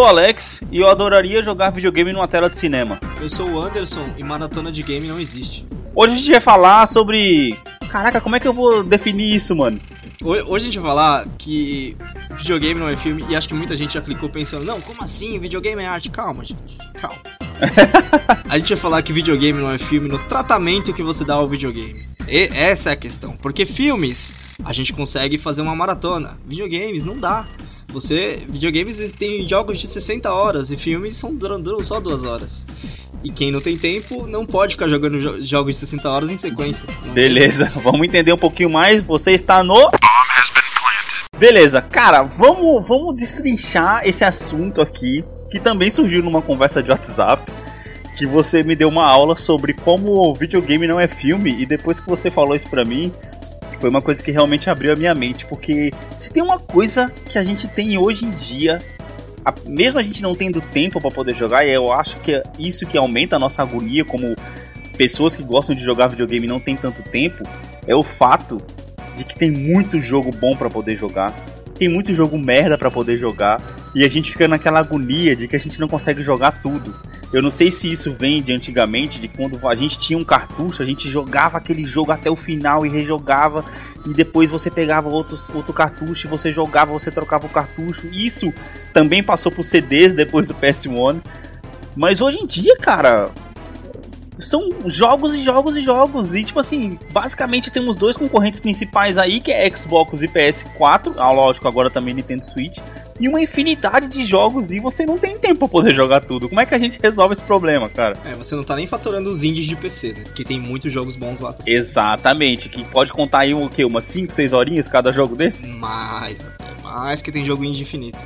Eu 0.00 0.04
sou 0.04 0.14
o 0.14 0.16
Alex 0.16 0.60
e 0.72 0.78
eu 0.78 0.88
adoraria 0.88 1.42
jogar 1.42 1.68
videogame 1.68 2.10
numa 2.10 2.26
tela 2.26 2.48
de 2.48 2.58
cinema. 2.58 2.98
Eu 3.20 3.28
sou 3.28 3.46
o 3.46 3.60
Anderson 3.62 4.08
e 4.16 4.24
maratona 4.24 4.72
de 4.72 4.82
game 4.82 5.06
não 5.06 5.20
existe. 5.20 5.66
Hoje 5.94 6.12
a 6.12 6.16
gente 6.16 6.30
vai 6.30 6.40
falar 6.40 6.88
sobre. 6.88 7.54
Caraca, 7.90 8.18
como 8.18 8.34
é 8.34 8.40
que 8.40 8.48
eu 8.48 8.52
vou 8.54 8.82
definir 8.82 9.36
isso, 9.36 9.54
mano? 9.54 9.78
Hoje 10.24 10.54
a 10.54 10.58
gente 10.70 10.78
vai 10.78 10.88
falar 10.88 11.26
que 11.36 11.98
videogame 12.30 12.80
não 12.80 12.88
é 12.88 12.96
filme 12.96 13.26
e 13.28 13.36
acho 13.36 13.46
que 13.46 13.52
muita 13.52 13.76
gente 13.76 13.92
já 13.92 14.00
clicou 14.00 14.30
pensando, 14.30 14.64
não, 14.64 14.80
como 14.80 15.04
assim? 15.04 15.38
Videogame 15.38 15.82
é 15.82 15.86
arte? 15.86 16.10
Calma, 16.10 16.46
gente. 16.46 16.78
Calma. 16.94 17.18
a 18.48 18.56
gente 18.56 18.70
vai 18.70 18.78
falar 18.78 19.02
que 19.02 19.12
videogame 19.12 19.60
não 19.60 19.70
é 19.70 19.76
filme 19.76 20.08
no 20.08 20.18
tratamento 20.20 20.94
que 20.94 21.02
você 21.02 21.26
dá 21.26 21.34
ao 21.34 21.46
videogame. 21.46 22.08
E 22.26 22.48
essa 22.54 22.88
é 22.88 22.92
a 22.94 22.96
questão. 22.96 23.32
Porque 23.36 23.66
filmes, 23.66 24.34
a 24.64 24.72
gente 24.72 24.94
consegue 24.94 25.36
fazer 25.36 25.60
uma 25.60 25.76
maratona. 25.76 26.38
Videogames, 26.46 27.04
não 27.04 27.18
dá. 27.18 27.46
Você, 27.92 28.44
videogames 28.48 29.12
tem 29.12 29.48
jogos 29.48 29.78
de 29.78 29.88
60 29.88 30.32
horas 30.32 30.70
e 30.70 30.76
filmes 30.76 31.16
são 31.16 31.34
duram, 31.34 31.60
duram 31.60 31.82
só 31.82 31.98
duas 31.98 32.24
horas. 32.24 32.66
E 33.22 33.30
quem 33.30 33.50
não 33.50 33.60
tem 33.60 33.76
tempo 33.76 34.26
não 34.26 34.46
pode 34.46 34.74
ficar 34.74 34.88
jogando 34.88 35.20
jo 35.20 35.42
jogos 35.42 35.74
de 35.74 35.80
60 35.80 36.08
horas 36.08 36.30
em 36.30 36.36
sequência. 36.36 36.88
Beleza, 37.12 37.66
vamos 37.82 38.06
entender 38.06 38.32
um 38.32 38.38
pouquinho 38.38 38.70
mais. 38.70 39.04
Você 39.04 39.30
está 39.32 39.62
no. 39.62 39.88
Beleza, 41.36 41.82
cara, 41.82 42.22
vamos, 42.22 42.86
vamos 42.86 43.16
destrinchar 43.16 44.06
esse 44.06 44.22
assunto 44.22 44.80
aqui, 44.80 45.24
que 45.50 45.58
também 45.58 45.92
surgiu 45.92 46.22
numa 46.22 46.42
conversa 46.42 46.82
de 46.82 46.90
WhatsApp, 46.90 47.50
que 48.18 48.26
você 48.26 48.62
me 48.62 48.76
deu 48.76 48.88
uma 48.88 49.10
aula 49.10 49.36
sobre 49.38 49.72
como 49.72 50.34
videogame 50.34 50.86
não 50.86 51.00
é 51.00 51.08
filme, 51.08 51.50
e 51.50 51.66
depois 51.66 51.98
que 51.98 52.08
você 52.08 52.30
falou 52.30 52.54
isso 52.54 52.68
pra 52.68 52.84
mim, 52.84 53.10
foi 53.80 53.88
uma 53.88 54.02
coisa 54.02 54.22
que 54.22 54.30
realmente 54.30 54.68
abriu 54.68 54.92
a 54.92 54.96
minha 54.96 55.14
mente, 55.14 55.46
porque 55.46 55.90
se 56.18 56.28
tem 56.28 56.42
uma 56.42 56.58
coisa 56.58 57.10
que 57.30 57.38
a 57.38 57.44
gente 57.44 57.66
tem 57.68 57.98
hoje 57.98 58.24
em 58.24 58.30
dia, 58.30 58.78
a, 59.44 59.54
mesmo 59.66 59.98
a 59.98 60.02
gente 60.02 60.20
não 60.20 60.34
tendo 60.34 60.60
tempo 60.60 61.00
para 61.00 61.10
poder 61.10 61.34
jogar, 61.36 61.66
e 61.66 61.72
eu 61.72 61.90
acho 61.90 62.20
que 62.20 62.34
é 62.34 62.42
isso 62.58 62.86
que 62.86 62.98
aumenta 62.98 63.36
a 63.36 63.38
nossa 63.38 63.62
agonia 63.62 64.04
como 64.04 64.36
pessoas 64.98 65.34
que 65.34 65.42
gostam 65.42 65.74
de 65.74 65.82
jogar 65.82 66.08
videogame 66.08 66.44
e 66.44 66.48
não 66.48 66.60
tem 66.60 66.76
tanto 66.76 67.02
tempo, 67.02 67.42
é 67.86 67.96
o 67.96 68.02
fato 68.02 68.58
de 69.16 69.24
que 69.24 69.34
tem 69.34 69.50
muito 69.50 69.98
jogo 69.98 70.30
bom 70.30 70.54
para 70.54 70.68
poder 70.68 70.98
jogar, 70.98 71.34
tem 71.74 71.88
muito 71.88 72.14
jogo 72.14 72.38
merda 72.38 72.76
para 72.76 72.90
poder 72.90 73.18
jogar, 73.18 73.62
e 73.94 74.04
a 74.04 74.08
gente 74.08 74.30
fica 74.30 74.46
naquela 74.46 74.80
agonia 74.80 75.34
de 75.34 75.48
que 75.48 75.56
a 75.56 75.58
gente 75.58 75.80
não 75.80 75.88
consegue 75.88 76.22
jogar 76.22 76.60
tudo. 76.60 76.94
Eu 77.32 77.42
não 77.42 77.50
sei 77.50 77.70
se 77.70 77.86
isso 77.86 78.12
vem 78.12 78.42
de 78.42 78.52
antigamente, 78.52 79.20
de 79.20 79.28
quando 79.28 79.66
a 79.68 79.74
gente 79.74 80.00
tinha 80.00 80.18
um 80.18 80.24
cartucho, 80.24 80.82
a 80.82 80.86
gente 80.86 81.08
jogava 81.08 81.58
aquele 81.58 81.84
jogo 81.84 82.10
até 82.10 82.28
o 82.28 82.34
final 82.34 82.84
e 82.84 82.88
rejogava, 82.88 83.64
e 84.04 84.12
depois 84.12 84.50
você 84.50 84.68
pegava 84.68 85.08
outros, 85.08 85.48
outro 85.50 85.72
cartucho 85.72 86.26
e 86.26 86.30
você 86.30 86.52
jogava, 86.52 86.92
você 86.92 87.10
trocava 87.10 87.46
o 87.46 87.50
cartucho. 87.50 88.08
Isso 88.08 88.52
também 88.92 89.22
passou 89.22 89.52
por 89.52 89.64
CDs 89.64 90.12
depois 90.12 90.46
do 90.46 90.54
PS1. 90.54 91.20
Mas 91.96 92.20
hoje 92.20 92.38
em 92.38 92.46
dia, 92.46 92.76
cara, 92.78 93.26
são 94.40 94.68
jogos 94.86 95.32
e 95.34 95.44
jogos 95.44 95.76
e 95.76 95.84
jogos. 95.84 96.34
E 96.34 96.42
tipo 96.42 96.58
assim, 96.58 96.98
basicamente 97.12 97.70
temos 97.70 97.96
dois 97.96 98.16
concorrentes 98.16 98.58
principais 98.58 99.16
aí, 99.16 99.38
que 99.38 99.52
é 99.52 99.70
Xbox 99.70 100.20
e 100.20 100.26
PS4. 100.26 101.14
Ah, 101.16 101.30
lógico, 101.30 101.68
agora 101.68 101.90
também 101.90 102.14
Nintendo 102.14 102.44
Switch 102.50 102.76
e 103.20 103.28
uma 103.28 103.40
infinidade 103.40 104.08
de 104.08 104.26
jogos 104.26 104.72
e 104.72 104.78
você 104.78 105.04
não 105.04 105.18
tem 105.18 105.38
tempo 105.38 105.58
pra 105.58 105.68
poder 105.68 105.94
jogar 105.94 106.24
tudo. 106.24 106.48
Como 106.48 106.60
é 106.60 106.64
que 106.64 106.74
a 106.74 106.78
gente 106.78 106.98
resolve 107.00 107.34
esse 107.34 107.44
problema, 107.44 107.86
cara? 107.88 108.16
É, 108.24 108.34
você 108.34 108.56
não 108.56 108.64
tá 108.64 108.74
nem 108.74 108.86
faturando 108.86 109.30
os 109.30 109.44
indies 109.44 109.66
de 109.66 109.76
PC, 109.76 110.14
né? 110.14 110.24
Que 110.34 110.42
tem 110.42 110.58
muitos 110.58 110.90
jogos 110.90 111.16
bons 111.16 111.40
lá. 111.40 111.54
Exatamente, 111.66 112.70
que 112.70 112.82
pode 112.88 113.12
contar 113.12 113.40
aí 113.40 113.52
o 113.52 113.68
quê? 113.68 113.84
Umas 113.84 114.04
5, 114.04 114.34
6 114.34 114.54
horinhas 114.54 114.88
cada 114.88 115.12
jogo 115.12 115.36
desse? 115.36 115.64
Mais, 115.66 116.40
até 116.40 116.82
mais, 116.82 117.20
que 117.20 117.30
tem 117.30 117.44
jogo 117.44 117.62
indie 117.62 117.82
infinito. 117.82 118.18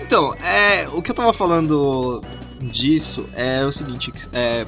Então, 0.00 0.32
é, 0.34 0.88
o 0.90 1.02
que 1.02 1.10
eu 1.10 1.14
tava 1.14 1.32
falando 1.32 2.22
disso 2.62 3.28
é 3.34 3.64
o 3.64 3.72
seguinte, 3.72 4.12
é, 4.32 4.64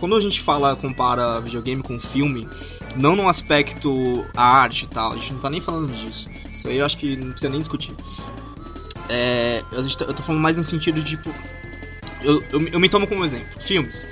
quando 0.00 0.16
a 0.16 0.20
gente 0.20 0.40
fala, 0.40 0.74
compara 0.74 1.40
videogame 1.40 1.82
com 1.82 2.00
filme, 2.00 2.48
não 2.96 3.14
no 3.14 3.28
aspecto 3.28 4.26
arte 4.36 4.84
e 4.84 4.88
tal, 4.88 5.12
a 5.12 5.16
gente 5.16 5.34
não 5.34 5.40
tá 5.40 5.50
nem 5.50 5.60
falando 5.60 5.92
disso. 5.92 6.28
Isso 6.50 6.68
aí 6.68 6.78
eu 6.78 6.84
acho 6.84 6.96
que 6.96 7.16
não 7.16 7.30
precisa 7.30 7.50
nem 7.50 7.60
discutir. 7.60 7.94
É, 9.08 9.62
gente 9.80 9.96
tá, 9.98 10.04
eu 10.04 10.14
tô 10.14 10.22
falando 10.22 10.40
mais 10.40 10.56
no 10.56 10.62
sentido 10.62 11.00
de. 11.02 11.16
Tipo, 11.16 11.32
eu, 12.22 12.42
eu, 12.52 12.68
eu 12.68 12.80
me 12.80 12.88
tomo 12.88 13.06
como 13.06 13.24
exemplo. 13.24 13.46
Filmes. 13.60 14.08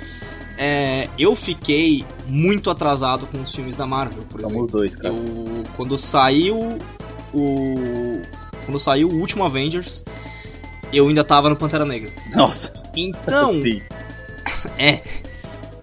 É, 0.57 1.09
eu 1.19 1.35
fiquei 1.35 2.05
muito 2.27 2.69
atrasado 2.69 3.27
com 3.27 3.41
os 3.41 3.53
filmes 3.53 3.75
da 3.75 3.85
Marvel, 3.85 4.23
por 4.29 4.39
Somos 4.39 4.55
exemplo. 4.55 4.77
dois, 4.77 4.95
cara. 4.95 5.13
Eu, 5.13 5.63
quando 5.75 5.97
saiu 5.97 6.77
o. 7.33 8.21
Quando 8.65 8.79
saiu 8.79 9.09
o 9.09 9.19
último 9.19 9.43
Avengers, 9.43 10.03
eu 10.93 11.07
ainda 11.07 11.23
tava 11.23 11.49
no 11.49 11.55
Pantera 11.55 11.85
Negra. 11.85 12.11
Nossa. 12.33 12.71
Então. 12.95 13.51
Sim. 13.61 13.81
É. 14.77 15.01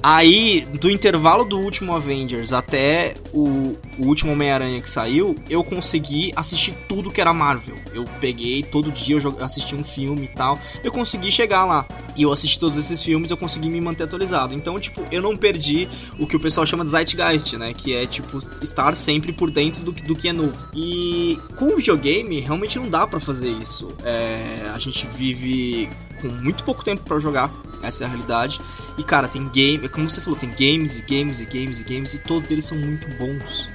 Aí, 0.02 0.66
do 0.80 0.90
intervalo 0.90 1.44
do 1.44 1.60
último 1.60 1.94
Avengers 1.94 2.52
até 2.52 3.14
o, 3.32 3.76
o 3.98 4.06
último 4.06 4.32
Homem-Aranha 4.32 4.80
que 4.80 4.90
saiu, 4.90 5.36
eu 5.48 5.62
consegui 5.62 6.32
assistir 6.34 6.74
tudo 6.88 7.10
que 7.10 7.20
era 7.20 7.32
Marvel. 7.32 7.76
Eu 7.94 8.04
peguei, 8.20 8.64
todo 8.64 8.90
dia 8.90 9.16
eu 9.16 9.44
assisti 9.44 9.76
um 9.76 9.84
filme 9.84 10.24
e 10.24 10.28
tal. 10.28 10.58
Eu 10.82 10.90
consegui 10.90 11.30
chegar 11.30 11.64
lá. 11.64 11.86
E 12.16 12.22
eu 12.22 12.32
assisti 12.32 12.58
todos 12.58 12.76
esses 12.76 13.02
filmes, 13.02 13.30
eu 13.30 13.36
consegui 13.36 13.70
me 13.70 13.80
manter 13.80 14.04
atualizado. 14.04 14.54
Então, 14.54 14.78
tipo, 14.78 15.02
eu 15.12 15.22
não 15.22 15.36
perdi 15.36 15.88
o 16.18 16.26
que 16.26 16.36
o 16.36 16.40
pessoal 16.40 16.66
chama 16.66 16.84
de 16.84 16.90
Zeitgeist, 16.90 17.56
né? 17.56 17.72
Que 17.72 17.94
é, 17.94 18.04
tipo, 18.04 18.38
estar 18.60 18.96
sempre 18.96 19.32
por 19.32 19.50
dentro 19.50 19.82
do, 19.84 19.92
do 19.92 20.16
que 20.16 20.28
é 20.28 20.32
novo. 20.32 20.66
E 20.74 21.38
com 21.56 21.66
o 21.66 21.76
videogame, 21.76 22.40
realmente 22.40 22.78
não 22.78 22.88
dá 22.88 23.06
para 23.06 23.20
fazer 23.20 23.50
isso. 23.50 23.88
É, 24.04 24.68
a 24.74 24.78
gente 24.78 25.06
vive 25.16 25.88
com 26.22 26.28
muito 26.28 26.64
pouco 26.64 26.84
tempo 26.84 27.02
para 27.02 27.18
jogar, 27.18 27.50
essa 27.82 28.04
é 28.04 28.06
a 28.06 28.10
realidade. 28.10 28.60
E 28.96 29.02
cara, 29.02 29.28
tem 29.28 29.46
game, 29.48 29.88
como 29.88 30.08
você 30.08 30.20
falou, 30.20 30.38
tem 30.38 30.50
games 30.50 30.96
e 30.96 31.02
games 31.02 31.40
e 31.40 31.44
games 31.44 31.80
e 31.80 31.84
games 31.84 32.14
e 32.14 32.22
todos 32.22 32.50
eles 32.50 32.64
são 32.64 32.78
muito 32.78 33.06
bons. 33.18 33.68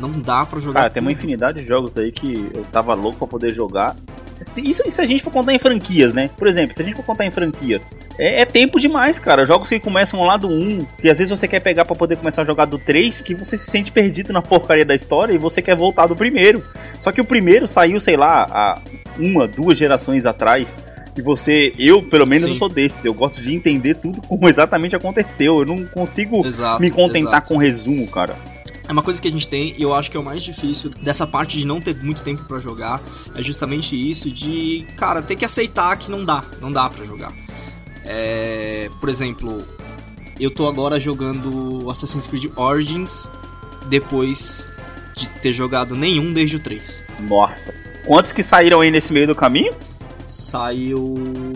Não 0.00 0.20
dá 0.20 0.44
para 0.44 0.60
jogar. 0.60 0.80
Cara, 0.80 0.90
tem 0.90 1.00
uma 1.00 1.12
infinidade 1.12 1.60
de 1.60 1.66
jogos 1.66 1.92
aí 1.96 2.12
que 2.12 2.50
eu 2.54 2.62
tava 2.64 2.94
louco 2.94 3.18
para 3.18 3.28
poder 3.28 3.50
jogar. 3.52 3.96
Isso, 4.56 4.82
isso 4.86 5.00
a 5.00 5.04
gente 5.04 5.22
for 5.22 5.32
contar 5.32 5.54
em 5.54 5.58
franquias, 5.58 6.12
né? 6.12 6.28
Por 6.36 6.48
exemplo, 6.48 6.74
se 6.76 6.82
a 6.82 6.84
gente 6.84 6.96
for 6.96 7.04
contar 7.04 7.24
em 7.24 7.30
franquias, 7.30 7.82
é, 8.18 8.42
é 8.42 8.44
tempo 8.44 8.80
demais, 8.80 9.18
cara. 9.18 9.46
Jogos 9.46 9.68
que 9.68 9.78
começam 9.78 10.20
lá 10.20 10.36
do 10.36 10.48
1, 10.48 10.84
que 11.00 11.08
às 11.08 11.16
vezes 11.16 11.30
você 11.30 11.46
quer 11.46 11.60
pegar 11.60 11.84
para 11.84 11.94
poder 11.94 12.16
começar 12.16 12.42
a 12.42 12.44
jogar 12.44 12.64
do 12.64 12.78
3, 12.78 13.22
que 13.22 13.34
você 13.34 13.56
se 13.56 13.70
sente 13.70 13.92
perdido 13.92 14.32
na 14.32 14.42
porcaria 14.42 14.84
da 14.84 14.94
história 14.94 15.32
e 15.32 15.38
você 15.38 15.62
quer 15.62 15.76
voltar 15.76 16.06
do 16.06 16.16
primeiro. 16.16 16.62
Só 17.00 17.12
que 17.12 17.20
o 17.20 17.24
primeiro 17.24 17.68
saiu, 17.68 18.00
sei 18.00 18.16
lá, 18.16 18.46
há 18.50 18.80
uma, 19.18 19.46
duas 19.46 19.78
gerações 19.78 20.26
atrás. 20.26 20.66
E 21.16 21.22
você, 21.22 21.72
eu 21.78 22.02
pelo 22.02 22.26
menos 22.26 22.44
eu 22.44 22.56
sou 22.56 22.68
desse, 22.68 23.06
eu 23.06 23.14
gosto 23.14 23.40
de 23.40 23.54
entender 23.54 23.94
tudo 23.94 24.20
como 24.22 24.48
exatamente 24.48 24.96
aconteceu. 24.96 25.60
Eu 25.60 25.66
não 25.66 25.86
consigo 25.86 26.44
exato, 26.46 26.82
me 26.82 26.90
contentar 26.90 27.34
exato. 27.34 27.48
com 27.48 27.56
resumo, 27.56 28.06
cara. 28.08 28.34
É 28.86 28.92
uma 28.92 29.02
coisa 29.02 29.20
que 29.20 29.28
a 29.28 29.30
gente 29.30 29.48
tem, 29.48 29.74
e 29.78 29.82
eu 29.82 29.94
acho 29.94 30.10
que 30.10 30.16
é 30.16 30.20
o 30.20 30.24
mais 30.24 30.42
difícil 30.42 30.90
dessa 31.00 31.26
parte 31.26 31.58
de 31.58 31.66
não 31.66 31.80
ter 31.80 31.96
muito 32.02 32.22
tempo 32.22 32.44
para 32.44 32.58
jogar, 32.58 33.02
é 33.34 33.42
justamente 33.42 33.96
isso 33.96 34.30
de, 34.30 34.84
cara, 34.96 35.22
ter 35.22 35.36
que 35.36 35.44
aceitar 35.44 35.96
que 35.96 36.10
não 36.10 36.22
dá, 36.22 36.44
não 36.60 36.70
dá 36.70 36.90
para 36.90 37.04
jogar. 37.04 37.32
É, 38.04 38.90
por 39.00 39.08
exemplo, 39.08 39.58
eu 40.38 40.50
tô 40.50 40.66
agora 40.66 41.00
jogando 41.00 41.90
Assassin's 41.90 42.26
Creed 42.26 42.50
Origins 42.56 43.30
depois 43.88 44.66
de 45.16 45.28
ter 45.40 45.52
jogado 45.52 45.94
nenhum 45.94 46.32
desde 46.32 46.56
o 46.56 46.60
3. 46.60 47.04
Nossa. 47.20 47.72
Quantos 48.06 48.32
que 48.32 48.42
saíram 48.42 48.82
aí 48.82 48.90
nesse 48.90 49.12
meio 49.12 49.26
do 49.26 49.34
caminho? 49.34 49.72
Saiu 50.26 51.14
o 51.14 51.52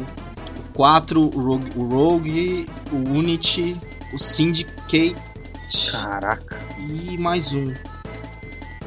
4, 0.75 1.21
o 1.21 1.29
Rogue, 1.29 1.71
o, 1.75 1.89
Rogue, 1.89 2.67
o 2.93 3.19
Unity, 3.19 3.77
o 4.13 4.19
Syndicate. 4.19 5.15
Caraca. 5.91 6.59
E 6.79 7.19
mais 7.19 7.53
um. 7.53 7.73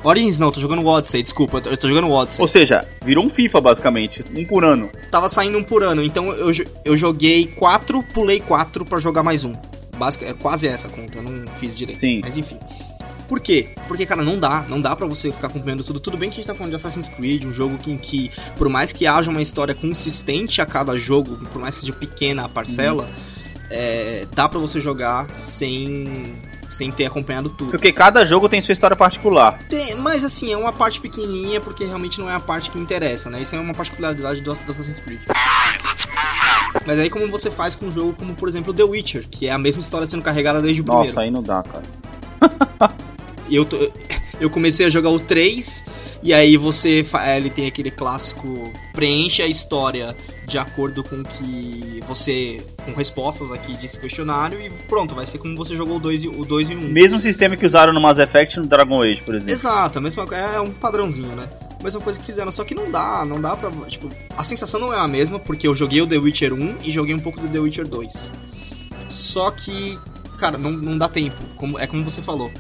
Origins 0.04 0.40
não, 0.40 0.52
tô 0.52 0.60
jogando 0.60 0.82
o 0.82 0.88
Odyssey, 0.88 1.22
desculpa, 1.22 1.62
eu 1.66 1.78
tô 1.78 1.88
jogando 1.88 2.08
o 2.08 2.12
Odyssey. 2.12 2.42
Ou 2.42 2.48
seja, 2.48 2.82
virou 3.06 3.24
um 3.24 3.30
FIFA 3.30 3.62
basicamente, 3.62 4.24
um 4.36 4.44
por 4.46 4.66
ano. 4.66 4.90
Tava 5.12 5.30
saindo 5.30 5.58
um 5.60 5.64
por 5.64 5.84
ano, 5.84 6.02
então 6.04 6.32
eu, 6.32 6.52
eu 6.84 6.98
joguei 6.98 7.46
4, 7.46 8.02
pulei 8.14 8.40
4 8.40 8.84
para 8.84 9.00
jogar 9.00 9.22
mais 9.22 9.44
um. 9.44 9.54
Basic, 9.98 10.26
é 10.26 10.34
quase 10.34 10.68
essa 10.68 10.90
conta, 10.90 11.20
eu 11.20 11.24
não 11.24 11.46
fiz 11.56 11.78
direito. 11.78 12.00
Sim. 12.00 12.22
Mas 12.24 12.36
enfim. 12.36 12.58
Por 13.32 13.40
quê? 13.40 13.70
Porque, 13.88 14.06
cara, 14.06 14.22
não 14.22 14.38
dá, 14.38 14.66
não 14.68 14.82
dá 14.82 14.94
para 14.94 15.08
você 15.08 15.32
ficar 15.32 15.48
acompanhando 15.48 15.86
tudo. 15.86 16.02
Tudo 16.02 16.18
bem 16.18 16.30
que 16.30 16.34
a 16.34 16.38
gente 16.40 16.48
tá 16.48 16.54
falando 16.54 16.72
de 16.72 16.76
Assassin's 16.76 17.08
Creed, 17.08 17.46
um 17.46 17.54
jogo 17.54 17.78
que, 17.78 17.90
em 17.90 17.98
que, 17.98 18.30
por 18.58 18.68
mais 18.68 18.92
que 18.92 19.08
haja 19.08 19.32
uma 19.32 19.42
história 19.42 19.74
consistente 19.74 20.62
a 20.62 20.66
cada 20.66 20.98
jogo, 20.98 21.38
por 21.46 21.62
mais 21.62 21.76
que 21.76 21.82
seja 21.86 21.94
pequena 21.94 22.44
a 22.44 22.50
parcela, 22.50 23.04
uhum. 23.04 23.68
é, 23.70 24.28
dá 24.36 24.50
para 24.50 24.60
você 24.60 24.82
jogar 24.82 25.34
sem 25.34 26.42
sem 26.68 26.92
ter 26.92 27.06
acompanhado 27.06 27.50
tudo. 27.52 27.72
Porque 27.72 27.94
cada 27.94 28.26
jogo 28.26 28.50
tem 28.50 28.62
sua 28.62 28.74
história 28.74 28.98
particular. 28.98 29.58
Tem, 29.70 29.96
mas 29.96 30.26
assim, 30.26 30.52
é 30.52 30.58
uma 30.58 30.74
parte 30.74 31.00
pequenininha 31.00 31.62
porque 31.62 31.86
realmente 31.86 32.20
não 32.20 32.30
é 32.30 32.34
a 32.34 32.40
parte 32.40 32.70
que 32.70 32.78
interessa, 32.78 33.30
né? 33.30 33.42
Isso 33.42 33.56
é 33.56 33.60
uma 33.62 33.74
particularidade 33.74 34.42
do, 34.42 34.54
do 34.54 34.72
Assassin's 34.72 35.00
Creed. 35.00 35.22
Mas 36.86 37.00
aí 37.00 37.10
como 37.10 37.30
você 37.30 37.50
faz 37.50 37.76
com 37.76 37.86
um 37.86 37.92
jogo 37.92 38.12
como, 38.12 38.36
por 38.36 38.50
exemplo, 38.50 38.74
The 38.74 38.84
Witcher, 38.84 39.26
que 39.30 39.48
é 39.48 39.52
a 39.52 39.58
mesma 39.58 39.82
história 39.82 40.06
sendo 40.06 40.22
carregada 40.22 40.62
desde 40.62 40.82
o 40.82 40.86
Nossa, 40.86 41.14
primeiro. 41.14 41.16
Nossa, 41.16 41.26
aí 41.26 41.32
não 41.32 41.42
dá, 41.42 41.64
cara. 41.64 43.02
Eu, 43.52 43.66
tô, 43.66 43.78
eu 44.40 44.50
comecei 44.50 44.86
a 44.86 44.90
jogar 44.90 45.10
o 45.10 45.20
3, 45.20 45.86
e 46.24 46.34
aí 46.34 46.58
você. 46.58 47.06
Ele 47.36 47.50
tem 47.50 47.68
aquele 47.68 47.92
clássico. 47.92 48.72
Preenche 48.94 49.42
a 49.42 49.48
história 49.48 50.16
de 50.48 50.58
acordo 50.58 51.04
com 51.04 51.24
que 51.24 52.02
você. 52.08 52.64
com 52.86 52.92
respostas 52.94 53.52
aqui 53.52 53.78
desse 53.78 54.00
questionário 54.00 54.60
e 54.60 54.70
pronto, 54.88 55.16
vai 55.16 55.26
ser 55.26 55.38
como 55.38 55.56
você 55.56 55.76
jogou 55.76 55.98
o 55.98 56.00
2 56.00 56.24
e 56.24 56.28
o 56.28 56.46
2 56.46 56.70
e 56.70 56.76
1. 56.76 56.80
Um. 56.80 56.90
Mesmo 56.90 57.20
sistema 57.20 57.56
que 57.56 57.66
usaram 57.66 57.94
no 57.94 58.02
Mass 58.02 58.20
Effect 58.20 58.58
no 58.58 58.66
Dragon 58.66 59.02
Age, 59.02 59.22
por 59.24 59.36
exemplo. 59.36 59.54
Exato, 59.54 60.00
a 60.00 60.02
mesma 60.02 60.26
é 60.36 60.60
um 60.60 60.72
padrãozinho, 60.72 61.36
né? 61.36 61.48
Mesma 61.82 62.00
coisa 62.00 62.20
que 62.20 62.26
fizeram, 62.26 62.52
só 62.52 62.64
que 62.64 62.76
não 62.76 62.92
dá, 62.92 63.26
não 63.26 63.42
dá 63.42 63.56
pra. 63.56 63.72
Tipo, 63.88 64.10
a 64.38 64.44
sensação 64.44 64.80
não 64.80 64.94
é 64.94 64.98
a 64.98 65.08
mesma, 65.08 65.40
porque 65.40 65.68
eu 65.68 65.74
joguei 65.74 66.02
o 66.02 66.08
The 66.08 66.18
Witcher 66.18 66.54
1 66.54 66.78
e 66.84 66.92
joguei 66.92 67.16
um 67.16 67.20
pouco 67.20 67.40
do 67.40 67.48
The 67.48 67.60
Witcher 67.60 67.88
2. 67.88 68.32
Só 69.10 69.50
que, 69.50 69.98
cara, 70.38 70.58
não, 70.58 70.72
não 70.72 70.98
dá 70.98 71.10
tempo. 71.10 71.38
Como, 71.58 71.80
é 71.80 71.88
como 71.88 72.04
você 72.04 72.22
falou. 72.22 72.52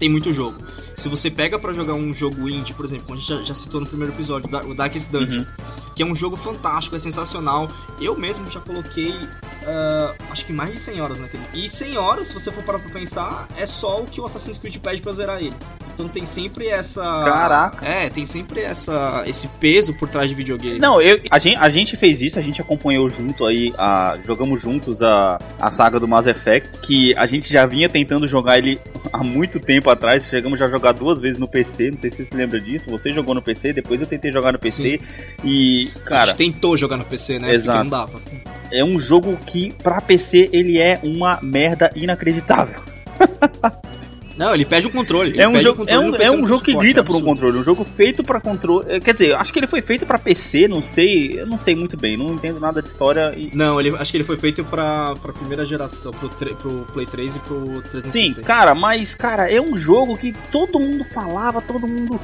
Tem 0.00 0.08
muito 0.08 0.32
jogo. 0.32 0.56
Se 0.96 1.10
você 1.10 1.30
pega 1.30 1.58
para 1.58 1.74
jogar 1.74 1.92
um 1.92 2.12
jogo 2.12 2.48
indie, 2.48 2.72
por 2.72 2.86
exemplo, 2.86 3.12
a 3.12 3.16
gente 3.16 3.28
já, 3.28 3.36
já 3.36 3.54
citou 3.54 3.80
no 3.82 3.86
primeiro 3.86 4.14
episódio, 4.14 4.48
o 4.66 4.74
Darkest 4.74 5.10
Dungeon, 5.10 5.40
uhum. 5.40 5.46
que 5.94 6.02
é 6.02 6.06
um 6.06 6.14
jogo 6.14 6.36
fantástico, 6.38 6.96
é 6.96 6.98
sensacional. 6.98 7.70
Eu 8.00 8.18
mesmo 8.18 8.50
já 8.50 8.60
coloquei, 8.60 9.12
uh, 9.12 10.24
acho 10.30 10.46
que 10.46 10.54
mais 10.54 10.72
de 10.72 10.80
100 10.80 11.00
horas 11.02 11.20
naquele. 11.20 11.42
E 11.52 11.68
100 11.68 11.98
horas, 11.98 12.28
se 12.28 12.34
você 12.34 12.50
for 12.50 12.64
parar 12.64 12.78
pra 12.78 12.90
pensar, 12.90 13.46
é 13.58 13.66
só 13.66 14.00
o 14.00 14.06
que 14.06 14.22
o 14.22 14.24
Assassin's 14.24 14.56
Creed 14.56 14.78
pede 14.78 15.02
pra 15.02 15.12
zerar 15.12 15.42
ele. 15.42 15.56
Então 15.92 16.08
tem 16.08 16.24
sempre 16.24 16.68
essa. 16.68 17.02
Caraca! 17.02 17.86
É, 17.86 18.08
tem 18.08 18.24
sempre 18.24 18.60
essa, 18.60 19.22
esse 19.26 19.48
peso 19.48 19.94
por 19.94 20.08
trás 20.08 20.28
de 20.28 20.34
videogame. 20.34 20.78
Não, 20.78 21.00
eu, 21.00 21.20
a, 21.30 21.38
gente, 21.38 21.56
a 21.56 21.70
gente 21.70 21.96
fez 21.96 22.20
isso, 22.20 22.38
a 22.38 22.42
gente 22.42 22.60
acompanhou 22.60 23.08
junto 23.10 23.46
aí, 23.46 23.72
a, 23.76 24.18
jogamos 24.26 24.62
juntos 24.62 25.00
a, 25.02 25.38
a 25.60 25.70
saga 25.70 25.98
do 25.98 26.08
Mass 26.08 26.26
Effect, 26.26 26.80
que 26.80 27.14
a 27.16 27.26
gente 27.26 27.52
já 27.52 27.66
vinha 27.66 27.88
tentando 27.88 28.26
jogar 28.26 28.58
ele 28.58 28.80
há 29.12 29.22
muito 29.22 29.60
tempo 29.60 29.90
atrás. 29.90 30.24
Chegamos 30.24 30.58
já 30.58 30.66
a 30.66 30.70
jogar 30.70 30.92
duas 30.92 31.18
vezes 31.18 31.38
no 31.38 31.48
PC, 31.48 31.90
não 31.90 32.00
sei 32.00 32.10
se 32.10 32.16
você 32.18 32.24
se 32.24 32.34
lembra 32.34 32.60
disso. 32.60 32.90
Você 32.90 33.12
jogou 33.12 33.34
no 33.34 33.42
PC, 33.42 33.72
depois 33.72 34.00
eu 34.00 34.06
tentei 34.06 34.32
jogar 34.32 34.52
no 34.52 34.58
PC. 34.58 34.98
Sim. 34.98 35.04
E, 35.44 35.90
cara. 36.04 36.22
A 36.22 36.26
gente 36.26 36.36
tentou 36.36 36.76
jogar 36.76 36.96
no 36.96 37.04
PC, 37.04 37.38
né? 37.38 37.54
Exato. 37.54 37.78
Porque 37.78 37.78
não 37.78 37.90
dava. 37.90 38.20
É 38.72 38.84
um 38.84 39.00
jogo 39.02 39.36
que, 39.36 39.72
pra 39.82 40.00
PC, 40.00 40.48
ele 40.52 40.78
é 40.78 40.98
uma 41.02 41.38
merda 41.42 41.90
inacreditável. 41.94 42.80
Não, 44.40 44.54
ele 44.54 44.64
pede 44.64 44.86
o 44.86 44.90
controle. 44.90 45.38
É 45.38 45.46
um 45.46 45.60
jogo, 45.60 45.80
controle 45.80 45.92
é 45.92 46.00
um, 46.00 46.14
é 46.16 46.30
um 46.30 46.46
jogo 46.46 46.64
que 46.64 46.74
grita 46.74 47.04
por 47.04 47.14
um 47.14 47.20
controle. 47.20 47.58
Um 47.58 47.62
jogo 47.62 47.84
feito 47.84 48.24
para 48.24 48.40
controle. 48.40 48.86
Eh, 48.88 48.98
quer 48.98 49.12
dizer, 49.12 49.34
acho 49.34 49.52
que 49.52 49.58
ele 49.58 49.66
foi 49.66 49.82
feito 49.82 50.06
para 50.06 50.18
PC, 50.18 50.66
não 50.66 50.82
sei. 50.82 51.40
Eu 51.40 51.46
não 51.46 51.58
sei 51.58 51.76
muito 51.76 51.94
bem, 51.94 52.16
não 52.16 52.28
entendo 52.28 52.58
nada 52.58 52.80
de 52.80 52.88
história. 52.88 53.34
E... 53.36 53.54
Não, 53.54 53.78
ele, 53.78 53.90
acho 53.90 54.10
que 54.10 54.16
ele 54.16 54.24
foi 54.24 54.38
feito 54.38 54.64
pra, 54.64 55.12
pra 55.16 55.34
primeira 55.34 55.62
geração, 55.66 56.10
pro, 56.10 56.30
pro 56.30 56.86
Play 56.90 57.04
3 57.04 57.36
e 57.36 57.40
pro 57.40 57.64
360. 57.82 58.10
Sim, 58.10 58.42
cara, 58.42 58.74
mas, 58.74 59.14
cara, 59.14 59.50
é 59.52 59.60
um 59.60 59.76
jogo 59.76 60.16
que 60.16 60.32
todo 60.50 60.80
mundo 60.80 61.04
falava, 61.12 61.60
todo 61.60 61.86
mundo 61.86 62.18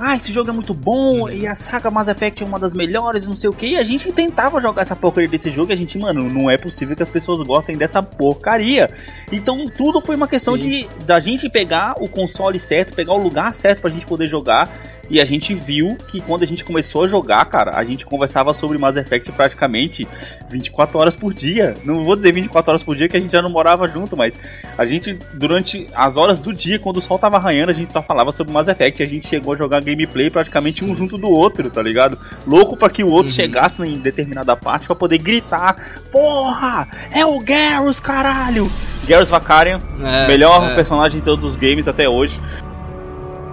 ah, 0.00 0.14
esse 0.14 0.32
jogo 0.32 0.50
é 0.50 0.52
muito 0.52 0.72
bom, 0.72 1.22
uhum. 1.22 1.28
e 1.28 1.46
a 1.46 1.54
saga 1.54 1.90
Mass 1.90 2.08
Effect 2.08 2.42
é 2.42 2.46
uma 2.46 2.58
das 2.58 2.72
melhores, 2.72 3.26
não 3.26 3.32
sei 3.32 3.50
o 3.50 3.52
que, 3.52 3.68
e 3.68 3.76
a 3.76 3.82
gente 3.82 4.12
tentava 4.12 4.60
jogar 4.60 4.82
essa 4.82 4.94
porcaria 4.94 5.28
desse 5.28 5.50
jogo, 5.50 5.72
e 5.72 5.74
a 5.74 5.76
gente, 5.76 5.98
mano, 5.98 6.22
não 6.24 6.48
é 6.48 6.56
possível 6.56 6.94
que 6.94 7.02
as 7.02 7.10
pessoas 7.10 7.46
gostem 7.46 7.76
dessa 7.76 8.02
porcaria. 8.02 8.88
Então 9.32 9.66
tudo 9.66 10.00
foi 10.00 10.16
uma 10.16 10.28
questão 10.28 10.54
Sim. 10.56 10.60
de 10.60 10.88
da 11.04 11.18
gente 11.18 11.48
pegar 11.48 11.94
o 12.00 12.08
console 12.08 12.58
certo, 12.60 12.94
pegar 12.94 13.14
o 13.14 13.18
lugar 13.18 13.54
certo 13.56 13.80
pra 13.80 13.90
gente 13.90 14.06
poder 14.06 14.28
jogar, 14.28 14.70
e 15.10 15.20
a 15.20 15.24
gente 15.24 15.54
viu 15.54 15.96
que 16.08 16.20
quando 16.20 16.42
a 16.42 16.46
gente 16.46 16.62
começou 16.62 17.04
a 17.04 17.08
jogar, 17.08 17.44
cara, 17.46 17.72
a 17.74 17.82
gente 17.82 18.04
conversava 18.04 18.52
sobre 18.52 18.76
Mass 18.76 18.96
Effect 18.96 19.32
praticamente 19.32 20.06
24 20.50 20.98
horas 20.98 21.16
por 21.16 21.32
dia. 21.32 21.74
Não 21.84 22.04
vou 22.04 22.14
dizer 22.14 22.32
24 22.32 22.70
horas 22.70 22.84
por 22.84 22.94
dia 22.94 23.08
que 23.08 23.16
a 23.16 23.20
gente 23.20 23.32
já 23.32 23.40
não 23.40 23.48
morava 23.48 23.86
junto, 23.86 24.16
mas 24.16 24.34
a 24.76 24.84
gente, 24.84 25.18
durante 25.34 25.86
as 25.94 26.16
horas 26.16 26.40
do 26.40 26.54
dia, 26.54 26.78
quando 26.78 26.98
o 26.98 27.02
sol 27.02 27.18
tava 27.18 27.36
arranhando, 27.36 27.70
a 27.70 27.74
gente 27.74 27.92
só 27.92 28.02
falava 28.02 28.32
sobre 28.32 28.52
Mass 28.52 28.68
Effect. 28.68 29.02
A 29.02 29.06
gente 29.06 29.28
chegou 29.28 29.54
a 29.54 29.56
jogar 29.56 29.82
gameplay 29.82 30.28
praticamente 30.28 30.84
Sim. 30.84 30.92
um 30.92 30.96
junto 30.96 31.16
do 31.16 31.30
outro, 31.30 31.70
tá 31.70 31.82
ligado? 31.82 32.18
Louco 32.46 32.76
para 32.76 32.90
que 32.90 33.02
o 33.02 33.10
outro 33.10 33.28
uhum. 33.28 33.36
chegasse 33.36 33.82
em 33.82 33.98
determinada 33.98 34.54
parte 34.56 34.86
para 34.86 34.96
poder 34.96 35.18
gritar: 35.18 35.74
Porra! 36.12 36.86
É 37.12 37.24
o 37.24 37.38
Garrus, 37.38 37.98
caralho! 37.98 38.70
Garrus 39.06 39.28
Vakarian, 39.30 39.78
é, 40.02 40.28
melhor 40.28 40.70
é. 40.70 40.74
personagem 40.74 41.18
de 41.18 41.24
todos 41.24 41.52
os 41.52 41.56
games 41.56 41.88
até 41.88 42.06
hoje. 42.06 42.38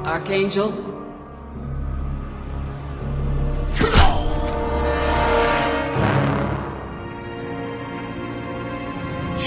Archangel 0.03 0.94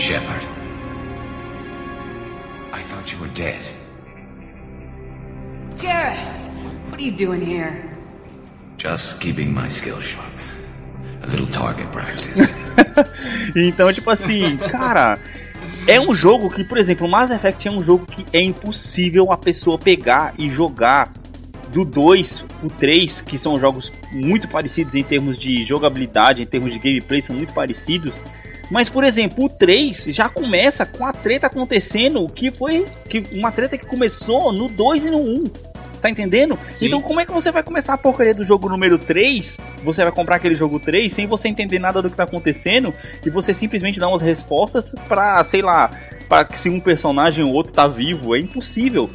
Shepard. 0.09 0.43
I 2.73 2.81
thought 2.83 3.13
you 3.13 3.19
were 3.19 3.29
dead. 3.35 3.61
Garrus, 5.77 6.49
what 6.89 6.99
are 6.99 7.03
you 7.03 7.13
doing 7.13 7.41
here? 7.41 7.97
Just 8.79 9.21
keeping 9.21 9.53
my 9.53 9.69
skills 9.69 10.05
sharp. 10.05 10.33
A 11.23 11.27
little 11.27 11.47
target 11.49 11.91
practice. 11.93 12.53
então, 13.57 13.93
tipo 13.93 14.11
assim, 14.11 14.57
cara, 14.57 15.19
é 15.87 16.01
um 16.01 16.15
jogo 16.15 16.49
que, 16.49 16.65
por 16.65 16.79
exemplo, 16.79 17.07
o 17.07 17.11
Mass 17.11 17.31
Effect 17.31 17.67
é 17.67 17.71
um 17.71 17.85
jogo 17.85 18.07
que 18.07 18.25
é 18.33 18.43
impossível 18.43 19.33
a 19.33 19.37
pessoa 19.37 19.79
pegar 19.79 20.33
e 20.39 20.49
jogar 20.49 21.13
do 21.73 21.85
2 21.85 22.47
o 22.62 22.69
3, 22.69 23.20
que 23.23 23.38
são 23.38 23.59
jogos 23.59 23.91
muito 24.11 24.49
parecidos 24.49 24.94
em 24.94 25.03
termos 25.03 25.38
de 25.38 25.65
jogabilidade, 25.65 26.43
em 26.43 26.47
termos 26.47 26.73
de 26.73 26.79
gameplay, 26.79 27.23
são 27.23 27.37
muito 27.37 27.53
parecidos. 27.53 28.15
Mas, 28.70 28.88
por 28.91 29.03
exemplo, 29.05 29.44
o 29.44 29.49
3 29.49 30.05
já 30.09 30.29
começa 30.29 30.85
com 30.85 31.06
a 31.06 31.12
treta 31.12 31.47
acontecendo, 31.47 32.26
que 32.26 32.50
foi 32.50 32.87
que 33.09 33.23
uma 33.32 33.50
treta 33.50 33.79
que 33.79 33.87
começou 33.87 34.53
no 34.53 34.69
2 34.69 35.05
e 35.05 35.11
no 35.11 35.20
1. 35.20 35.44
Tá 36.00 36.09
entendendo? 36.09 36.56
Sim. 36.73 36.87
Então, 36.87 37.00
como 37.00 37.19
é 37.19 37.26
que 37.26 37.32
você 37.32 37.50
vai 37.50 37.62
começar 37.62 37.94
a 37.94 37.99
porcaria 37.99 38.35
do 38.35 38.44
jogo 38.44 38.69
número 38.69 38.99
3? 38.99 39.56
Você 39.82 40.03
vai 40.03 40.12
comprar 40.12 40.37
aquele 40.37 40.55
jogo 40.55 40.79
3 40.79 41.12
sem 41.12 41.26
você 41.26 41.49
entender 41.49 41.79
nada 41.79 42.00
do 42.00 42.09
que 42.09 42.17
tá 42.17 42.23
acontecendo 42.23 42.94
e 43.25 43.31
você 43.31 43.53
simplesmente 43.53 43.99
dá 43.99 44.06
umas 44.09 44.23
respostas 44.23 44.85
pra, 45.09 45.43
sei 45.44 45.61
lá, 45.61 45.91
para 46.29 46.44
que 46.44 46.61
se 46.61 46.69
um 46.69 46.79
personagem 46.79 47.44
ou 47.44 47.53
outro 47.53 47.73
tá 47.73 47.88
vivo. 47.88 48.37
É 48.37 48.38
impossível 48.38 49.11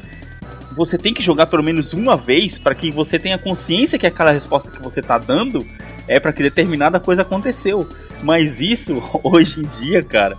você 0.76 0.98
tem 0.98 1.14
que 1.14 1.24
jogar 1.24 1.48
pelo 1.48 1.64
menos 1.64 1.94
uma 1.94 2.16
vez 2.16 2.58
para 2.58 2.74
que 2.76 2.92
você 2.92 3.18
tenha 3.18 3.38
consciência 3.38 3.98
que 3.98 4.08
aquela 4.08 4.32
resposta 4.32 4.70
que 4.70 4.82
você 4.82 5.02
tá 5.02 5.18
dando 5.18 5.66
é 6.08 6.20
para 6.20 6.34
que 6.34 6.44
determinada 6.44 7.00
coisa 7.00 7.22
aconteceu. 7.22 7.88
Mas 8.22 8.60
isso, 8.60 8.94
hoje 9.24 9.62
em 9.62 9.82
dia, 9.82 10.02
cara, 10.02 10.38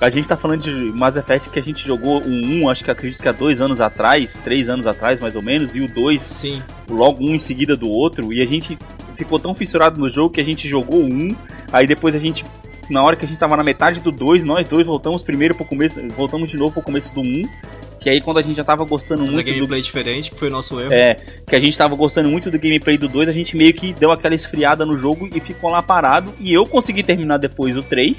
a 0.00 0.10
gente 0.10 0.28
tá 0.28 0.36
falando 0.36 0.62
de 0.62 0.92
Mass 0.92 1.16
Effect 1.16 1.50
que 1.50 1.58
a 1.58 1.62
gente 1.62 1.86
jogou 1.86 2.22
um 2.22 2.62
1, 2.62 2.70
acho 2.70 2.84
que 2.84 2.90
acredito 2.90 3.20
que 3.20 3.28
há 3.28 3.32
dois 3.32 3.60
anos 3.60 3.80
atrás, 3.80 4.30
três 4.44 4.68
anos 4.68 4.86
atrás 4.86 5.20
mais 5.20 5.34
ou 5.34 5.42
menos, 5.42 5.74
e 5.74 5.80
o 5.80 5.92
2, 5.92 6.22
Sim. 6.22 6.62
logo 6.88 7.24
um 7.24 7.34
em 7.34 7.40
seguida 7.40 7.74
do 7.74 7.88
outro, 7.88 8.32
e 8.32 8.40
a 8.40 8.46
gente 8.46 8.78
ficou 9.16 9.38
tão 9.38 9.54
fissurado 9.54 10.00
no 10.00 10.12
jogo 10.12 10.30
que 10.30 10.40
a 10.40 10.44
gente 10.44 10.68
jogou 10.68 11.02
um, 11.02 11.34
aí 11.72 11.86
depois 11.86 12.14
a 12.14 12.18
gente 12.18 12.44
na 12.88 13.02
hora 13.02 13.16
que 13.16 13.24
a 13.24 13.28
gente 13.28 13.38
tava 13.38 13.56
na 13.56 13.62
metade 13.62 14.00
do 14.00 14.10
2, 14.10 14.44
nós 14.44 14.68
dois 14.68 14.86
voltamos 14.86 15.22
primeiro 15.22 15.54
pro 15.54 15.64
começo, 15.64 16.00
voltamos 16.16 16.50
de 16.50 16.56
novo 16.56 16.72
pro 16.72 16.82
começo 16.82 17.14
do 17.14 17.20
1. 17.20 17.42
Que 18.00 18.10
aí 18.10 18.20
quando 18.20 18.38
a 18.38 18.40
gente 18.40 18.56
já 18.56 18.64
tava 18.64 18.84
gostando 18.84 19.22
Mas 19.22 19.34
muito. 19.34 19.48
É 19.48 19.52
gameplay 19.52 19.80
do... 19.80 19.84
diferente, 19.84 20.30
que 20.30 20.38
foi 20.38 20.48
o 20.48 20.50
nosso 20.50 20.78
erro. 20.80 20.92
É, 20.92 21.14
que 21.14 21.56
a 21.56 21.60
gente 21.60 21.76
tava 21.76 21.94
gostando 21.94 22.28
muito 22.28 22.50
do 22.50 22.58
gameplay 22.58 22.96
do 22.96 23.08
2, 23.08 23.28
a 23.28 23.32
gente 23.32 23.56
meio 23.56 23.74
que 23.74 23.92
deu 23.92 24.12
aquela 24.12 24.34
esfriada 24.34 24.84
no 24.86 24.98
jogo 24.98 25.28
e 25.34 25.40
ficou 25.40 25.70
lá 25.70 25.82
parado. 25.82 26.32
E 26.40 26.52
eu 26.52 26.64
consegui 26.64 27.02
terminar 27.02 27.38
depois 27.38 27.76
o 27.76 27.82
3, 27.82 28.16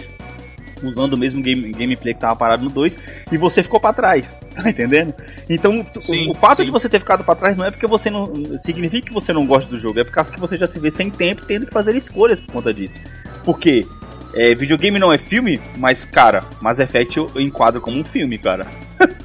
usando 0.83 1.13
o 1.13 1.17
mesmo 1.17 1.41
game, 1.41 1.71
gameplay 1.71 2.13
que 2.13 2.19
tava 2.19 2.35
parado 2.35 2.63
no 2.63 2.71
2, 2.71 2.95
e 3.31 3.37
você 3.37 3.63
ficou 3.63 3.79
para 3.79 3.93
trás, 3.93 4.27
tá 4.55 4.69
entendendo? 4.69 5.13
Então, 5.49 5.85
sim, 5.99 6.27
o, 6.27 6.31
o, 6.31 6.33
fato 6.35 6.57
sim. 6.57 6.65
de 6.65 6.71
você 6.71 6.89
ter 6.89 6.99
ficado 6.99 7.23
para 7.23 7.35
trás 7.35 7.57
não 7.57 7.65
é 7.65 7.71
porque 7.71 7.87
você 7.87 8.09
não. 8.09 8.25
significa 8.65 9.07
que 9.07 9.13
você 9.13 9.33
não 9.33 9.45
gosta 9.45 9.69
do 9.69 9.79
jogo, 9.79 9.99
é 9.99 10.03
por 10.03 10.11
causa 10.11 10.31
que 10.31 10.39
você 10.39 10.57
já 10.57 10.65
se 10.65 10.79
vê 10.79 10.91
sem 10.91 11.09
tempo 11.09 11.45
tendo 11.45 11.65
que 11.65 11.71
fazer 11.71 11.95
escolhas 11.95 12.39
por 12.39 12.53
conta 12.53 12.73
disso. 12.73 12.95
Porque 13.43 13.85
é, 14.33 14.53
videogame 14.53 14.99
não 14.99 15.11
é 15.11 15.17
filme, 15.17 15.59
mas, 15.77 16.05
cara, 16.05 16.41
Mass 16.61 16.79
Effect 16.79 17.17
eu, 17.17 17.29
eu 17.33 17.41
enquadro 17.41 17.81
como 17.81 17.99
um 17.99 18.03
filme, 18.03 18.37
cara. 18.37 18.65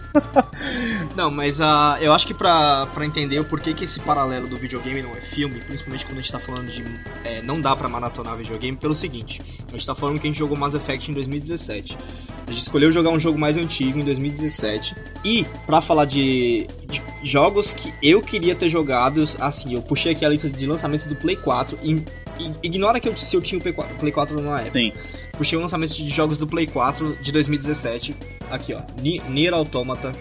não, 1.16 1.30
mas 1.30 1.60
uh, 1.60 1.98
eu 2.00 2.12
acho 2.12 2.26
que 2.26 2.34
pra, 2.34 2.88
entender 3.02 3.38
o 3.40 3.44
porquê 3.44 3.74
que 3.74 3.84
esse 3.84 3.98
paralelo 4.00 4.48
do 4.48 4.56
videogame 4.56 5.02
não 5.02 5.10
é 5.10 5.20
filme, 5.20 5.60
principalmente 5.60 6.06
quando 6.06 6.18
a 6.18 6.20
gente 6.20 6.32
tá 6.32 6.38
falando 6.38 6.70
de 6.70 6.84
é, 7.24 7.42
não 7.42 7.60
dá 7.60 7.74
pra 7.74 7.88
maratonar 7.88 8.36
videogame, 8.36 8.76
pelo 8.76 8.94
seguinte: 8.94 9.40
a 9.68 9.72
gente 9.72 9.86
tá 9.86 9.94
falando 9.94 10.20
que 10.20 10.26
a 10.26 10.30
gente 10.30 10.38
jogou 10.38 10.56
Mass 10.56 10.74
Effect 10.74 11.10
em 11.10 11.14
2017. 11.14 11.96
A 12.46 12.52
gente 12.52 12.62
escolheu 12.62 12.92
jogar 12.92 13.10
um 13.10 13.18
jogo 13.18 13.38
mais 13.38 13.56
antigo 13.56 13.98
em 13.98 14.04
2017. 14.04 14.94
E, 15.24 15.46
pra 15.64 15.80
falar 15.80 16.04
de, 16.04 16.66
de 16.86 17.02
jogos 17.22 17.72
que 17.72 17.92
eu 18.02 18.20
queria 18.20 18.54
ter 18.54 18.68
jogado, 18.68 19.24
assim, 19.40 19.74
eu 19.74 19.82
puxei 19.82 20.12
aqui 20.12 20.24
a 20.24 20.28
lista 20.28 20.50
de 20.50 20.66
lançamentos 20.66 21.06
do 21.06 21.16
Play 21.16 21.36
4 21.36 21.78
e, 21.82 21.92
e 21.92 22.52
ignora 22.62 23.00
que 23.00 23.08
eu, 23.08 23.16
se 23.16 23.34
eu 23.34 23.40
tinha 23.40 23.58
o 23.58 23.62
Play 23.62 23.72
4, 23.72 23.96
Play 23.96 24.12
4 24.12 24.42
na 24.42 24.60
época. 24.60 24.78
Sim 24.78 24.92
puxei 25.34 25.58
o 25.58 25.60
lançamento 25.60 25.94
de 25.94 26.08
jogos 26.08 26.38
do 26.38 26.46
Play 26.46 26.66
4 26.66 27.22
de 27.22 27.32
2017. 27.32 28.14
Aqui, 28.50 28.74
ó. 28.74 28.80
Nier 29.00 29.52
Automata, 29.52 30.12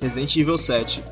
Resident 0.00 0.34
Evil 0.36 0.58
7, 0.58 1.00
uh, 1.00 1.02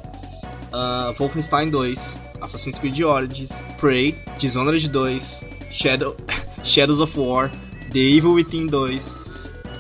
ah, 0.73 1.15
Wolfenstein 1.19 1.71
2, 1.71 2.21
Assassin's 2.41 2.79
Creed 2.79 3.01
Origins, 3.01 3.65
Prey, 3.79 4.17
Dishonored 4.39 4.89
2, 4.89 5.47
Shadow, 5.71 6.17
Shadows 6.65 7.01
of 7.01 7.19
War, 7.19 7.51
The 7.93 7.99
Evil 7.99 8.33
Within 8.33 8.67
2 8.67 9.33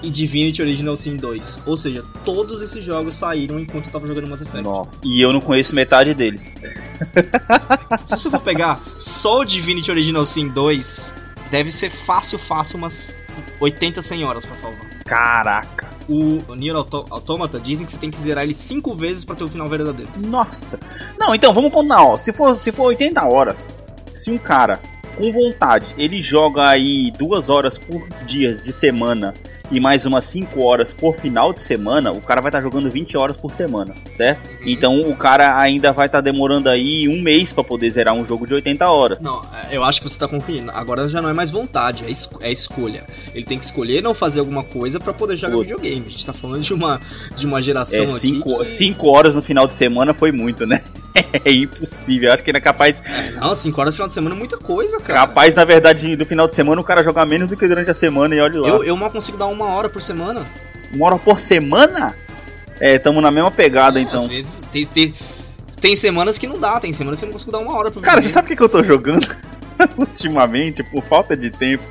e 0.02 0.10
Divinity 0.10 0.62
Original 0.62 0.96
Sin 0.96 1.16
2. 1.16 1.62
Ou 1.66 1.76
seja, 1.76 2.02
todos 2.24 2.60
esses 2.60 2.84
jogos 2.84 3.14
saíram 3.14 3.58
enquanto 3.58 3.86
eu 3.86 3.92
tava 3.92 4.06
jogando 4.06 4.28
Mass 4.28 4.42
Effect. 4.42 4.62
Nossa. 4.62 4.90
E 5.04 5.20
eu 5.20 5.32
não 5.32 5.40
conheço 5.40 5.74
metade 5.74 6.12
deles. 6.14 6.40
Se 8.04 8.16
você 8.16 8.30
for 8.30 8.40
pegar 8.40 8.82
só 8.98 9.40
o 9.40 9.44
Divinity 9.44 9.90
Original 9.90 10.26
Sin 10.26 10.48
2, 10.48 11.14
deve 11.50 11.70
ser 11.70 11.90
fácil, 11.90 12.38
fácil, 12.38 12.78
umas 12.78 13.14
80, 13.62 14.02
100 14.02 14.24
horas 14.24 14.44
pra 14.44 14.54
salvar. 14.56 14.88
Caraca. 15.04 15.88
O 16.08 16.54
Nier 16.54 16.74
Auto 16.74 17.04
Automata 17.10 17.60
dizem 17.60 17.86
que 17.86 17.92
você 17.92 17.98
tem 17.98 18.10
que 18.10 18.18
zerar 18.18 18.44
ele 18.44 18.54
5 18.54 18.94
vezes 18.94 19.24
pra 19.24 19.36
ter 19.36 19.44
o 19.44 19.48
final 19.48 19.68
verdadeiro. 19.68 20.10
Nossa. 20.18 20.78
Não, 21.18 21.34
então 21.34 21.54
vamos 21.54 21.70
contar, 21.70 22.02
ó. 22.02 22.16
Se 22.16 22.32
for, 22.32 22.56
se 22.56 22.72
for 22.72 22.86
80 22.86 23.24
horas, 23.24 23.64
se 24.16 24.30
um 24.30 24.38
cara 24.38 24.80
com 25.16 25.30
vontade 25.30 25.86
ele 25.98 26.22
joga 26.22 26.70
aí 26.70 27.12
duas 27.18 27.48
horas 27.48 27.76
por 27.78 28.08
dia 28.26 28.54
de 28.54 28.72
semana 28.72 29.34
e 29.72 29.80
mais 29.80 30.04
umas 30.04 30.26
5 30.26 30.62
horas 30.62 30.92
por 30.92 31.16
final 31.16 31.52
de 31.52 31.64
semana, 31.64 32.12
o 32.12 32.20
cara 32.20 32.42
vai 32.42 32.50
estar 32.50 32.58
tá 32.58 32.62
jogando 32.62 32.90
20 32.90 33.16
horas 33.16 33.36
por 33.36 33.54
semana, 33.54 33.94
certo? 34.16 34.46
Uhum. 34.46 34.56
Então 34.66 35.00
o 35.00 35.16
cara 35.16 35.58
ainda 35.58 35.92
vai 35.92 36.06
estar 36.06 36.18
tá 36.18 36.22
demorando 36.22 36.68
aí 36.68 37.08
um 37.08 37.22
mês 37.22 37.52
para 37.52 37.64
poder 37.64 37.90
zerar 37.90 38.14
um 38.14 38.26
jogo 38.26 38.46
de 38.46 38.52
80 38.52 38.88
horas. 38.88 39.20
Não, 39.20 39.42
é, 39.70 39.74
eu 39.76 39.82
acho 39.82 40.02
que 40.02 40.08
você 40.08 40.18
tá 40.18 40.28
confundindo. 40.28 40.70
Agora 40.72 41.08
já 41.08 41.22
não 41.22 41.30
é 41.30 41.32
mais 41.32 41.50
vontade, 41.50 42.04
é, 42.04 42.10
es 42.10 42.28
é 42.42 42.52
escolha. 42.52 43.04
Ele 43.34 43.44
tem 43.44 43.58
que 43.58 43.64
escolher 43.64 44.02
não 44.02 44.12
fazer 44.12 44.40
alguma 44.40 44.62
coisa 44.62 45.00
para 45.00 45.14
poder 45.14 45.36
jogar 45.36 45.54
Puta. 45.54 45.64
videogame. 45.64 46.04
A 46.06 46.10
gente 46.10 46.26
tá 46.26 46.34
falando 46.34 46.62
de 46.62 46.74
uma, 46.74 47.00
de 47.34 47.46
uma 47.46 47.62
geração 47.62 48.16
é, 48.16 48.20
cinco, 48.20 48.60
aqui. 48.60 48.76
5 48.76 49.00
que... 49.00 49.06
horas 49.06 49.34
no 49.34 49.40
final 49.40 49.66
de 49.66 49.74
semana 49.74 50.12
foi 50.12 50.30
muito, 50.30 50.66
né? 50.66 50.82
É 51.44 51.52
impossível. 51.52 52.32
Acho 52.32 52.42
que 52.42 52.50
ele 52.50 52.58
é 52.58 52.60
capaz. 52.60 52.96
É, 53.04 53.30
não, 53.32 53.54
5 53.54 53.80
horas 53.80 53.92
no 53.92 53.96
final 53.96 54.08
de 54.08 54.14
semana 54.14 54.34
é 54.34 54.38
muita 54.38 54.56
coisa, 54.56 54.98
cara. 55.00 55.26
Capaz, 55.26 55.54
na 55.54 55.64
verdade, 55.64 56.16
do 56.16 56.24
final 56.24 56.48
de 56.48 56.54
semana 56.54 56.80
o 56.80 56.84
cara 56.84 57.02
jogar 57.02 57.26
menos 57.26 57.48
do 57.48 57.56
que 57.56 57.66
durante 57.66 57.90
a 57.90 57.94
semana 57.94 58.34
e 58.34 58.40
olha 58.40 58.60
lá. 58.60 58.68
Eu, 58.68 58.84
eu 58.84 58.96
mal 58.96 59.10
consigo 59.10 59.36
dar 59.36 59.46
uma 59.46 59.66
hora 59.66 59.88
por 59.88 60.00
semana. 60.00 60.44
Uma 60.92 61.06
hora 61.06 61.18
por 61.18 61.40
semana? 61.40 62.14
É, 62.80 62.98
tamo 62.98 63.20
na 63.20 63.30
mesma 63.30 63.50
pegada 63.50 63.98
é, 63.98 64.02
então. 64.02 64.24
Às 64.24 64.26
vezes 64.26 64.62
tem, 64.72 64.86
tem, 64.86 65.14
tem, 65.80 65.96
semanas 65.96 66.38
que 66.38 66.46
não 66.46 66.58
dá, 66.58 66.80
tem 66.80 66.92
semanas 66.92 67.20
que 67.20 67.24
eu 67.24 67.28
não 67.28 67.32
consigo 67.32 67.52
dar 67.52 67.58
uma 67.58 67.76
hora 67.76 67.90
por 67.90 68.02
Cara, 68.02 68.22
você 68.22 68.28
sabe 68.28 68.46
o 68.46 68.48
que, 68.48 68.56
que 68.56 68.62
eu 68.62 68.68
tô 68.68 68.82
jogando? 68.82 69.26
Ultimamente, 69.96 70.82
por 70.82 71.02
falta 71.04 71.36
de 71.36 71.50
tempo, 71.50 71.86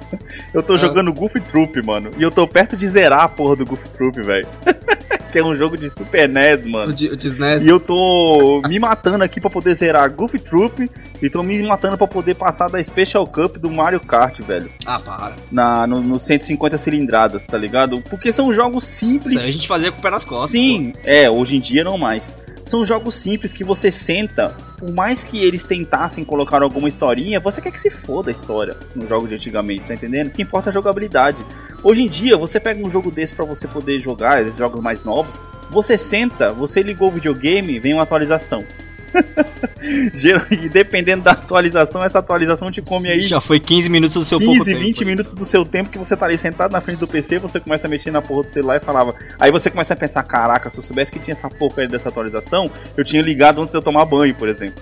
eu 0.54 0.62
tô 0.62 0.74
ah. 0.74 0.78
jogando 0.78 1.14
Goof 1.14 1.40
Troop, 1.40 1.86
mano. 1.86 2.12
E 2.18 2.22
eu 2.22 2.32
tô 2.32 2.48
perto 2.48 2.76
de 2.76 2.90
zerar 2.90 3.24
a 3.24 3.30
porra 3.30 3.56
do 3.56 3.66
Goof 3.66 3.82
Troop, 3.90 4.22
velho. 4.22 4.48
que 5.32 5.40
é 5.40 5.44
um 5.44 5.58
jogo 5.58 5.78
de 5.78 5.90
Super 5.90 6.28
NES, 6.28 6.66
mano. 6.66 6.94
De, 6.94 7.16
de 7.16 7.28
SNES. 7.28 7.64
E 7.64 7.70
eu 7.70 7.80
tô 7.80 8.62
me 8.68 8.78
matando 8.80 9.24
aqui 9.24 9.40
pra 9.40 9.50
poder 9.50 9.76
zerar 9.76 10.12
Goof 10.12 10.38
Troop 10.40 10.90
e 11.22 11.30
tô 11.30 11.42
me 11.42 11.62
matando 11.64 11.98
pra 11.98 12.08
poder 12.08 12.36
passar 12.36 12.70
da 12.70 12.84
Special 12.84 13.26
Cup 13.26 13.58
do 13.58 13.70
Mario 13.70 14.00
Kart, 14.00 14.40
velho. 14.42 14.70
Ah, 14.86 15.00
para. 15.00 15.36
Na, 15.52 15.88
no, 15.88 16.02
no 16.02 16.20
150 16.20 16.78
cilindradas, 16.80 17.46
tá 17.46 17.58
ligado? 17.58 18.02
Porque 18.10 18.34
são 18.34 18.54
jogos 18.54 18.86
simples. 18.86 19.32
Isso 19.32 19.40
aí 19.40 19.50
a 19.50 19.52
gente 19.52 19.68
fazia 19.68 19.92
com 19.92 20.00
o 20.00 20.02
pé 20.02 20.10
nas 20.10 20.26
costas. 20.26 20.52
Sim, 20.52 20.92
pô. 20.92 21.00
é, 21.06 21.30
hoje 21.30 21.56
em 21.56 21.60
dia 21.62 21.84
não 21.84 21.98
mais 21.98 22.24
são 22.72 22.86
jogos 22.86 23.16
simples 23.16 23.52
que 23.52 23.66
você 23.66 23.92
senta, 23.92 24.48
por 24.80 24.90
mais 24.94 25.22
que 25.22 25.44
eles 25.44 25.68
tentassem 25.68 26.24
colocar 26.24 26.64
alguma 26.64 26.88
historinha, 26.88 27.38
você 27.38 27.60
quer 27.60 27.70
que 27.70 27.82
se 27.82 27.90
foda 27.90 28.30
a 28.30 28.32
história 28.32 28.74
nos 28.96 29.10
jogos 29.10 29.28
de 29.28 29.36
antigamente, 29.36 29.84
tá 29.84 29.94
entendendo? 29.94 30.28
O 30.28 30.30
que 30.32 30.42
importa 30.42 30.70
é 30.70 30.72
a 30.72 30.74
jogabilidade. 30.74 31.38
Hoje 31.84 32.02
em 32.02 32.08
dia, 32.08 32.38
você 32.38 32.62
pega 32.62 32.82
um 32.82 32.90
jogo 32.90 33.12
desse 33.12 33.36
para 33.36 33.44
você 33.44 33.68
poder 33.68 34.00
jogar, 34.00 34.42
esses 34.42 34.58
jogos 34.58 34.80
mais 34.80 35.04
novos, 35.04 35.38
você 35.70 35.98
senta, 35.98 36.50
você 36.50 36.82
ligou 36.82 37.10
o 37.10 37.12
videogame, 37.12 37.78
vem 37.78 37.94
uma 37.94 38.04
atualização. 38.04 38.64
e 40.52 40.70
dependendo 40.70 41.24
da 41.24 41.32
atualização, 41.32 42.04
essa 42.04 42.20
atualização 42.20 42.72
te 42.72 42.82
come 42.82 43.10
aí. 43.10 43.22
Já 43.22 43.42
foi 43.42 43.60
15 43.60 43.90
minutos 43.90 44.16
do 44.16 44.24
seu 44.24 44.40
15, 44.40 44.52
pouco 44.52 44.66
20 44.66 44.96
tempo. 44.96 45.06
minutos 45.06 45.34
do 45.34 45.46
seu 45.46 45.66
tempo 45.66 45.90
que 45.90 45.98
você 45.98 46.16
tá 46.16 46.26
ali 46.26 46.38
sentado 46.38 46.72
na 46.72 46.82
frente 46.82 47.00
do 47.00 47.08
PC, 47.08 47.40
você 47.40 47.60
começa 47.60 47.88
a 47.88 47.90
mexer 47.90 48.12
na 48.12 48.22
porra 48.22 48.44
do 48.44 48.54
celular 48.54 48.78
e 48.78 48.86
falava. 48.86 49.16
Aí 49.40 49.52
você 49.52 49.70
começa 49.70 49.94
a 49.94 49.98
pensar: 49.98 50.24
caraca, 50.24 50.70
se 50.70 50.78
eu 50.78 50.84
soubesse 50.84 51.12
que 51.12 51.20
tinha 51.20 51.34
essa 51.34 51.50
porra 51.50 51.84
aí 51.84 51.88
dessa 51.88 52.10
atualização, 52.10 52.70
eu 52.98 53.04
tinha 53.04 53.22
ligado 53.22 53.60
antes 53.60 53.72
de 53.72 53.78
eu 53.78 53.82
tomar 53.82 54.06
banho, 54.06 54.34
por 54.36 54.48
exemplo. 54.48 54.82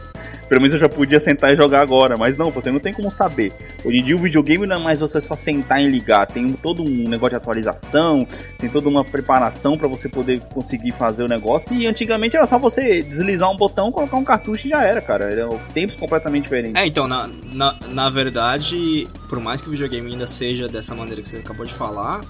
Pelo 0.50 0.62
menos 0.62 0.74
eu 0.74 0.79
já 0.79 0.89
podia 0.89 1.20
sentar 1.20 1.53
e 1.53 1.56
jogar 1.56 1.82
agora, 1.82 2.18
mas 2.18 2.36
não, 2.36 2.50
você 2.50 2.72
não 2.72 2.79
tem 2.79 2.91
como 2.91 3.12
saber. 3.12 3.53
Hoje 3.86 4.00
em 4.00 4.03
dia 4.03 4.15
o 4.15 4.20
videogame 4.20 4.65
não 4.65 4.77
é 4.77 4.79
mais 4.79 5.00
você 5.00 5.22
só 5.22 5.36
sentar 5.36 5.82
e 5.82 5.88
ligar, 5.88 6.25
tem 6.25 6.51
todo 6.53 6.82
um 6.82 7.08
negócio 7.08 7.29
de 7.29 7.36
atualização, 7.36 8.27
tem 8.58 8.68
toda 8.68 8.89
uma 8.89 9.06
preparação 9.06 9.77
para 9.77 9.88
você 9.88 10.10
poder 10.10 10.39
conseguir 10.51 10.91
fazer 10.94 11.22
o 11.22 11.27
negócio. 11.27 11.72
E 11.74 11.86
antigamente 11.86 12.36
era 12.36 12.48
só 12.48 12.58
você 12.58 13.03
deslizar 13.03 13.50
um 13.51 13.56
botão, 13.56 13.91
colocar 13.91 14.18
um 14.18 14.24
cartucho 14.24 14.65
e 14.65 14.72
já 14.72 14.84
era, 14.84 15.00
cara. 15.01 15.25
Eram 15.25 15.58
tempos 15.72 15.96
completamente 15.96 16.44
diferentes. 16.44 16.75
É, 16.75 16.88
então, 16.88 17.08
na, 17.08 17.29
na, 17.53 17.75
na 17.91 18.10
verdade, 18.10 19.08
por 19.29 19.39
mais 19.39 19.62
que 19.62 19.68
o 19.68 19.72
videogame 19.72 20.12
ainda 20.12 20.25
seja 20.25 20.68
dessa 20.68 20.96
maneira 20.96 21.22
que 21.22 21.29
você 21.29 21.38
acabou 21.38 21.65
de 21.65 21.75
falar, 21.75 22.22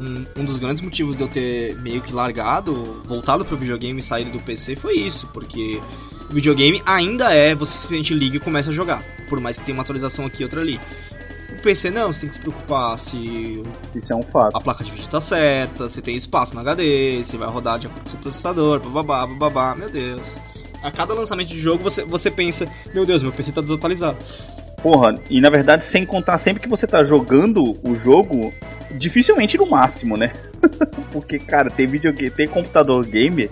um, 0.00 0.44
dos 0.44 0.58
grandes 0.58 0.82
motivos 0.82 1.16
de 1.16 1.24
eu 1.24 1.28
ter 1.28 1.76
meio 1.80 2.00
que 2.00 2.12
largado, 2.12 3.02
voltado 3.04 3.44
pro 3.44 3.56
videogame 3.56 3.98
e 3.98 4.02
saído 4.02 4.30
do 4.30 4.40
PC 4.40 4.76
foi 4.76 4.94
isso, 4.94 5.26
porque 5.32 5.80
videogame 6.30 6.82
ainda 6.86 7.32
é 7.32 7.54
você 7.54 7.78
simplesmente 7.78 8.14
liga 8.14 8.36
e 8.36 8.40
começa 8.40 8.70
a 8.70 8.72
jogar, 8.72 9.02
por 9.28 9.40
mais 9.40 9.58
que 9.58 9.64
tenha 9.64 9.76
uma 9.76 9.82
atualização 9.82 10.26
aqui 10.26 10.42
e 10.42 10.44
outra 10.44 10.60
ali. 10.60 10.80
O 11.58 11.62
PC 11.62 11.90
não, 11.90 12.12
você 12.12 12.20
tem 12.20 12.28
que 12.28 12.34
se 12.36 12.40
preocupar 12.40 12.98
se 12.98 13.62
Isso 13.94 14.12
é 14.12 14.16
um 14.16 14.22
fato. 14.22 14.56
a 14.56 14.60
placa 14.60 14.84
de 14.84 14.90
vídeo 14.90 15.08
tá 15.08 15.20
certa, 15.20 15.88
se 15.88 16.02
tem 16.02 16.14
espaço 16.14 16.54
no 16.54 16.60
HD, 16.60 17.22
se 17.24 17.36
vai 17.36 17.48
rodar 17.48 17.78
de 17.78 17.86
acordo 17.86 18.02
com 18.02 18.08
o 18.08 18.10
seu 18.10 18.18
processador, 18.20 18.80
bababá, 18.80 19.26
bababá, 19.26 19.74
meu 19.74 19.90
Deus. 19.90 20.20
A 20.82 20.90
cada 20.90 21.14
lançamento 21.14 21.48
de 21.48 21.58
jogo 21.58 21.82
você, 21.82 22.04
você 22.04 22.30
pensa, 22.30 22.68
meu 22.94 23.06
Deus, 23.06 23.22
meu 23.22 23.32
PC 23.32 23.52
tá 23.52 23.60
desatualizado. 23.60 24.18
Porra, 24.82 25.14
e 25.30 25.40
na 25.40 25.50
verdade, 25.50 25.86
sem 25.86 26.04
contar 26.04 26.38
sempre 26.38 26.62
que 26.62 26.68
você 26.68 26.86
tá 26.86 27.02
jogando 27.02 27.62
o 27.82 27.94
jogo, 28.04 28.52
dificilmente 28.92 29.56
no 29.56 29.66
máximo, 29.66 30.16
né? 30.16 30.32
Porque, 31.12 31.38
cara, 31.38 31.70
ter 31.70 31.86
videogame, 31.86 32.30
ter 32.30 32.48
computador 32.48 33.04
gamer 33.04 33.50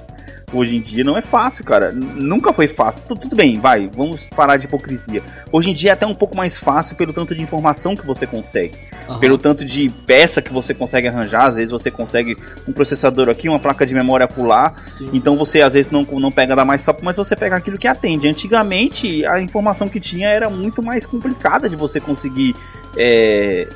hoje 0.55 0.77
em 0.77 0.81
dia 0.81 1.05
não 1.05 1.17
é 1.17 1.23
fácil, 1.23 1.65
cara. 1.65 1.93
Nunca 1.93 2.53
foi 2.53 2.69
fácil. 2.69 3.03
Tudo, 3.09 3.23
tudo, 3.23 3.37
bem, 3.37 3.59
vai, 3.59 3.91
vamos 3.95 4.21
parar 4.35 4.57
de 4.57 4.65
hipocrisia. 4.65 5.23
Hoje 5.53 5.71
em 5.71 5.75
dia 5.75 5.91
é 5.91 5.93
até 5.93 6.07
um 6.07 6.15
pouco 6.15 6.37
mais 6.37 6.57
fácil 6.57 6.97
pelo 6.97 7.13
tanto 7.13 7.35
de 7.35 7.43
informação 7.43 7.95
que 7.95 8.07
você 8.07 8.27
consegue. 8.27 8.77
Uhum. 9.09 9.19
Pelo 9.19 9.37
tanto 9.37 9.65
de 9.65 9.91
peça 10.07 10.41
que 10.41 10.53
você 10.53 10.73
consegue 10.73 11.09
arranjar. 11.09 11.47
Às 11.49 11.55
vezes 11.57 11.71
você 11.71 11.91
consegue 11.91 12.37
um 12.67 12.73
processador 12.73 13.29
aqui, 13.29 13.49
uma 13.49 13.59
placa 13.59 13.85
de 13.85 13.95
memória 13.95 14.29
pular. 14.29 14.75
Sim. 14.91 15.11
Então 15.13 15.37
você 15.37 15.61
às 15.61 15.73
vezes 15.73 15.91
não, 15.91 16.03
não 16.03 16.31
pega 16.31 16.55
da 16.55 16.65
mais 16.65 16.83
top, 16.85 17.03
mas 17.03 17.17
você 17.17 17.35
pega 17.35 17.57
aquilo 17.57 17.77
que 17.77 17.89
atende. 17.89 18.29
Antigamente 18.29 19.27
a 19.27 19.41
informação 19.41 19.89
que 19.89 20.01
tinha 20.01 20.29
era 20.29 20.49
muito 20.49 20.83
mais 20.83 21.05
complicada 21.05 21.69
de 21.69 21.77
você 21.77 22.01
conseguir. 22.01 22.55
É, 22.97 23.67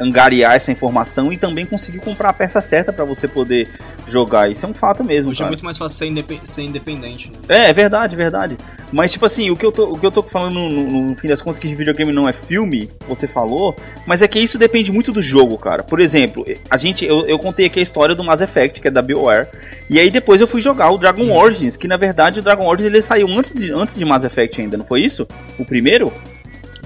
angariar 0.00 0.54
essa 0.54 0.70
informação 0.70 1.32
e 1.32 1.36
também 1.36 1.64
conseguir 1.64 1.98
comprar 1.98 2.30
a 2.30 2.32
peça 2.32 2.60
certa 2.60 2.92
para 2.92 3.04
você 3.04 3.26
poder 3.26 3.68
jogar. 4.08 4.50
Isso 4.50 4.64
é 4.64 4.68
um 4.68 4.74
fato 4.74 5.04
mesmo. 5.04 5.30
Hoje 5.30 5.38
é 5.38 5.44
cara. 5.44 5.48
é 5.48 5.52
muito 5.52 5.64
mais 5.64 5.76
fácil 5.76 5.98
ser, 5.98 6.06
indep 6.06 6.40
ser 6.44 6.62
independente. 6.62 7.30
Né? 7.48 7.66
É, 7.66 7.70
é 7.70 7.72
verdade, 7.72 8.16
verdade. 8.16 8.56
Mas, 8.92 9.10
tipo 9.10 9.26
assim, 9.26 9.50
o 9.50 9.56
que 9.56 9.66
eu 9.66 9.72
tô, 9.72 9.92
o 9.92 9.98
que 9.98 10.06
eu 10.06 10.10
tô 10.10 10.22
falando 10.22 10.54
no, 10.54 10.68
no, 10.68 11.02
no, 11.08 11.16
fim 11.16 11.28
das 11.28 11.42
contas 11.42 11.60
que 11.60 11.74
videogame 11.74 12.12
não 12.12 12.28
é 12.28 12.32
filme, 12.32 12.88
você 13.08 13.26
falou, 13.26 13.74
mas 14.06 14.22
é 14.22 14.28
que 14.28 14.38
isso 14.38 14.58
depende 14.58 14.92
muito 14.92 15.12
do 15.12 15.20
jogo, 15.22 15.58
cara. 15.58 15.82
Por 15.82 16.00
exemplo, 16.00 16.44
a 16.70 16.76
gente, 16.76 17.04
eu, 17.04 17.26
eu 17.26 17.38
contei 17.38 17.66
aqui 17.66 17.80
a 17.80 17.82
história 17.82 18.14
do 18.14 18.22
Mass 18.22 18.40
Effect, 18.40 18.80
que 18.80 18.88
é 18.88 18.90
da 18.90 19.02
BioWare, 19.02 19.48
e 19.90 19.98
aí 19.98 20.10
depois 20.10 20.40
eu 20.40 20.46
fui 20.46 20.62
jogar 20.62 20.90
o 20.90 20.98
Dragon 20.98 21.24
hum. 21.24 21.36
Origins, 21.36 21.76
que 21.76 21.88
na 21.88 21.96
verdade 21.96 22.38
o 22.38 22.42
Dragon 22.42 22.66
Origins 22.66 22.92
ele 22.92 23.02
saiu 23.02 23.28
antes 23.28 23.52
de, 23.52 23.72
antes 23.72 23.94
de 23.94 24.04
Mass 24.04 24.24
Effect 24.24 24.60
ainda, 24.60 24.76
não 24.76 24.84
foi 24.84 25.00
isso? 25.00 25.26
O 25.58 25.64
primeiro? 25.64 26.12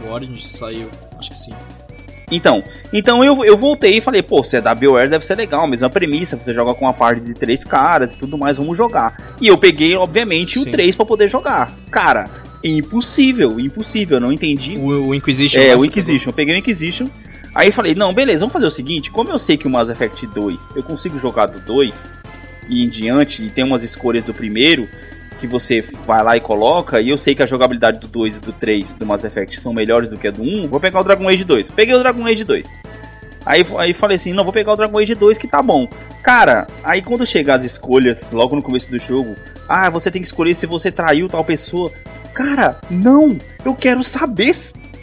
O 0.07 0.11
Origins 0.11 0.49
saiu, 0.49 0.89
acho 1.19 1.31
que 1.31 1.37
sim. 1.37 1.53
Então, 2.31 2.63
então 2.93 3.25
eu, 3.25 3.45
eu 3.45 3.57
voltei 3.57 3.99
e 3.99 4.01
falei, 4.01 4.23
pô, 4.23 4.45
se 4.45 4.57
é 4.57 4.61
da 4.61 4.75
BioWare 4.75 5.11
deve 5.11 5.27
ser 5.27 5.37
legal, 5.37 5.67
mesma 5.67 5.91
premissa, 5.91 6.37
você 6.37 6.55
joga 6.55 6.75
com 6.75 6.85
uma 6.85 6.93
parte 6.93 7.21
de 7.21 7.35
três 7.35 7.65
caras 7.65 8.15
e 8.15 8.19
tudo 8.19 8.39
mais, 8.39 8.57
vamos 8.57 8.77
jogar. 8.77 9.35
E 9.41 9.49
eu 9.49 9.59
peguei, 9.59 9.97
obviamente, 9.97 10.55
Sim. 10.55 10.69
o 10.69 10.71
3 10.71 10.95
para 10.95 11.07
poder 11.07 11.29
jogar. 11.29 11.73
Cara, 11.91 12.27
impossível, 12.63 13.59
impossível, 13.59 14.21
não 14.21 14.33
entendi. 14.33 14.77
O, 14.77 15.09
o 15.09 15.15
Inquisition. 15.15 15.61
É, 15.61 15.77
o 15.77 15.85
Inquisition, 15.85 16.31
eu 16.31 16.35
peguei 16.35 16.55
o 16.55 16.59
Inquisition. 16.59 17.07
Aí 17.55 17.73
falei, 17.73 17.95
não, 17.95 18.13
beleza, 18.13 18.41
vamos 18.41 18.53
fazer 18.53 18.67
o 18.67 18.71
seguinte, 18.71 19.11
como 19.11 19.31
eu 19.31 19.39
sei 19.39 19.57
que 19.57 19.67
o 19.67 19.71
Mass 19.71 19.89
Effect 19.89 20.25
2, 20.29 20.57
eu 20.77 20.83
consigo 20.85 21.19
jogar 21.19 21.47
do 21.47 21.61
2 21.61 21.93
e 22.69 22.85
em 22.85 22.89
diante, 22.89 23.45
e 23.45 23.51
tem 23.51 23.65
umas 23.65 23.83
escolhas 23.83 24.25
do 24.25 24.33
primeiro, 24.33 24.89
que 25.41 25.47
você 25.47 25.83
vai 26.07 26.23
lá 26.23 26.37
e 26.37 26.41
coloca, 26.41 27.01
e 27.01 27.09
eu 27.09 27.17
sei 27.17 27.35
que 27.35 27.43
a 27.43 27.47
jogabilidade 27.47 27.99
do 27.99 28.07
2 28.07 28.37
e 28.37 28.41
do 28.41 28.53
3 28.53 28.85
do 28.99 29.07
Mass 29.07 29.25
Effect 29.25 29.59
são 29.61 29.73
melhores 29.73 30.11
do 30.11 30.19
que 30.19 30.29
a 30.29 30.31
do 30.31 30.43
1, 30.43 30.69
vou 30.69 30.79
pegar 30.79 31.01
o 31.01 31.03
Dragon 31.03 31.27
Age 31.27 31.45
2. 31.45 31.69
Peguei 31.75 31.95
o 31.95 31.99
Dragon 31.99 32.27
Age 32.27 32.45
2. 32.45 32.67
Aí, 33.47 33.67
aí 33.79 33.95
falei 33.95 34.17
assim, 34.17 34.35
não, 34.35 34.45
vou 34.45 34.53
pegar 34.53 34.73
o 34.73 34.77
Dragon 34.77 34.99
Age 34.99 35.15
2 35.15 35.39
que 35.39 35.49
tá 35.49 35.63
bom. 35.63 35.89
Cara, 36.23 36.67
aí 36.85 37.01
quando 37.01 37.27
chegar 37.27 37.59
as 37.59 37.65
escolhas, 37.65 38.19
logo 38.33 38.55
no 38.55 38.63
começo 38.63 38.91
do 38.91 38.99
jogo, 38.99 39.35
ah, 39.67 39.89
você 39.89 40.11
tem 40.11 40.21
que 40.21 40.29
escolher 40.29 40.55
se 40.57 40.67
você 40.67 40.93
traiu 40.93 41.29
tal 41.29 41.45
pessoa. 41.45 41.91
Cara, 42.35 42.79
não, 42.91 43.37
eu 43.65 43.75
quero 43.75 44.05
saber 44.05 44.55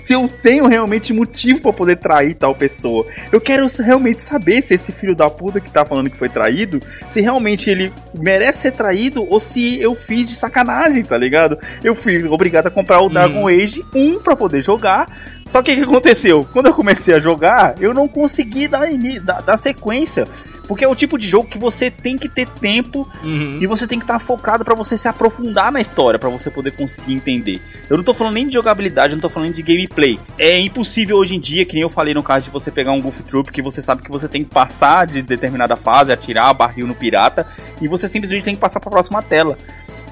se 0.07 0.13
eu 0.13 0.29
tenho 0.41 0.65
realmente 0.67 1.11
motivo 1.11 1.59
para 1.59 1.73
poder 1.73 1.97
trair 1.97 2.33
tal 2.33 2.55
pessoa. 2.55 3.05
Eu 3.29 3.41
quero 3.41 3.67
realmente 3.77 4.23
saber 4.23 4.61
se 4.61 4.73
esse 4.73 4.89
filho 4.89 5.13
da 5.13 5.29
puta 5.29 5.59
que 5.59 5.69
tá 5.69 5.85
falando 5.85 6.09
que 6.09 6.15
foi 6.15 6.29
traído, 6.29 6.79
se 7.09 7.19
realmente 7.19 7.69
ele 7.69 7.91
merece 8.17 8.61
ser 8.61 8.71
traído 8.71 9.27
ou 9.29 9.41
se 9.41 9.81
eu 9.81 9.93
fiz 9.93 10.29
de 10.29 10.37
sacanagem, 10.37 11.03
tá 11.03 11.17
ligado? 11.17 11.57
Eu 11.83 11.93
fui 11.93 12.23
obrigado 12.23 12.67
a 12.67 12.71
comprar 12.71 13.01
o 13.01 13.09
Dragon 13.09 13.43
hum. 13.43 13.47
Age 13.47 13.83
1 13.93 14.19
para 14.19 14.35
poder 14.35 14.63
jogar. 14.63 15.07
Só 15.51 15.61
que 15.61 15.73
o 15.73 15.75
que 15.75 15.81
aconteceu? 15.81 16.47
Quando 16.53 16.67
eu 16.67 16.73
comecei 16.73 17.13
a 17.13 17.19
jogar, 17.19 17.75
eu 17.79 17.93
não 17.93 18.07
consegui 18.07 18.67
dar, 18.67 18.87
dar, 19.23 19.41
dar 19.41 19.57
sequência 19.57 20.23
Porque 20.67 20.83
é 20.83 20.87
o 20.87 20.95
tipo 20.95 21.17
de 21.17 21.29
jogo 21.29 21.47
que 21.47 21.57
você 21.57 21.89
tem 21.89 22.17
que 22.17 22.27
ter 22.27 22.47
tempo 22.49 23.09
Uhum. 23.23 23.59
e 23.61 23.67
você 23.67 23.87
tem 23.87 23.97
que 23.97 24.03
estar 24.03 24.19
focado 24.19 24.65
pra 24.65 24.75
você 24.75 24.97
se 24.97 25.07
aprofundar 25.07 25.71
na 25.71 25.79
história, 25.79 26.19
pra 26.19 26.29
você 26.29 26.49
poder 26.49 26.71
conseguir 26.71 27.13
entender. 27.13 27.61
Eu 27.89 27.97
não 27.97 28.03
tô 28.03 28.13
falando 28.13 28.33
nem 28.33 28.47
de 28.47 28.53
jogabilidade, 28.53 29.13
eu 29.13 29.17
não 29.17 29.21
tô 29.21 29.29
falando 29.29 29.53
de 29.53 29.61
gameplay. 29.61 30.19
É 30.37 30.59
impossível 30.59 31.17
hoje 31.17 31.35
em 31.35 31.39
dia, 31.39 31.63
que 31.65 31.73
nem 31.73 31.83
eu 31.83 31.89
falei 31.89 32.13
no 32.13 32.21
caso 32.21 32.45
de 32.45 32.51
você 32.51 32.69
pegar 32.69 32.91
um 32.91 33.01
Goof 33.01 33.23
Troop, 33.23 33.51
que 33.51 33.61
você 33.61 33.81
sabe 33.81 34.01
que 34.01 34.11
você 34.11 34.27
tem 34.27 34.43
que 34.43 34.49
passar 34.49 35.07
de 35.07 35.21
determinada 35.21 35.75
fase, 35.75 36.11
atirar 36.11 36.53
barril 36.53 36.85
no 36.85 36.95
pirata, 36.95 37.47
e 37.81 37.87
você 37.87 38.07
simplesmente 38.07 38.43
tem 38.43 38.55
que 38.55 38.59
passar 38.61 38.79
pra 38.79 38.91
próxima 38.91 39.21
tela. 39.23 39.57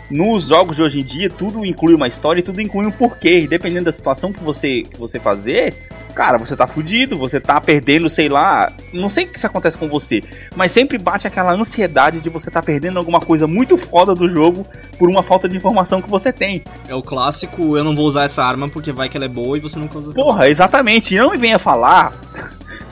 Nos 0.10 0.48
jogos 0.48 0.76
de 0.76 0.82
hoje 0.82 1.00
em 1.00 1.04
dia, 1.04 1.30
tudo 1.30 1.66
inclui 1.66 1.96
uma 1.96 2.08
história 2.08 2.40
e 2.40 2.44
tudo 2.44 2.62
inclui 2.62 2.86
um 2.86 2.92
porquê. 2.92 3.40
E 3.40 3.48
dependendo 3.48 3.86
da 3.86 3.92
situação 3.92 4.32
que 4.32 4.44
você, 4.44 4.84
que 4.84 5.00
você 5.00 5.20
fazer, 5.20 5.74
cara, 6.14 6.38
você 6.38 6.56
tá 6.56 6.68
fudido, 6.68 7.18
você 7.18 7.40
tá 7.40 7.60
perdendo, 7.60 8.10
sei 8.10 8.30
lá. 8.30 8.72
Não 8.94 9.10
sei 9.10 9.26
o 9.26 9.28
que 9.28 9.38
isso 9.38 9.48
acontece 9.48 9.78
com 9.78 9.88
você, 9.88 10.22
mas 10.56 10.72
sempre 10.72 10.98
bate 10.98 11.28
aquela 11.28 11.54
ansiedade 11.54 12.20
de 12.20 12.30
você 12.30 12.50
tá 12.52 12.62
perdendo 12.62 12.98
alguma 12.98 13.20
coisa 13.20 13.48
muito 13.48 13.78
foda 13.78 14.14
do 14.14 14.30
jogo 14.30 14.66
por 14.98 15.10
uma 15.10 15.24
falta 15.24 15.50
de 15.50 15.58
informação 15.58 16.02
que 16.02 16.10
você 16.10 16.32
tem. 16.32 16.64
É 16.88 16.96
o 16.96 17.02
clássico, 17.02 17.76
eu 17.76 17.84
não 17.84 17.96
vou 17.96 18.06
usar 18.06 18.24
essa 18.24 18.44
arma 18.44 18.70
porque 18.70 18.92
vai 18.92 19.10
que 19.10 19.18
ela 19.18 19.26
é 19.26 19.30
boa 19.30 19.58
e 19.58 19.62
você 19.62 19.78
nunca 19.78 19.98
usa. 19.98 20.14
Porra, 20.14 20.50
exatamente. 20.50 21.14
E 21.14 21.18
não 21.18 21.32
me 21.32 21.38
venha 21.38 21.60
falar. 21.60 22.12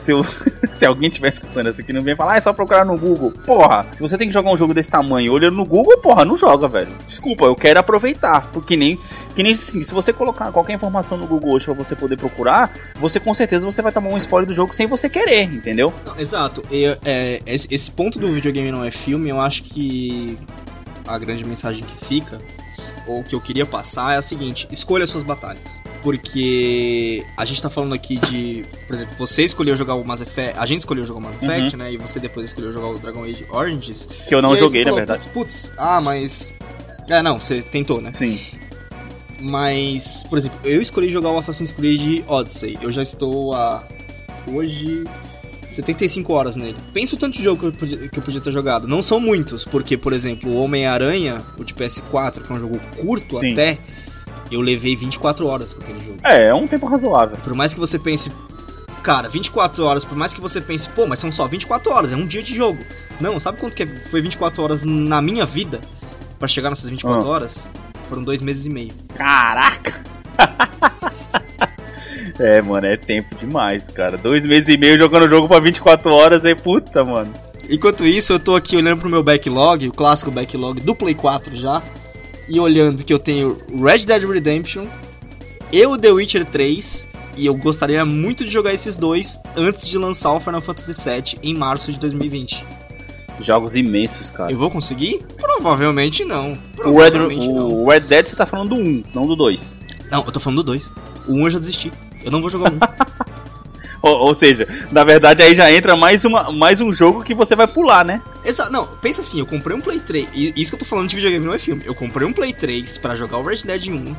Se, 0.04 0.10
eu- 0.12 0.24
se 0.74 0.84
alguém 0.84 1.08
estiver 1.08 1.32
escutando 1.32 1.68
isso 1.70 1.80
aqui, 1.80 1.92
não 1.92 2.02
venha 2.02 2.16
falar, 2.16 2.34
ah, 2.34 2.36
é 2.36 2.40
só 2.40 2.52
procurar 2.52 2.84
no 2.84 2.96
Google. 2.98 3.32
Porra, 3.44 3.84
se 3.94 4.00
você 4.00 4.18
tem 4.18 4.28
que 4.28 4.34
jogar 4.34 4.52
um 4.52 4.58
jogo 4.58 4.74
desse 4.74 4.90
tamanho 4.90 5.32
olhando 5.32 5.56
no 5.56 5.64
Google, 5.64 5.96
porra, 5.98 6.24
não 6.24 6.36
joga, 6.36 6.68
velho. 6.68 6.88
Desculpa, 7.06 7.44
eu 7.46 7.54
quero 7.56 7.80
aproveitar. 7.80 8.48
Porque 8.52 8.76
nem. 8.76 8.98
Que 9.34 9.42
nem 9.42 9.54
assim, 9.54 9.84
se 9.84 9.92
você 9.92 10.12
colocar 10.12 10.52
qualquer 10.52 10.74
informação 10.74 11.18
no 11.18 11.26
Google 11.26 11.54
hoje 11.54 11.64
pra 11.64 11.74
você 11.74 11.96
poder 11.96 12.16
procurar, 12.16 12.70
você 13.00 13.18
com 13.18 13.34
certeza 13.34 13.66
você 13.66 13.82
vai 13.82 13.90
tomar 13.90 14.10
um 14.10 14.16
spoiler 14.18 14.48
do 14.48 14.54
jogo 14.54 14.72
sem 14.74 14.86
você 14.86 15.08
querer, 15.08 15.42
entendeu? 15.44 15.92
Não, 16.06 16.16
exato. 16.20 16.62
É, 17.04 17.40
esse 17.46 17.90
ponto 17.90 18.18
do 18.18 18.28
videogame 18.28 18.70
não 18.70 18.84
é 18.84 18.92
filme, 18.92 19.30
eu 19.30 19.40
acho 19.40 19.64
que 19.64 20.38
a 21.08 21.18
grande 21.18 21.44
mensagem 21.44 21.82
que 21.84 22.04
fica, 22.04 22.38
ou 23.06 23.22
que 23.22 23.34
eu 23.34 23.40
queria 23.40 23.66
passar, 23.66 24.14
é 24.14 24.16
a 24.16 24.22
seguinte: 24.22 24.68
escolha 24.70 25.06
suas 25.06 25.22
batalhas. 25.22 25.82
Porque 26.02 27.24
a 27.36 27.44
gente 27.44 27.62
tá 27.62 27.70
falando 27.70 27.94
aqui 27.94 28.18
de. 28.18 28.64
Por 28.86 28.94
exemplo, 28.94 29.14
você 29.18 29.44
escolheu 29.44 29.76
jogar 29.76 29.94
o 29.94 30.04
Mass 30.04 30.20
Effect. 30.20 30.58
A 30.58 30.66
gente 30.66 30.80
escolheu 30.80 31.04
jogar 31.04 31.18
o 31.18 31.22
Mass 31.22 31.36
Effect, 31.36 31.76
né? 31.76 31.92
E 31.92 31.96
você 31.96 32.20
depois 32.20 32.46
escolheu 32.46 32.72
jogar 32.72 32.88
o 32.88 32.98
Dragon 32.98 33.22
Age 33.22 33.46
Origins. 33.50 34.06
Que 34.28 34.34
eu 34.34 34.42
não 34.42 34.54
joguei, 34.54 34.68
você 34.68 34.78
na 34.78 34.84
falou, 34.84 34.96
verdade. 34.98 35.28
Putz, 35.28 35.72
ah, 35.78 36.00
mas. 36.00 36.52
É, 37.08 37.22
não, 37.22 37.40
você 37.40 37.62
tentou, 37.62 38.00
né? 38.00 38.12
Sim. 38.16 38.58
Mas, 39.40 40.22
por 40.24 40.38
exemplo, 40.38 40.58
eu 40.64 40.80
escolhi 40.80 41.10
jogar 41.10 41.30
o 41.30 41.36
Assassin's 41.36 41.72
Creed 41.72 42.24
Odyssey. 42.26 42.78
Eu 42.80 42.90
já 42.90 43.02
estou 43.02 43.54
há. 43.54 43.82
Hoje. 44.46 45.04
75 45.74 46.32
horas 46.32 46.56
nele. 46.56 46.76
Pensa 46.92 47.14
o 47.14 47.18
tanto 47.18 47.36
de 47.38 47.42
jogo 47.44 47.60
que 47.60 47.66
eu, 47.66 47.72
podia, 47.72 48.08
que 48.08 48.18
eu 48.18 48.22
podia 48.22 48.40
ter 48.40 48.52
jogado. 48.52 48.86
Não 48.88 49.02
são 49.02 49.18
muitos, 49.20 49.64
porque, 49.64 49.96
por 49.96 50.12
exemplo, 50.12 50.50
o 50.50 50.62
Homem-Aranha, 50.62 51.40
o 51.58 51.64
de 51.64 51.74
PS4, 51.74 52.42
que 52.42 52.52
é 52.52 52.54
um 52.56 52.60
jogo 52.60 52.78
curto 53.00 53.40
Sim. 53.40 53.52
até, 53.52 53.78
eu 54.50 54.60
levei 54.60 54.94
24 54.96 55.46
horas 55.46 55.72
com 55.72 55.82
aquele 55.82 56.00
jogo. 56.04 56.18
É, 56.24 56.48
é 56.48 56.54
um 56.54 56.66
tempo 56.66 56.86
razoável. 56.86 57.36
Por 57.42 57.54
mais 57.54 57.74
que 57.74 57.80
você 57.80 57.98
pense. 57.98 58.30
Cara, 59.02 59.28
24 59.28 59.84
horas, 59.84 60.02
por 60.04 60.16
mais 60.16 60.32
que 60.32 60.40
você 60.40 60.60
pense, 60.62 60.88
pô, 60.88 61.06
mas 61.06 61.18
são 61.20 61.30
só 61.30 61.46
24 61.46 61.92
horas, 61.92 62.12
é 62.12 62.16
um 62.16 62.26
dia 62.26 62.42
de 62.42 62.54
jogo. 62.54 62.78
Não, 63.20 63.38
sabe 63.38 63.58
quanto 63.58 63.76
que 63.76 63.86
foi 64.10 64.22
24 64.22 64.62
horas 64.62 64.82
na 64.82 65.20
minha 65.20 65.44
vida? 65.44 65.80
Pra 66.38 66.48
chegar 66.48 66.70
nessas 66.70 66.88
24 66.88 67.26
Ah. 67.26 67.30
horas? 67.30 67.64
Foram 68.08 68.22
dois 68.22 68.40
meses 68.40 68.64
e 68.64 68.70
meio. 68.70 68.92
Caraca! 69.14 70.00
é, 72.38 72.62
mano, 72.62 72.86
é 72.86 72.96
tempo 72.96 73.34
demais, 73.36 73.82
cara. 73.94 74.16
Dois 74.16 74.44
meses 74.44 74.68
e 74.68 74.76
meio 74.76 74.98
jogando 74.98 75.26
o 75.26 75.28
jogo 75.28 75.48
pra 75.48 75.60
24 75.60 76.12
horas 76.12 76.44
é 76.44 76.54
puta, 76.54 77.04
mano. 77.04 77.32
Enquanto 77.68 78.04
isso, 78.04 78.32
eu 78.32 78.38
tô 78.38 78.54
aqui 78.54 78.76
olhando 78.76 79.00
pro 79.00 79.08
meu 79.08 79.22
backlog, 79.22 79.88
o 79.88 79.92
clássico 79.92 80.30
backlog 80.30 80.80
do 80.80 80.94
Play 80.94 81.14
4 81.14 81.56
já, 81.56 81.82
e 82.48 82.60
olhando 82.60 83.04
que 83.04 83.12
eu 83.12 83.18
tenho 83.18 83.58
Red 83.82 84.04
Dead 84.06 84.22
Redemption 84.22 84.86
e 85.72 85.84
o 85.86 85.96
The 85.96 86.10
Witcher 86.10 86.44
3, 86.44 87.08
e 87.36 87.46
eu 87.46 87.54
gostaria 87.56 88.04
muito 88.04 88.44
de 88.44 88.50
jogar 88.50 88.72
esses 88.72 88.96
dois 88.96 89.40
antes 89.56 89.86
de 89.86 89.96
lançar 89.98 90.32
o 90.32 90.40
Final 90.40 90.60
Fantasy 90.60 91.10
VII 91.10 91.38
em 91.42 91.54
março 91.54 91.90
de 91.90 91.98
2020. 91.98 92.64
Jogos 93.42 93.74
imensos, 93.74 94.30
cara. 94.30 94.52
Eu 94.52 94.58
vou 94.58 94.70
conseguir? 94.70 95.20
Provavelmente 95.36 96.24
não. 96.24 96.52
O 96.84 96.98
Red, 96.98 97.10
Provavelmente 97.10 97.48
não. 97.48 97.68
o 97.68 97.88
Red 97.88 98.00
Dead 98.00 98.28
você 98.28 98.36
tá 98.36 98.46
falando 98.46 98.76
do 98.76 98.80
1, 98.80 99.02
não 99.14 99.26
do 99.26 99.34
2. 99.34 99.58
Não, 100.10 100.24
eu 100.24 100.30
tô 100.30 100.38
falando 100.38 100.58
do 100.58 100.64
2. 100.64 100.92
O 101.26 101.34
1 101.34 101.44
eu 101.44 101.50
já 101.50 101.58
desisti. 101.58 101.90
Eu 102.24 102.30
não 102.30 102.40
vou 102.40 102.50
jogar 102.50 102.72
1. 102.72 102.78
Ou, 104.04 104.18
ou 104.18 104.34
seja, 104.34 104.68
na 104.92 105.02
verdade 105.02 105.42
aí 105.42 105.56
já 105.56 105.72
entra 105.72 105.96
mais, 105.96 106.22
uma, 106.26 106.52
mais 106.52 106.78
um 106.78 106.92
jogo 106.92 107.24
que 107.24 107.32
você 107.34 107.56
vai 107.56 107.66
pular, 107.66 108.04
né? 108.04 108.20
Exa 108.44 108.68
não, 108.68 108.86
pensa 108.86 109.22
assim, 109.22 109.38
eu 109.38 109.46
comprei 109.46 109.74
um 109.74 109.80
Play 109.80 109.98
3. 109.98 110.28
E 110.34 110.52
isso 110.60 110.70
que 110.70 110.74
eu 110.74 110.80
tô 110.80 110.84
falando 110.84 111.08
de 111.08 111.16
videogame 111.16 111.46
não 111.46 111.54
é 111.54 111.58
filme. 111.58 111.82
Eu 111.86 111.94
comprei 111.94 112.28
um 112.28 112.32
Play 112.32 112.52
3 112.52 112.98
pra 112.98 113.16
jogar 113.16 113.38
o 113.38 113.42
Red 113.42 113.62
Dead 113.64 113.88
1. 113.88 114.14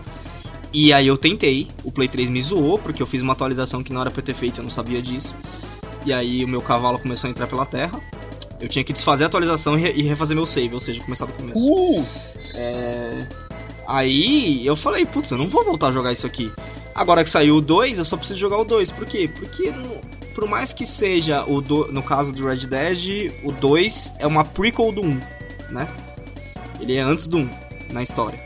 E 0.74 0.92
aí 0.92 1.06
eu 1.06 1.16
tentei, 1.16 1.68
o 1.84 1.92
Play 1.92 2.08
3 2.08 2.32
me 2.32 2.42
zoou, 2.42 2.80
porque 2.80 3.00
eu 3.00 3.06
fiz 3.06 3.22
uma 3.22 3.34
atualização 3.34 3.84
que 3.84 3.94
não 3.94 4.02
era 4.02 4.10
pra 4.10 4.22
eu 4.22 4.26
ter 4.26 4.34
feito, 4.34 4.60
eu 4.60 4.64
não 4.64 4.72
sabia 4.72 5.00
disso. 5.00 5.36
E 6.04 6.12
aí 6.12 6.44
o 6.44 6.48
meu 6.48 6.62
cavalo 6.62 6.98
começou 6.98 7.28
a 7.28 7.32
entrar 7.32 7.46
pela 7.46 7.66
terra. 7.68 8.00
Eu 8.60 8.68
tinha 8.68 8.84
que 8.84 8.92
desfazer 8.92 9.26
a 9.26 9.28
atualização 9.28 9.78
e 9.78 10.00
e 10.00 10.02
refazer 10.02 10.36
meu 10.36 10.48
save, 10.48 10.74
ou 10.74 10.80
seja, 10.80 11.00
começar 11.04 11.28
do 11.28 11.34
começo. 11.34 11.60
Uh! 11.60 12.04
É... 12.56 13.28
Aí 13.88 14.66
eu 14.66 14.76
falei, 14.76 15.06
putz, 15.06 15.30
eu 15.30 15.38
não 15.38 15.48
vou 15.48 15.64
voltar 15.64 15.90
a 15.90 15.92
jogar 15.92 16.12
isso 16.12 16.26
aqui. 16.26 16.52
Agora 16.96 17.26
que 17.26 17.30
saiu 17.30 17.58
o 17.58 17.62
2, 17.62 18.00
eu 18.00 18.06
só 18.06 18.16
preciso 18.16 18.40
jogar 18.40 18.58
o 18.58 18.64
2. 18.64 18.94
Por 18.94 19.06
quê? 19.06 19.28
Porque 19.28 19.74
por 20.34 20.48
mais 20.48 20.72
que 20.72 20.86
seja 20.86 21.44
o 21.46 21.60
do, 21.60 21.92
no 21.92 22.02
caso 22.02 22.32
do 22.34 22.48
Red 22.48 22.68
Dead, 22.68 23.34
o 23.44 23.52
2 23.52 24.14
é 24.20 24.26
uma 24.26 24.46
prequel 24.46 24.94
do 24.94 25.02
1, 25.02 25.22
né? 25.72 25.88
Ele 26.80 26.96
é 26.96 27.02
antes 27.02 27.28
do 27.28 27.38
1 27.40 27.50
na 27.92 28.02
história. 28.02 28.40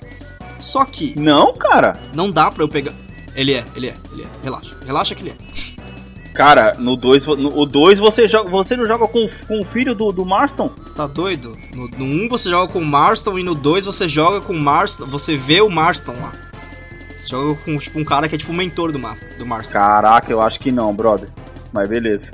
Só 0.60 0.84
que 0.84 1.18
Não, 1.18 1.54
cara. 1.54 1.94
não 2.14 2.32
dá 2.32 2.50
pra 2.50 2.64
eu 2.64 2.68
pegar. 2.68 2.94
Ele 3.36 3.54
é, 3.54 3.64
ele 3.76 3.88
é, 3.88 3.94
ele 4.12 4.24
é. 4.24 4.28
Relaxa. 4.44 4.76
Relaxa 4.84 5.16
que 5.16 5.22
ele 5.24 5.30
é. 5.30 6.34
Cara, 6.34 6.74
no 6.78 6.96
2, 6.96 7.26
no, 7.28 7.60
o 7.60 7.66
2 7.66 8.00
você, 8.00 8.28
joga, 8.28 8.50
você 8.50 8.76
não 8.76 8.86
joga 8.86 9.08
com, 9.08 9.28
com 9.48 9.60
o 9.60 9.66
filho 9.66 9.94
do, 9.94 10.10
do 10.10 10.26
Marston? 10.26 10.70
Tá 10.96 11.06
doido? 11.06 11.56
No, 11.74 11.88
no 11.90 12.06
1 12.26 12.30
você 12.30 12.50
joga 12.50 12.72
com 12.72 12.80
o 12.80 12.86
Marston 12.86 13.38
e 13.38 13.44
no 13.44 13.54
2 13.54 13.86
você 13.86 14.08
joga 14.08 14.42
com 14.42 14.54
o 14.54 14.60
Marston. 14.60 15.06
Você 15.06 15.38
vê 15.38 15.62
o 15.62 15.70
Marston 15.70 16.14
lá. 16.14 16.32
Você 17.20 17.30
joga 17.30 17.60
com 17.64 17.78
tipo, 17.78 18.00
um 18.00 18.06
cara 18.06 18.30
que 18.30 18.36
é 18.36 18.38
tipo 18.38 18.52
o 18.52 18.56
mentor 18.56 18.92
do, 18.92 19.00
Marston, 19.00 19.28
do 19.38 19.46
Marston. 19.46 19.74
Caraca, 19.74 20.32
eu 20.32 20.42
acho 20.42 20.60
que 20.60 20.72
não, 20.72 20.96
brother. 20.96 21.30
Mas 21.72 21.88
beleza. 21.88 22.32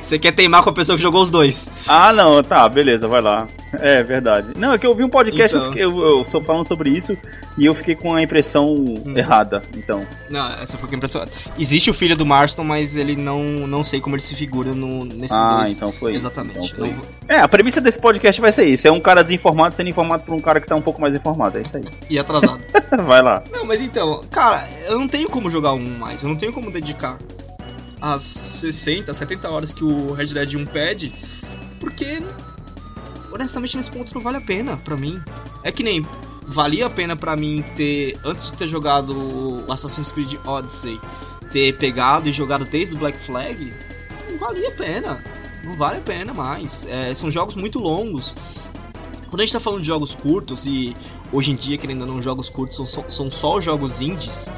Você 0.00 0.18
quer 0.18 0.32
teimar 0.32 0.62
com 0.62 0.70
a 0.70 0.72
pessoa 0.72 0.96
que 0.96 1.02
jogou 1.02 1.22
os 1.22 1.30
dois. 1.30 1.70
Ah, 1.86 2.12
não, 2.12 2.42
tá, 2.42 2.68
beleza, 2.68 3.06
vai 3.06 3.20
lá. 3.20 3.46
É 3.80 4.02
verdade. 4.02 4.48
Não, 4.56 4.72
é 4.72 4.78
que 4.78 4.86
eu 4.86 4.94
vi 4.94 5.04
um 5.04 5.08
podcast, 5.08 5.56
Então. 5.56 5.74
eu, 5.74 5.90
eu, 5.90 6.18
eu 6.18 6.24
sou 6.30 6.42
falando 6.42 6.66
sobre 6.66 6.90
isso 6.90 7.16
e 7.56 7.66
eu 7.66 7.74
fiquei 7.74 7.94
com 7.94 8.14
a 8.14 8.22
impressão 8.22 8.76
errada. 9.16 9.62
Então, 9.76 10.00
Não, 10.30 10.46
essa 10.60 10.76
foi 10.76 10.88
a 10.90 10.96
impressão. 10.96 11.26
Existe 11.58 11.90
o 11.90 11.94
filho 11.94 12.16
do 12.16 12.26
Marston, 12.26 12.64
mas 12.64 12.96
ele 12.96 13.16
não, 13.16 13.42
não 13.42 13.84
sei 13.84 14.00
como 14.00 14.16
ele 14.16 14.22
se 14.22 14.34
figura 14.34 14.72
no, 14.74 15.04
nesses 15.04 15.36
ah, 15.36 15.56
dois. 15.58 15.70
então 15.70 15.92
foi. 15.92 16.14
Exatamente. 16.14 16.72
Então 16.72 16.74
foi 16.74 16.90
Não-. 16.90 17.02
É, 17.28 17.40
a 17.40 17.48
premissa 17.48 17.80
desse 17.80 17.98
podcast 17.98 18.40
vai 18.40 18.52
ser 18.52 18.64
isso: 18.64 18.86
é 18.86 18.92
um 18.92 19.00
cara 19.00 19.22
desinformado 19.22 19.74
sendo 19.74 19.88
informado 19.88 20.24
por 20.24 20.34
um 20.34 20.40
cara 20.40 20.60
que 20.60 20.66
tá 20.66 20.74
um 20.74 20.82
pouco 20.82 21.00
mais 21.00 21.14
informado. 21.14 21.58
É 21.58 21.62
isso 21.62 21.76
aí. 21.76 21.84
E 22.10 22.18
atrasado. 22.18 22.62
vai 23.06 23.22
lá. 23.22 23.42
não, 23.52 23.64
mas 23.64 23.80
então, 23.80 24.20
cara, 24.30 24.66
eu 24.88 24.98
não 24.98 25.08
tenho 25.08 25.28
como 25.28 25.48
jogar 25.48 25.72
um 25.72 25.98
mais. 25.98 26.22
Eu 26.22 26.28
não 26.28 26.36
tenho 26.36 26.52
como 26.52 26.70
dedicar 26.70 27.16
as 28.04 28.22
60, 28.22 29.14
70 29.14 29.48
horas 29.48 29.72
que 29.72 29.82
o 29.82 30.12
Red 30.12 30.26
Dead 30.26 30.56
1 30.56 30.66
pede, 30.66 31.10
porque 31.80 32.22
honestamente 33.32 33.78
nesse 33.78 33.90
ponto 33.90 34.14
não 34.14 34.20
vale 34.20 34.36
a 34.36 34.40
pena 34.42 34.76
pra 34.76 34.94
mim. 34.94 35.18
É 35.62 35.72
que 35.72 35.82
nem 35.82 36.06
valia 36.46 36.84
a 36.84 36.90
pena 36.90 37.16
pra 37.16 37.34
mim 37.34 37.64
ter 37.74 38.18
antes 38.22 38.50
de 38.50 38.58
ter 38.58 38.68
jogado 38.68 39.64
Assassin's 39.70 40.12
Creed 40.12 40.34
Odyssey, 40.44 41.00
ter 41.50 41.78
pegado 41.78 42.28
e 42.28 42.32
jogado 42.32 42.66
desde 42.66 42.94
o 42.94 42.98
Black 42.98 43.16
Flag, 43.24 43.72
não 44.30 44.36
valia 44.36 44.68
a 44.68 44.72
pena. 44.72 45.24
Não 45.64 45.72
vale 45.72 45.96
a 45.96 46.02
pena 46.02 46.34
mais. 46.34 46.84
É, 46.90 47.14
são 47.14 47.30
jogos 47.30 47.54
muito 47.54 47.78
longos. 47.78 48.36
Quando 49.30 49.40
a 49.40 49.44
gente 49.46 49.54
tá 49.54 49.60
falando 49.60 49.80
de 49.80 49.86
jogos 49.86 50.14
curtos 50.14 50.66
e 50.66 50.94
hoje 51.32 51.52
em 51.52 51.56
dia, 51.56 51.78
querendo 51.78 52.02
ou 52.02 52.06
não, 52.08 52.20
jogos 52.20 52.50
curtos 52.50 52.76
são 52.76 52.84
só, 52.84 53.08
são 53.08 53.30
só 53.30 53.56
os 53.56 53.64
jogos 53.64 54.02
indies. 54.02 54.50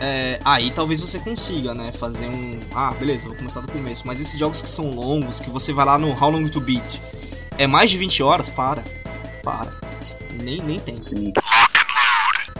É, 0.00 0.38
aí 0.44 0.70
talvez 0.70 1.00
você 1.00 1.18
consiga, 1.18 1.74
né? 1.74 1.92
Fazer 1.92 2.26
um. 2.26 2.58
Ah, 2.74 2.92
beleza, 2.98 3.26
vou 3.26 3.36
começar 3.36 3.60
do 3.60 3.72
começo. 3.72 4.06
Mas 4.06 4.20
esses 4.20 4.38
jogos 4.38 4.60
que 4.60 4.68
são 4.68 4.90
longos, 4.90 5.40
que 5.40 5.50
você 5.50 5.72
vai 5.72 5.86
lá 5.86 5.98
no 5.98 6.08
How 6.08 6.30
Long 6.30 6.48
to 6.48 6.60
Beat, 6.60 7.00
é 7.58 7.66
mais 7.66 7.90
de 7.90 7.98
20 7.98 8.22
horas? 8.22 8.48
Para. 8.50 8.82
Para. 9.42 9.72
Nem, 10.42 10.60
nem 10.62 10.78
tem. 10.78 11.02
Sim. 11.02 11.32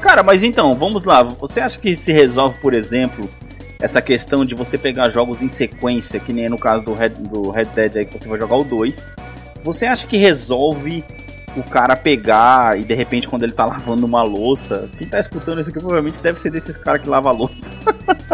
Cara, 0.01 0.23
mas 0.23 0.43
então, 0.43 0.75
vamos 0.75 1.05
lá. 1.05 1.23
Você 1.23 1.61
acha 1.61 1.79
que 1.79 1.97
se 1.97 2.13
resolve, 2.13 2.59
por 2.61 2.75
exemplo, 2.75 3.29
essa 3.81 4.01
questão 4.01 4.45
de 4.45 4.55
você 4.55 4.79
pegar 4.79 5.11
jogos 5.11 5.43
em 5.43 5.51
sequência, 5.51 6.19
que 6.21 6.33
nem 6.33 6.49
no 6.49 6.59
caso 6.59 6.85
do 6.85 6.95
Red, 6.95 7.11
do 7.11 7.51
Red 7.51 7.67
Dead 7.67 7.97
aí 7.97 8.05
que 8.05 8.19
você 8.19 8.29
vai 8.29 8.39
jogar 8.39 8.57
o 8.57 8.65
2? 8.65 8.95
Você 9.63 9.85
acha 9.85 10.07
que 10.07 10.17
resolve 10.17 11.05
o 11.57 11.63
cara 11.63 11.97
pegar 11.97 12.79
e 12.79 12.85
de 12.85 12.95
repente 12.95 13.27
quando 13.27 13.43
ele 13.43 13.53
tá 13.53 13.65
lavando 13.65 14.05
uma 14.05 14.23
louça, 14.23 14.89
quem 14.99 15.09
tá 15.09 15.19
escutando 15.19 15.61
isso 15.61 15.71
aqui 15.71 15.79
provavelmente 15.79 16.23
deve 16.23 16.39
ser 16.41 16.51
desses 16.51 16.77
caras 16.77 17.03
que 17.03 17.09
lava 17.09 17.31
louça. 17.31 17.71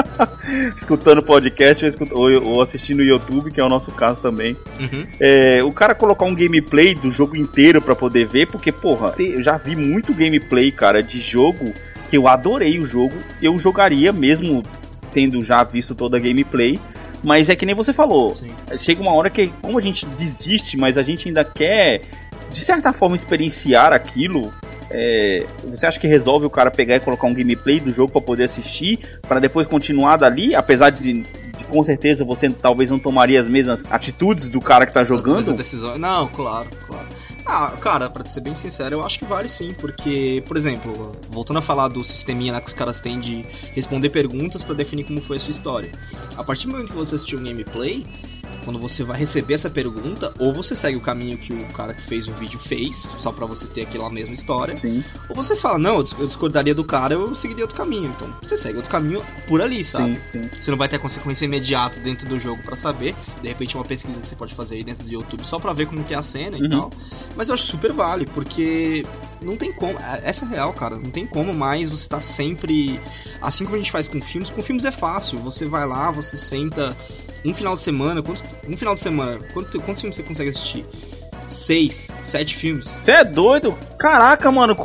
escutando 0.76 1.22
podcast 1.22 1.94
ou, 2.10 2.48
ou, 2.48 2.62
assistindo 2.62 3.00
o 3.00 3.04
YouTube, 3.04 3.50
que 3.50 3.60
é 3.60 3.64
o 3.64 3.68
nosso 3.68 3.90
caso 3.92 4.20
também. 4.20 4.56
Uhum. 4.78 5.04
É, 5.20 5.62
o 5.62 5.72
cara 5.72 5.94
colocar 5.94 6.26
um 6.26 6.34
gameplay 6.34 6.94
do 6.94 7.12
jogo 7.12 7.36
inteiro 7.36 7.80
para 7.80 7.94
poder 7.94 8.26
ver, 8.26 8.46
porque, 8.48 8.72
porra, 8.72 9.14
eu 9.18 9.42
já 9.42 9.56
vi 9.56 9.76
muito 9.76 10.14
gameplay, 10.14 10.70
cara, 10.70 11.02
de 11.02 11.20
jogo 11.20 11.72
que 12.10 12.16
eu 12.16 12.28
adorei 12.28 12.78
o 12.78 12.86
jogo. 12.86 13.14
Eu 13.40 13.58
jogaria 13.58 14.12
mesmo 14.12 14.62
tendo 15.10 15.44
já 15.44 15.62
visto 15.62 15.94
toda 15.94 16.16
a 16.16 16.20
gameplay. 16.20 16.78
Mas 17.22 17.48
é 17.48 17.54
que 17.54 17.64
nem 17.64 17.74
você 17.74 17.92
falou. 17.92 18.34
Sim. 18.34 18.50
Chega 18.78 19.00
uma 19.00 19.12
hora 19.12 19.30
que, 19.30 19.46
como 19.62 19.78
a 19.78 19.82
gente 19.82 20.04
desiste, 20.06 20.76
mas 20.76 20.98
a 20.98 21.02
gente 21.02 21.28
ainda 21.28 21.44
quer, 21.44 22.02
de 22.52 22.64
certa 22.64 22.92
forma, 22.92 23.16
experienciar 23.16 23.92
aquilo. 23.92 24.52
É, 24.90 25.46
você 25.64 25.86
acha 25.86 25.98
que 25.98 26.06
resolve 26.06 26.44
o 26.44 26.50
cara 26.50 26.70
pegar 26.70 26.96
e 26.96 27.00
colocar 27.00 27.26
um 27.26 27.32
gameplay 27.32 27.80
do 27.80 27.90
jogo 27.90 28.12
para 28.12 28.20
poder 28.20 28.44
assistir, 28.44 28.98
para 29.22 29.40
depois 29.40 29.66
continuar 29.66 30.16
dali, 30.16 30.54
apesar 30.54 30.90
de, 30.90 31.22
de, 31.22 31.64
com 31.68 31.82
certeza 31.82 32.24
você 32.24 32.50
talvez 32.50 32.90
não 32.90 32.98
tomaria 32.98 33.40
as 33.40 33.48
mesmas 33.48 33.80
atitudes 33.90 34.50
do 34.50 34.60
cara 34.60 34.84
que 34.84 34.92
tá 34.92 35.02
jogando? 35.02 35.38
Não, 35.98 36.28
claro, 36.28 36.68
claro. 36.86 37.08
Ah, 37.44 37.72
cara, 37.80 38.08
pra 38.08 38.24
ser 38.26 38.40
bem 38.40 38.54
sincero, 38.54 38.96
eu 38.96 39.04
acho 39.04 39.18
que 39.18 39.24
vale 39.24 39.48
sim, 39.48 39.74
porque, 39.74 40.42
por 40.46 40.56
exemplo, 40.56 41.12
voltando 41.28 41.58
a 41.58 41.62
falar 41.62 41.88
do 41.88 42.04
sisteminha 42.04 42.52
lá 42.52 42.60
que 42.60 42.68
os 42.68 42.74
caras 42.74 43.00
têm 43.00 43.18
de 43.18 43.44
responder 43.74 44.10
perguntas 44.10 44.62
para 44.62 44.74
definir 44.74 45.04
como 45.04 45.20
foi 45.20 45.38
a 45.38 45.40
sua 45.40 45.50
história. 45.50 45.90
A 46.36 46.44
partir 46.44 46.66
do 46.66 46.72
momento 46.72 46.92
que 46.92 46.96
você 46.96 47.16
assistiu 47.16 47.40
um 47.40 47.42
gameplay, 47.42 48.04
quando 48.64 48.78
você 48.78 49.02
vai 49.04 49.18
receber 49.18 49.54
essa 49.54 49.70
pergunta, 49.70 50.32
ou 50.38 50.52
você 50.52 50.74
segue 50.74 50.96
o 50.96 51.00
caminho 51.00 51.36
que 51.38 51.52
o 51.52 51.72
cara 51.72 51.94
que 51.94 52.02
fez 52.02 52.26
o 52.28 52.32
vídeo 52.32 52.58
fez, 52.58 53.08
só 53.18 53.32
para 53.32 53.46
você 53.46 53.66
ter 53.66 53.82
aquela 53.82 54.08
mesma 54.10 54.34
história, 54.34 54.76
Sim. 54.76 55.02
ou 55.28 55.34
você 55.34 55.56
fala, 55.56 55.78
não, 55.78 55.96
eu 55.96 56.26
discordaria 56.26 56.74
do 56.74 56.84
cara, 56.84 57.14
eu 57.14 57.34
seguiria 57.34 57.64
outro 57.64 57.76
caminho. 57.76 58.10
Então, 58.14 58.28
você 58.42 58.56
segue 58.56 58.76
outro 58.76 58.90
caminho 58.90 59.24
por 59.46 59.60
ali, 59.60 59.84
sabe? 59.84 60.20
Sim, 60.32 60.42
sim. 60.42 60.50
Você 60.52 60.70
não 60.70 60.78
vai 60.78 60.88
ter 60.88 60.98
consequência 60.98 61.44
imediata 61.44 62.00
dentro 62.00 62.28
do 62.28 62.38
jogo 62.38 62.62
para 62.62 62.76
saber, 62.76 63.14
de 63.40 63.48
repente 63.48 63.76
uma 63.76 63.84
pesquisa 63.84 64.20
que 64.20 64.26
você 64.26 64.36
pode 64.36 64.54
fazer 64.54 64.76
aí 64.76 64.84
dentro 64.84 65.04
do 65.04 65.12
YouTube 65.12 65.44
só 65.44 65.58
para 65.58 65.72
ver 65.72 65.86
como 65.86 66.02
que 66.04 66.14
é 66.14 66.16
a 66.16 66.22
cena 66.22 66.56
uhum. 66.56 66.64
e 66.64 66.68
tal. 66.68 66.90
Mas 67.36 67.48
eu 67.48 67.54
acho 67.54 67.66
super 67.66 67.92
vale, 67.92 68.26
porque 68.26 69.04
não 69.42 69.56
tem 69.56 69.72
como, 69.72 69.98
é, 69.98 70.20
essa 70.24 70.44
é 70.44 70.48
real, 70.48 70.72
cara, 70.72 70.96
não 70.96 71.10
tem 71.10 71.26
como 71.26 71.52
mais 71.52 71.88
você 71.88 72.08
tá 72.08 72.20
sempre 72.20 73.00
assim 73.40 73.64
como 73.64 73.76
a 73.76 73.78
gente 73.78 73.90
faz 73.90 74.08
com 74.08 74.20
filmes, 74.20 74.50
com 74.50 74.62
filmes 74.62 74.84
é 74.84 74.92
fácil, 74.92 75.38
você 75.38 75.66
vai 75.66 75.86
lá, 75.86 76.10
você 76.10 76.36
senta 76.36 76.96
um 77.44 77.52
final 77.52 77.74
de 77.74 77.80
semana, 77.80 78.22
quanto, 78.22 78.42
um 78.68 78.76
final 78.76 78.94
de 78.94 79.00
semana, 79.00 79.38
quanto, 79.52 79.80
quantos 79.80 80.00
filmes 80.00 80.16
você 80.16 80.22
consegue 80.22 80.50
assistir? 80.50 80.84
Seis, 81.46 82.10
sete 82.20 82.56
filmes. 82.56 82.88
Você 82.88 83.10
é 83.10 83.24
doido? 83.24 83.76
Caraca, 83.98 84.50
mano. 84.50 84.76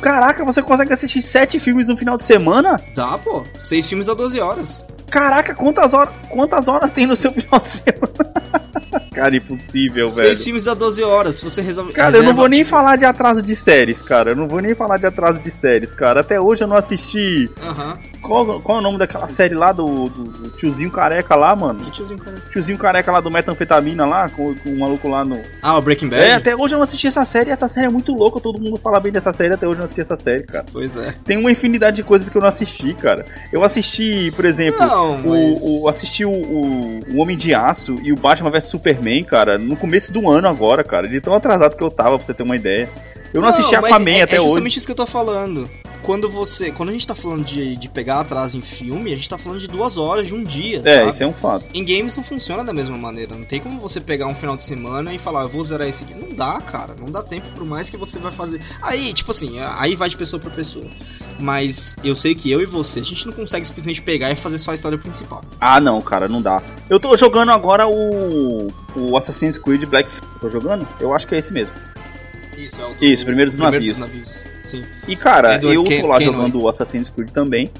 Caraca, 0.00 0.44
você 0.44 0.62
consegue 0.62 0.92
assistir 0.92 1.22
sete 1.22 1.60
filmes 1.60 1.86
no 1.86 1.96
final 1.96 2.16
de 2.16 2.24
semana? 2.24 2.80
Dá, 2.94 3.18
pô. 3.18 3.44
Seis 3.56 3.86
filmes 3.86 4.06
dá 4.06 4.14
12 4.14 4.40
horas. 4.40 4.86
Caraca, 5.10 5.54
quantas 5.54 5.92
horas, 5.94 6.14
quantas 6.28 6.66
horas 6.66 6.92
tem 6.92 7.06
no 7.06 7.14
seu 7.14 7.30
final 7.32 7.60
de 7.60 7.70
semana? 7.70 8.36
Cara, 9.14 9.36
impossível, 9.36 10.08
velho. 10.08 10.26
Seis 10.26 10.44
filmes 10.44 10.66
a 10.66 10.74
12 10.74 11.02
horas, 11.02 11.40
você 11.40 11.62
resolve. 11.62 11.92
Cara, 11.92 12.06
reserva, 12.08 12.26
eu 12.26 12.28
não 12.28 12.36
vou 12.36 12.48
nem 12.48 12.58
tipo... 12.60 12.70
falar 12.70 12.96
de 12.96 13.04
atraso 13.04 13.40
de 13.40 13.54
séries, 13.54 13.98
cara. 14.00 14.32
Eu 14.32 14.36
não 14.36 14.48
vou 14.48 14.60
nem 14.60 14.74
falar 14.74 14.98
de 14.98 15.06
atraso 15.06 15.40
de 15.40 15.50
séries, 15.50 15.92
cara. 15.92 16.20
Até 16.20 16.40
hoje 16.40 16.62
eu 16.62 16.68
não 16.68 16.76
assisti. 16.76 17.48
Aham. 17.62 17.94
Qual, 18.26 18.60
qual 18.60 18.78
é 18.78 18.80
o 18.80 18.84
nome 18.84 18.98
daquela 18.98 19.28
série 19.28 19.54
lá 19.54 19.72
do, 19.72 19.86
do, 19.86 20.24
do 20.24 20.50
tiozinho 20.50 20.90
careca 20.90 21.34
lá, 21.34 21.54
mano? 21.56 21.80
Que 21.80 21.90
tiozinho 21.90 22.18
careca? 22.18 22.42
Tiozinho 22.50 22.78
careca 22.78 23.12
lá 23.12 23.20
do 23.20 23.30
metanfetamina 23.30 24.06
lá, 24.06 24.28
com, 24.28 24.54
com 24.54 24.70
o 24.70 24.78
maluco 24.78 25.08
lá 25.08 25.24
no. 25.24 25.40
Ah, 25.62 25.76
o 25.78 25.82
Breaking 25.82 26.08
Bad? 26.08 26.22
É, 26.22 26.34
até 26.34 26.54
hoje 26.54 26.74
eu 26.74 26.78
não 26.78 26.84
assisti 26.84 27.06
essa 27.06 27.24
série 27.24 27.50
essa 27.50 27.68
série 27.68 27.86
é 27.86 27.90
muito 27.90 28.14
louca. 28.14 28.40
Todo 28.40 28.60
mundo 28.60 28.76
fala 28.76 29.00
bem 29.00 29.12
dessa 29.12 29.32
série, 29.32 29.54
até 29.54 29.66
hoje 29.66 29.78
eu 29.78 29.80
não 29.80 29.84
assisti 29.86 30.00
essa 30.00 30.16
série, 30.16 30.44
cara. 30.44 30.64
Pois 30.72 30.96
é. 30.96 31.14
Tem 31.24 31.38
uma 31.38 31.50
infinidade 31.50 31.96
de 31.96 32.02
coisas 32.02 32.28
que 32.28 32.36
eu 32.36 32.42
não 32.42 32.48
assisti, 32.48 32.94
cara. 32.94 33.24
Eu 33.52 33.64
assisti, 33.64 34.30
por 34.34 34.44
exemplo, 34.44 34.78
não, 34.78 35.18
mas... 35.18 35.60
o, 35.62 35.82
o, 35.82 35.88
assisti 35.88 36.24
o, 36.24 36.30
o, 36.30 37.00
o 37.14 37.20
Homem 37.20 37.36
de 37.36 37.54
Aço 37.54 37.96
e 38.02 38.12
o 38.12 38.16
Batman 38.16 38.50
vs 38.50 38.68
Superman, 38.68 39.24
cara, 39.24 39.58
no 39.58 39.76
começo 39.76 40.12
do 40.12 40.30
ano 40.30 40.48
agora, 40.48 40.84
cara. 40.84 41.08
De 41.08 41.20
tão 41.20 41.34
atrasado 41.34 41.76
que 41.76 41.82
eu 41.82 41.90
tava, 41.90 42.16
pra 42.16 42.26
você 42.26 42.34
ter 42.34 42.42
uma 42.42 42.56
ideia. 42.56 42.88
Eu 43.32 43.40
não, 43.40 43.48
não 43.48 43.54
assisti 43.54 43.74
Aquaman 43.74 44.10
é, 44.10 44.22
até 44.22 44.36
hoje. 44.36 44.46
É 44.46 44.48
justamente 44.48 44.72
hoje. 44.72 44.78
isso 44.78 44.86
que 44.86 44.92
eu 44.92 44.96
tô 44.96 45.06
falando 45.06 45.68
quando 46.06 46.30
você. 46.30 46.70
Quando 46.70 46.90
a 46.90 46.92
gente 46.92 47.06
tá 47.06 47.16
falando 47.16 47.44
de, 47.44 47.76
de 47.76 47.88
pegar 47.88 48.20
atraso 48.20 48.56
em 48.56 48.62
filme, 48.62 49.12
a 49.12 49.16
gente 49.16 49.28
tá 49.28 49.36
falando 49.36 49.58
de 49.58 49.66
duas 49.66 49.98
horas, 49.98 50.28
de 50.28 50.34
um 50.34 50.44
dia. 50.44 50.80
É, 50.84 51.00
sabe? 51.00 51.12
isso 51.12 51.22
é 51.24 51.26
um 51.26 51.32
fato. 51.32 51.66
Em 51.74 51.84
games 51.84 52.16
não 52.16 52.22
funciona 52.22 52.62
da 52.62 52.72
mesma 52.72 52.96
maneira. 52.96 53.34
Não 53.34 53.44
tem 53.44 53.60
como 53.60 53.80
você 53.80 54.00
pegar 54.00 54.28
um 54.28 54.34
final 54.34 54.56
de 54.56 54.62
semana 54.62 55.12
e 55.12 55.18
falar, 55.18 55.42
eu 55.42 55.48
vou 55.48 55.64
zerar 55.64 55.88
esse 55.88 56.04
game. 56.04 56.22
Não 56.22 56.34
dá, 56.34 56.60
cara. 56.60 56.94
Não 56.98 57.10
dá 57.10 57.24
tempo, 57.24 57.50
por 57.50 57.64
mais 57.64 57.90
que 57.90 57.96
você 57.96 58.20
vai 58.20 58.30
fazer. 58.30 58.62
Aí, 58.80 59.12
tipo 59.12 59.32
assim, 59.32 59.58
aí 59.58 59.96
vai 59.96 60.08
de 60.08 60.16
pessoa 60.16 60.40
pra 60.40 60.50
pessoa. 60.50 60.86
Mas 61.40 61.96
eu 62.04 62.14
sei 62.14 62.36
que 62.36 62.50
eu 62.50 62.62
e 62.62 62.66
você, 62.66 63.00
a 63.00 63.04
gente 63.04 63.26
não 63.26 63.32
consegue 63.32 63.66
simplesmente 63.66 64.00
pegar 64.00 64.30
e 64.30 64.36
fazer 64.36 64.58
só 64.58 64.70
a 64.70 64.74
história 64.74 64.96
principal. 64.96 65.42
Ah, 65.60 65.80
não, 65.80 66.00
cara, 66.00 66.28
não 66.28 66.40
dá. 66.40 66.62
Eu 66.88 67.00
tô 67.00 67.16
jogando 67.16 67.50
agora 67.50 67.86
o. 67.88 68.68
O 68.96 69.16
Assassin's 69.16 69.58
Creed 69.58 69.84
Black. 69.86 70.08
Eu 70.34 70.40
tô 70.40 70.50
jogando? 70.50 70.86
Eu 71.00 71.14
acho 71.14 71.26
que 71.26 71.34
é 71.34 71.38
esse 71.38 71.52
mesmo. 71.52 71.74
Isso, 72.56 72.80
é 72.80 72.84
o 72.84 72.94
do, 72.94 73.04
Isso, 73.04 73.24
primeiro 73.24 73.50
dos 73.50 73.60
primeiro 73.60 73.84
navios. 73.84 73.98
Dos 73.98 73.98
navios. 73.98 74.44
Sim. 74.64 74.84
E 75.06 75.14
cara, 75.14 75.54
Edward 75.54 75.76
eu 75.76 75.84
Ken 75.84 76.00
tô 76.00 76.06
lá 76.08 76.18
Ken 76.18 76.24
jogando 76.24 76.62
o 76.62 76.68
Assassin's 76.68 77.10
Creed 77.10 77.30
também. 77.30 77.70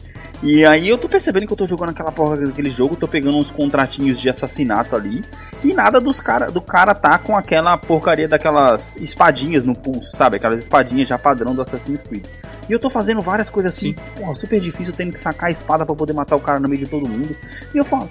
E 0.42 0.66
aí 0.66 0.88
eu 0.88 0.98
tô 0.98 1.08
percebendo 1.08 1.46
que 1.46 1.52
eu 1.52 1.56
tô 1.56 1.66
jogando 1.66 1.90
aquela 1.90 2.12
porra 2.12 2.36
daquele 2.36 2.70
jogo, 2.70 2.94
tô 2.94 3.08
pegando 3.08 3.38
uns 3.38 3.50
contratinhos 3.50 4.20
de 4.20 4.28
assassinato 4.28 4.94
ali. 4.94 5.24
E 5.64 5.72
nada 5.72 5.98
dos 5.98 6.20
cara, 6.20 6.50
do 6.50 6.60
cara 6.60 6.94
tá 6.94 7.18
com 7.18 7.36
aquela 7.36 7.76
porcaria 7.78 8.28
daquelas 8.28 8.96
espadinhas 8.96 9.64
no 9.64 9.74
pulso, 9.74 10.14
sabe? 10.14 10.36
Aquelas 10.36 10.60
espadinhas 10.60 11.08
já 11.08 11.18
padrão 11.18 11.54
do 11.54 11.62
Assassin's 11.62 12.02
Creed. 12.02 12.26
E 12.68 12.72
eu 12.72 12.78
tô 12.78 12.90
fazendo 12.90 13.22
várias 13.22 13.48
coisas 13.48 13.74
assim, 13.74 13.94
porra, 14.16 14.34
super 14.34 14.60
difícil, 14.60 14.92
tendo 14.92 15.12
que 15.12 15.20
sacar 15.20 15.48
a 15.48 15.52
espada 15.52 15.86
para 15.86 15.94
poder 15.94 16.12
matar 16.12 16.36
o 16.36 16.40
cara 16.40 16.60
no 16.60 16.68
meio 16.68 16.84
de 16.84 16.90
todo 16.90 17.08
mundo. 17.08 17.34
E 17.74 17.78
eu 17.78 17.84
falo, 17.84 18.08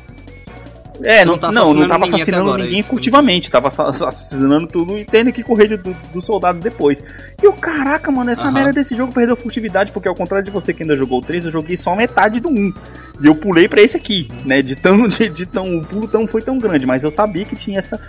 é, 1.03 1.25
não, 1.25 1.33
não, 1.33 1.39
tá 1.39 1.51
não, 1.51 1.73
não 1.73 1.87
tava 1.87 2.05
ninguém 2.05 2.21
assassinando 2.21 2.49
agora, 2.49 2.63
ninguém 2.63 2.83
furtivamente, 2.83 3.51
tava 3.51 3.67
assassinando 3.67 4.67
tudo 4.67 4.97
e 4.97 5.05
tendo 5.05 5.31
que 5.31 5.43
correr 5.43 5.67
de, 5.67 5.77
do, 5.77 5.93
dos 6.13 6.25
soldados 6.25 6.61
depois. 6.61 6.99
E 7.41 7.47
o 7.47 7.53
caraca, 7.53 8.11
mano, 8.11 8.31
essa 8.31 8.51
merda 8.51 8.73
desse 8.73 8.95
jogo 8.95 9.13
perdeu 9.13 9.35
furtividade, 9.35 9.91
porque 9.91 10.07
ao 10.07 10.15
contrário 10.15 10.45
de 10.45 10.51
você 10.51 10.73
que 10.73 10.83
ainda 10.83 10.95
jogou 10.95 11.19
o 11.19 11.21
3, 11.21 11.45
eu 11.45 11.51
joguei 11.51 11.77
só 11.77 11.95
metade 11.95 12.39
do 12.39 12.49
1. 12.49 12.73
E 13.21 13.27
eu 13.27 13.35
pulei 13.35 13.67
para 13.67 13.81
esse 13.81 13.97
aqui, 13.97 14.27
né? 14.45 14.61
De 14.61 14.75
tão, 14.75 15.07
de, 15.09 15.29
de 15.29 15.45
tão, 15.45 15.77
o 15.77 15.81
pulo 15.85 16.07
tão 16.07 16.27
foi 16.27 16.41
tão 16.41 16.57
grande, 16.57 16.85
mas 16.85 17.03
eu 17.03 17.11
sabia 17.11 17.45
que 17.45 17.55
tinha 17.55 17.79
essa. 17.79 17.99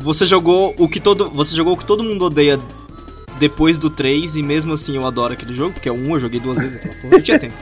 Você 0.00 0.26
jogou 0.26 0.74
o 0.78 0.88
que 0.88 1.00
todo. 1.00 1.30
Você 1.30 1.56
jogou 1.56 1.74
o 1.74 1.76
que 1.76 1.86
todo 1.86 2.04
mundo 2.04 2.24
odeia 2.24 2.58
depois 3.38 3.78
do 3.78 3.88
3, 3.88 4.36
e 4.36 4.42
mesmo 4.42 4.72
assim 4.72 4.96
eu 4.96 5.06
adoro 5.06 5.32
aquele 5.32 5.54
jogo, 5.54 5.72
porque 5.72 5.88
é 5.88 5.92
o 5.92 5.96
1 5.96 6.14
eu 6.14 6.20
joguei 6.20 6.40
duas 6.40 6.58
vezes, 6.58 6.80
eu 7.04 7.22
tinha 7.22 7.38
tempo. 7.40 7.54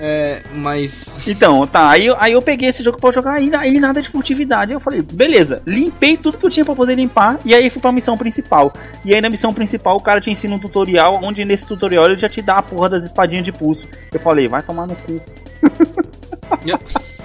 É, 0.00 0.40
mas. 0.54 1.26
Então, 1.26 1.66
tá. 1.66 1.90
Aí, 1.90 2.08
aí 2.18 2.32
eu 2.32 2.42
peguei 2.42 2.68
esse 2.68 2.82
jogo 2.82 2.98
pra 2.98 3.12
jogar 3.12 3.42
e 3.42 3.54
aí 3.54 3.78
nada 3.80 4.00
de 4.00 4.08
furtividade. 4.08 4.72
Eu 4.72 4.80
falei, 4.80 5.00
beleza, 5.02 5.62
limpei 5.66 6.16
tudo 6.16 6.38
que 6.38 6.46
eu 6.46 6.50
tinha 6.50 6.64
pra 6.64 6.74
poder 6.74 6.94
limpar. 6.94 7.38
E 7.44 7.54
aí 7.54 7.68
fui 7.68 7.80
pra 7.80 7.92
missão 7.92 8.16
principal. 8.16 8.72
E 9.04 9.14
aí 9.14 9.20
na 9.20 9.28
missão 9.28 9.52
principal 9.52 9.96
o 9.96 10.02
cara 10.02 10.20
te 10.20 10.30
ensina 10.30 10.54
um 10.54 10.58
tutorial. 10.58 11.20
Onde 11.22 11.44
nesse 11.44 11.66
tutorial 11.66 12.06
ele 12.06 12.20
já 12.20 12.28
te 12.28 12.40
dá 12.40 12.56
a 12.56 12.62
porra 12.62 12.90
das 12.90 13.04
espadinhas 13.04 13.44
de 13.44 13.52
pulso. 13.52 13.88
Eu 14.12 14.20
falei, 14.20 14.48
vai 14.48 14.62
tomar 14.62 14.86
no 14.86 14.94
cu. 14.94 15.20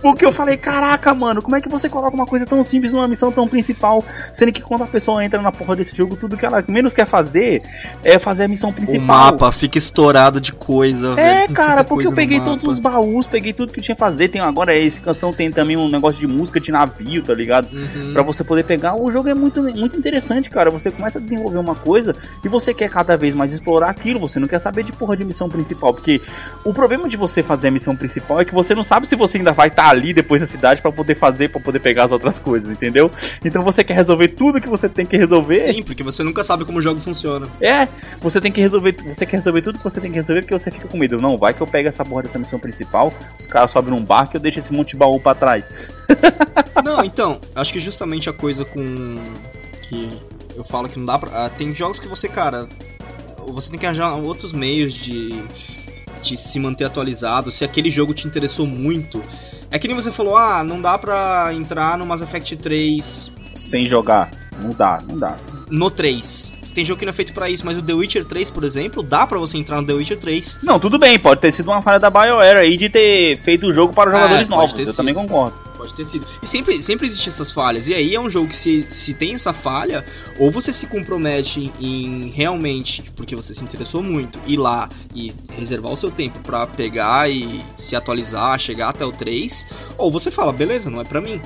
Porque 0.00 0.24
eu 0.24 0.32
falei, 0.32 0.56
caraca, 0.56 1.14
mano, 1.14 1.42
como 1.42 1.56
é 1.56 1.60
que 1.60 1.68
você 1.68 1.88
coloca 1.88 2.14
uma 2.14 2.26
coisa 2.26 2.46
tão 2.46 2.62
simples 2.64 2.92
numa 2.92 3.08
missão 3.08 3.30
tão 3.30 3.46
principal, 3.46 4.04
sendo 4.34 4.52
que 4.52 4.62
quando 4.62 4.84
a 4.84 4.86
pessoa 4.86 5.24
entra 5.24 5.40
na 5.40 5.52
porra 5.52 5.76
desse 5.76 5.96
jogo, 5.96 6.16
tudo 6.16 6.36
que 6.36 6.46
ela 6.46 6.62
menos 6.68 6.92
quer 6.92 7.06
fazer 7.06 7.62
é 8.04 8.18
fazer 8.18 8.44
a 8.44 8.48
missão 8.48 8.72
principal. 8.72 9.00
O 9.00 9.06
mapa 9.06 9.52
fica 9.52 9.78
estourado 9.78 10.40
de 10.40 10.52
coisa, 10.52 11.14
É, 11.18 11.40
velho, 11.40 11.54
cara, 11.54 11.84
porque 11.84 12.06
eu 12.06 12.14
peguei 12.14 12.40
todos 12.40 12.66
os 12.68 12.78
baús, 12.78 13.26
peguei 13.26 13.52
tudo 13.52 13.72
que 13.72 13.80
eu 13.80 13.84
tinha 13.84 13.94
que 13.94 14.00
fazer. 14.00 14.28
Tem 14.28 14.40
agora 14.40 14.76
esse 14.78 15.00
canção 15.00 15.32
tem 15.32 15.50
também 15.50 15.76
um 15.76 15.88
negócio 15.88 16.18
de 16.18 16.26
música 16.26 16.60
de 16.60 16.70
navio, 16.70 17.22
tá 17.22 17.34
ligado? 17.34 17.68
Uhum. 17.72 18.12
Pra 18.12 18.22
você 18.22 18.44
poder 18.44 18.64
pegar. 18.64 18.94
O 19.00 19.10
jogo 19.12 19.28
é 19.28 19.34
muito, 19.34 19.62
muito 19.62 19.96
interessante, 19.98 20.50
cara. 20.50 20.70
Você 20.70 20.90
começa 20.90 21.18
a 21.18 21.20
desenvolver 21.20 21.58
uma 21.58 21.74
coisa 21.74 22.12
e 22.44 22.48
você 22.48 22.74
quer 22.74 22.88
cada 22.88 23.16
vez 23.16 23.34
mais 23.34 23.52
explorar 23.52 23.90
aquilo. 23.90 24.20
Você 24.20 24.38
não 24.38 24.48
quer 24.48 24.60
saber 24.60 24.84
de 24.84 24.92
porra 24.92 25.16
de 25.16 25.24
missão 25.24 25.48
principal. 25.48 25.94
Porque 25.94 26.20
o 26.64 26.72
problema 26.72 27.08
de 27.08 27.16
você 27.16 27.42
fazer 27.42 27.68
a 27.68 27.70
missão 27.70 27.96
principal 27.96 28.40
é 28.40 28.44
que 28.44 28.54
você 28.54 28.74
não 28.74 28.84
sabe 28.84 29.06
se 29.06 29.16
você 29.16 29.38
ainda 29.38 29.52
vai 29.52 29.67
vai 29.68 29.72
estar 29.72 29.84
tá 29.84 29.90
ali 29.90 30.12
depois 30.12 30.40
da 30.40 30.46
cidade 30.46 30.80
para 30.80 30.90
poder 30.90 31.14
fazer, 31.14 31.48
para 31.50 31.60
poder 31.60 31.78
pegar 31.78 32.06
as 32.06 32.10
outras 32.10 32.38
coisas, 32.38 32.68
entendeu? 32.68 33.10
Então 33.44 33.62
você 33.62 33.84
quer 33.84 33.94
resolver 33.94 34.28
tudo 34.28 34.60
que 34.60 34.68
você 34.68 34.88
tem 34.88 35.04
que 35.04 35.16
resolver. 35.16 35.72
Sim, 35.72 35.82
porque 35.82 36.02
você 36.02 36.22
nunca 36.22 36.42
sabe 36.42 36.64
como 36.64 36.78
o 36.78 36.82
jogo 36.82 37.00
funciona. 37.00 37.46
É, 37.60 37.86
você 38.20 38.40
tem 38.40 38.50
que 38.50 38.60
resolver, 38.60 38.92
você 38.92 39.26
quer 39.26 39.36
resolver 39.36 39.62
tudo 39.62 39.78
que 39.78 39.84
você 39.84 40.00
tem 40.00 40.10
que 40.10 40.18
resolver 40.18 40.40
porque 40.42 40.58
você 40.58 40.70
fica 40.70 40.88
com 40.88 40.96
medo. 40.96 41.18
Não, 41.18 41.36
vai 41.36 41.54
que 41.54 41.60
eu 41.60 41.66
pego 41.66 41.88
essa 41.88 42.04
porra 42.04 42.22
dessa 42.22 42.38
missão 42.38 42.58
principal, 42.58 43.12
os 43.38 43.46
caras 43.46 43.70
sobem 43.70 43.94
num 43.94 44.04
barco 44.04 44.34
e 44.34 44.38
eu 44.38 44.40
deixo 44.40 44.60
esse 44.60 44.72
monte 44.72 44.92
de 44.92 44.98
baú 44.98 45.20
pra 45.20 45.34
trás. 45.34 45.64
Não, 46.82 47.04
então, 47.04 47.40
acho 47.54 47.72
que 47.72 47.78
justamente 47.78 48.30
a 48.30 48.32
coisa 48.32 48.64
com 48.64 48.80
que 49.82 50.08
eu 50.56 50.64
falo 50.64 50.88
que 50.88 50.98
não 50.98 51.06
dá 51.06 51.18
pra. 51.18 51.46
Uh, 51.46 51.50
tem 51.50 51.74
jogos 51.74 52.00
que 52.00 52.08
você, 52.08 52.28
cara, 52.28 52.68
você 53.46 53.70
tem 53.70 53.78
que 53.78 53.86
arranjar 53.86 54.14
outros 54.16 54.52
meios 54.52 54.92
de, 54.92 55.42
de 56.22 56.36
se 56.36 56.58
manter 56.58 56.84
atualizado. 56.84 57.50
Se 57.50 57.64
aquele 57.64 57.90
jogo 57.90 58.14
te 58.14 58.26
interessou 58.26 58.66
muito, 58.66 59.22
é 59.70 59.78
que 59.78 59.86
nem 59.86 59.94
você 59.94 60.10
falou, 60.10 60.36
ah, 60.36 60.64
não 60.64 60.80
dá 60.80 60.96
pra 60.98 61.52
entrar 61.54 61.98
no 61.98 62.06
Mass 62.06 62.22
Effect 62.22 62.56
3. 62.56 63.32
Sem 63.70 63.84
jogar. 63.84 64.30
Não 64.62 64.70
dá, 64.70 64.98
não 65.08 65.18
dá. 65.18 65.36
No 65.70 65.90
3. 65.90 66.54
tem 66.74 66.84
jogo 66.84 66.98
que 66.98 67.04
não 67.04 67.10
é 67.10 67.12
feito 67.12 67.34
para 67.34 67.50
isso, 67.50 67.64
mas 67.66 67.76
o 67.76 67.82
The 67.82 67.92
Witcher 67.92 68.24
3, 68.24 68.50
por 68.50 68.64
exemplo, 68.64 69.02
dá 69.02 69.26
para 69.26 69.38
você 69.38 69.58
entrar 69.58 69.80
no 69.80 69.86
The 69.86 69.92
Witcher 69.92 70.18
3. 70.18 70.60
Não, 70.62 70.80
tudo 70.80 70.98
bem, 70.98 71.18
pode 71.18 71.40
ter 71.40 71.52
sido 71.52 71.70
uma 71.70 71.82
falha 71.82 71.98
da 71.98 72.08
BioWare 72.08 72.58
aí 72.58 72.76
de 72.76 72.88
ter 72.88 73.38
feito 73.42 73.66
o 73.66 73.74
jogo 73.74 73.92
para 73.92 74.10
os 74.10 74.16
é, 74.16 74.18
jogadores 74.18 74.48
novos. 74.48 74.78
Eu 74.78 74.86
sido. 74.86 74.96
também 74.96 75.14
concordo. 75.14 75.67
Pode 75.78 75.94
ter 75.94 76.04
sido. 76.04 76.26
E 76.42 76.46
sempre, 76.46 76.82
sempre 76.82 77.06
existem 77.06 77.28
essas 77.28 77.52
falhas. 77.52 77.86
E 77.86 77.94
aí 77.94 78.12
é 78.12 78.20
um 78.20 78.28
jogo 78.28 78.48
que 78.48 78.56
se, 78.56 78.82
se 78.82 79.14
tem 79.14 79.34
essa 79.34 79.52
falha, 79.52 80.04
ou 80.36 80.50
você 80.50 80.72
se 80.72 80.88
compromete 80.88 81.72
em, 81.80 82.30
realmente, 82.30 83.04
porque 83.14 83.36
você 83.36 83.54
se 83.54 83.62
interessou 83.62 84.02
muito, 84.02 84.40
ir 84.44 84.56
lá 84.56 84.88
e 85.14 85.32
reservar 85.56 85.92
o 85.92 85.96
seu 85.96 86.10
tempo 86.10 86.40
para 86.40 86.66
pegar 86.66 87.30
e 87.30 87.64
se 87.76 87.94
atualizar, 87.94 88.58
chegar 88.58 88.88
até 88.88 89.04
o 89.04 89.12
3, 89.12 89.68
ou 89.96 90.10
você 90.10 90.32
fala, 90.32 90.52
beleza, 90.52 90.90
não 90.90 91.00
é 91.00 91.04
para 91.04 91.20
mim 91.20 91.40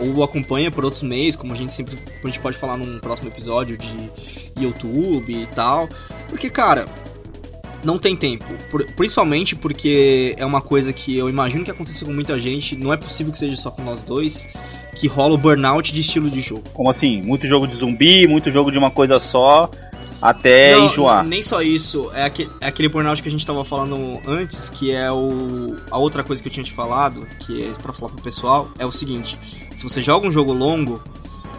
ou 0.00 0.22
acompanha 0.24 0.70
por 0.70 0.84
outros 0.84 1.02
meios, 1.02 1.36
como 1.36 1.52
a 1.52 1.56
gente 1.56 1.72
sempre 1.72 1.96
a 1.96 2.26
gente 2.26 2.40
pode 2.40 2.58
falar 2.58 2.76
num 2.76 2.98
próximo 2.98 3.28
episódio 3.28 3.78
de 3.78 4.10
YouTube 4.58 5.32
e 5.32 5.46
tal. 5.46 5.88
Porque, 6.28 6.50
cara, 6.50 6.86
não 7.84 7.98
tem 7.98 8.16
tempo. 8.16 8.44
Por, 8.70 8.84
principalmente 8.92 9.56
porque 9.56 10.34
é 10.36 10.44
uma 10.44 10.60
coisa 10.60 10.92
que 10.92 11.16
eu 11.16 11.28
imagino 11.28 11.64
que 11.64 11.70
aconteceu 11.70 12.06
com 12.06 12.12
muita 12.12 12.38
gente, 12.38 12.76
não 12.76 12.92
é 12.92 12.96
possível 12.96 13.32
que 13.32 13.38
seja 13.38 13.56
só 13.56 13.70
com 13.70 13.82
nós 13.82 14.02
dois, 14.02 14.46
que 14.94 15.06
rola 15.06 15.34
o 15.34 15.38
burnout 15.38 15.92
de 15.92 16.00
estilo 16.00 16.30
de 16.30 16.40
jogo. 16.40 16.64
Como 16.72 16.90
assim? 16.90 17.22
Muito 17.22 17.46
jogo 17.46 17.66
de 17.66 17.76
zumbi, 17.76 18.26
muito 18.26 18.50
jogo 18.50 18.70
de 18.70 18.78
uma 18.78 18.90
coisa 18.90 19.18
só, 19.18 19.70
até 20.20 20.76
não, 20.76 20.86
enjoar. 20.86 21.24
Nem 21.24 21.42
só 21.42 21.60
isso, 21.60 22.10
é, 22.14 22.24
aquele, 22.24 22.50
é 22.60 22.66
aquele 22.68 22.88
burnout 22.88 23.20
que 23.20 23.28
a 23.28 23.32
gente 23.32 23.44
tava 23.44 23.64
falando 23.64 24.20
antes, 24.26 24.70
que 24.70 24.92
é 24.92 25.10
o. 25.10 25.74
A 25.90 25.98
outra 25.98 26.22
coisa 26.22 26.40
que 26.40 26.48
eu 26.48 26.52
tinha 26.52 26.64
te 26.64 26.72
falado, 26.72 27.26
que 27.40 27.64
é 27.64 27.72
pra 27.82 27.92
falar 27.92 28.12
pro 28.12 28.22
pessoal, 28.22 28.68
é 28.78 28.86
o 28.86 28.92
seguinte: 28.92 29.36
se 29.76 29.82
você 29.82 30.00
joga 30.00 30.28
um 30.28 30.32
jogo 30.32 30.52
longo, 30.52 31.02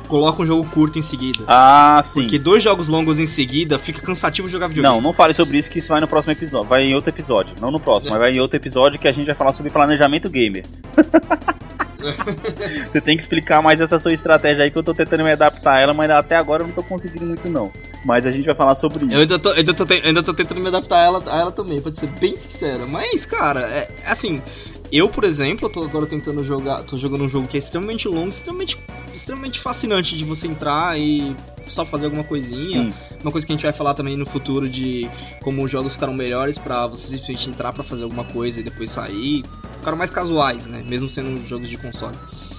coloca 0.07 0.41
um 0.41 0.45
jogo 0.45 0.67
curto 0.69 0.99
em 0.99 1.01
seguida. 1.01 1.45
Ah, 1.47 2.03
sim. 2.07 2.13
Porque 2.13 2.39
dois 2.39 2.63
jogos 2.63 2.87
longos 2.87 3.19
em 3.19 3.25
seguida 3.25 3.79
fica 3.79 4.01
cansativo 4.01 4.49
jogar 4.49 4.67
videogame. 4.67 4.95
Não, 4.95 5.01
não 5.01 5.13
fale 5.13 5.33
sobre 5.33 5.57
isso 5.57 5.69
que 5.69 5.79
isso 5.79 5.87
vai 5.87 5.99
no 5.99 6.07
próximo 6.07 6.31
episódio. 6.33 6.67
Vai 6.67 6.83
em 6.83 6.93
outro 6.93 7.09
episódio. 7.09 7.55
Não 7.59 7.71
no 7.71 7.79
próximo, 7.79 8.09
é. 8.09 8.11
mas 8.11 8.19
vai 8.19 8.31
em 8.31 8.39
outro 8.39 8.57
episódio 8.57 8.99
que 8.99 9.07
a 9.07 9.11
gente 9.11 9.25
vai 9.25 9.35
falar 9.35 9.53
sobre 9.53 9.71
planejamento 9.71 10.29
gamer. 10.29 10.65
Você 12.91 13.01
tem 13.01 13.15
que 13.15 13.23
explicar 13.23 13.61
mais 13.61 13.79
essa 13.79 13.99
sua 13.99 14.13
estratégia 14.13 14.63
aí 14.63 14.71
que 14.71 14.77
eu 14.77 14.83
tô 14.83 14.93
tentando 14.93 15.23
me 15.23 15.31
adaptar 15.31 15.75
a 15.75 15.79
ela, 15.79 15.93
mas 15.93 16.09
até 16.11 16.35
agora 16.35 16.63
eu 16.63 16.67
não 16.67 16.75
tô 16.75 16.83
conseguindo 16.83 17.25
muito 17.25 17.49
não. 17.49 17.71
Mas 18.05 18.25
a 18.25 18.31
gente 18.31 18.45
vai 18.45 18.55
falar 18.55 18.75
sobre 18.75 19.05
isso. 19.05 19.15
Eu 19.15 19.21
ainda 19.21 19.39
tô, 19.39 19.49
ainda 19.49 19.73
tô, 19.73 19.85
ainda 19.91 20.23
tô 20.23 20.33
tentando 20.33 20.59
me 20.59 20.67
adaptar 20.67 20.99
a 20.99 21.03
ela, 21.03 21.23
a 21.25 21.39
ela 21.39 21.51
também, 21.51 21.81
pra 21.81 21.93
ser 21.95 22.09
bem 22.19 22.35
sincero. 22.35 22.87
Mas, 22.87 23.25
cara, 23.25 23.61
é 23.61 23.87
assim, 24.05 24.41
eu, 24.91 25.09
por 25.09 25.23
exemplo, 25.23 25.69
tô 25.69 25.83
agora 25.83 26.05
tentando 26.05 26.43
jogar, 26.43 26.83
tô 26.83 26.97
jogando 26.97 27.23
um 27.23 27.29
jogo 27.29 27.47
que 27.47 27.57
é 27.57 27.59
extremamente 27.59 28.07
longo, 28.07 28.29
extremamente, 28.29 28.77
extremamente 29.13 29.59
fascinante 29.59 30.17
de 30.17 30.25
você 30.25 30.47
entrar 30.47 30.99
e 30.99 31.35
só 31.65 31.85
fazer 31.85 32.05
alguma 32.05 32.23
coisinha. 32.23 32.83
Sim. 32.83 32.93
Uma 33.21 33.31
coisa 33.31 33.45
que 33.45 33.53
a 33.53 33.55
gente 33.55 33.63
vai 33.63 33.73
falar 33.73 33.93
também 33.93 34.17
no 34.17 34.25
futuro 34.25 34.67
de 34.67 35.09
como 35.41 35.63
os 35.63 35.71
jogos 35.71 35.93
ficaram 35.93 36.13
melhores 36.13 36.57
para 36.57 36.87
você 36.87 37.15
simplesmente 37.15 37.49
entrar 37.49 37.73
para 37.73 37.83
fazer 37.83 38.03
alguma 38.03 38.23
coisa 38.23 38.59
e 38.59 38.63
depois 38.63 38.91
sair. 38.91 39.43
Ficaram 39.73 39.97
mais 39.97 40.09
casuais, 40.09 40.65
né? 40.67 40.81
Mesmo 40.87 41.09
sendo 41.09 41.35
jogos 41.45 41.69
de 41.69 41.77
console. 41.77 42.15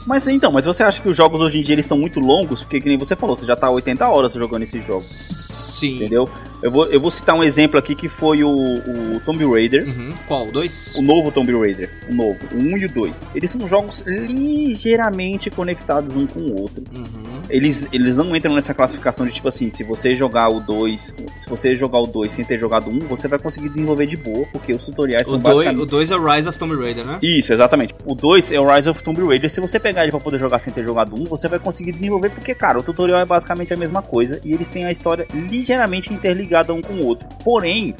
Mas 0.06 0.26
então, 0.26 0.50
mas 0.52 0.64
você 0.64 0.82
acha 0.82 1.00
que 1.00 1.08
os 1.08 1.16
jogos 1.16 1.40
hoje 1.40 1.58
em 1.58 1.62
dia 1.62 1.74
eles 1.74 1.86
estão 1.86 1.96
muito 1.96 2.20
longos? 2.20 2.60
Porque 2.60 2.80
que 2.80 2.88
nem 2.88 2.98
você 2.98 3.16
falou, 3.16 3.36
você 3.36 3.46
já 3.46 3.56
tá 3.56 3.70
80 3.70 4.06
horas 4.06 4.32
jogando 4.34 4.62
esses 4.62 4.84
jogos. 4.84 5.06
Sim. 5.06 5.96
Entendeu? 5.96 6.28
Eu 6.62 6.70
vou, 6.70 6.84
eu 6.86 7.00
vou 7.00 7.10
citar 7.10 7.34
um 7.34 7.42
exemplo 7.42 7.78
aqui 7.78 7.94
que 7.94 8.08
foi 8.08 8.44
o, 8.44 8.50
o 8.50 9.20
Tomb 9.24 9.44
Raider. 9.44 9.86
Uhum. 9.86 10.14
Qual? 10.26 10.48
O 10.48 10.52
2? 10.52 10.96
O 10.96 11.02
novo 11.02 11.32
Tomb 11.32 11.52
Raider. 11.52 11.90
O 12.10 12.14
novo. 12.14 12.38
O 12.52 12.56
1 12.56 12.60
um 12.60 12.78
e 12.78 12.84
o 12.86 12.92
2. 12.92 13.16
Eles 13.34 13.50
são 13.50 13.68
jogos 13.68 14.02
ligeiramente 14.06 15.50
conectados 15.50 16.14
um 16.14 16.26
com 16.26 16.40
o 16.40 16.60
outro. 16.60 16.84
Uhum. 16.96 17.23
Eles, 17.48 17.86
eles 17.92 18.14
não 18.14 18.34
entram 18.34 18.54
nessa 18.54 18.72
classificação 18.72 19.26
de 19.26 19.32
tipo 19.32 19.48
assim, 19.48 19.70
se 19.70 19.84
você 19.84 20.14
jogar 20.14 20.48
o 20.48 20.60
2, 20.60 21.00
se 21.00 21.48
você 21.48 21.76
jogar 21.76 22.00
o 22.00 22.06
2 22.06 22.32
sem 22.32 22.44
ter 22.44 22.58
jogado 22.58 22.90
um, 22.90 22.98
você 23.00 23.28
vai 23.28 23.38
conseguir 23.38 23.68
desenvolver 23.68 24.06
de 24.06 24.16
boa, 24.16 24.46
porque 24.52 24.72
os 24.72 24.84
tutoriais 24.84 25.26
o 25.26 25.32
são 25.32 25.38
dois, 25.38 25.56
basicamente... 25.56 25.82
O 25.82 25.86
2 25.86 26.10
é 26.10 26.16
o 26.16 26.24
Rise 26.24 26.48
of 26.48 26.58
Tomb 26.58 26.74
Raider, 26.76 27.06
né? 27.06 27.18
Isso, 27.22 27.52
exatamente. 27.52 27.94
O 28.04 28.14
2 28.14 28.52
é 28.52 28.60
o 28.60 28.68
Rise 28.68 28.88
of 28.88 29.02
Tomb 29.02 29.22
Raider. 29.24 29.50
Se 29.52 29.60
você 29.60 29.78
pegar 29.78 30.02
ele 30.02 30.10
pra 30.10 30.20
poder 30.20 30.40
jogar 30.40 30.58
sem 30.58 30.72
ter 30.72 30.84
jogado 30.84 31.14
um, 31.14 31.24
você 31.24 31.48
vai 31.48 31.58
conseguir 31.58 31.92
desenvolver, 31.92 32.30
porque, 32.30 32.54
cara, 32.54 32.78
o 32.78 32.82
tutorial 32.82 33.20
é 33.20 33.24
basicamente 33.24 33.72
a 33.72 33.76
mesma 33.76 34.02
coisa 34.02 34.40
e 34.44 34.52
eles 34.52 34.66
têm 34.68 34.84
a 34.84 34.92
história 34.92 35.26
ligeiramente 35.32 36.12
interligada 36.12 36.72
um 36.72 36.80
com 36.80 36.94
o 36.94 37.06
outro. 37.06 37.28
Porém, 37.44 37.94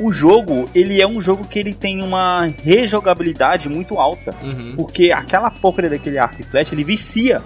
o 0.00 0.12
jogo, 0.12 0.68
ele 0.74 1.02
é 1.02 1.06
um 1.06 1.22
jogo 1.22 1.46
que 1.46 1.58
ele 1.58 1.72
tem 1.72 2.02
uma 2.02 2.46
rejogabilidade 2.62 3.68
muito 3.68 3.98
alta. 3.98 4.34
Uhum. 4.42 4.74
Porque 4.76 5.10
aquela 5.12 5.50
porcaria 5.50 5.90
daquele 5.90 6.18
arco 6.18 6.40
e 6.40 6.44
flash, 6.44 6.72
ele 6.72 6.84
vicia. 6.84 7.42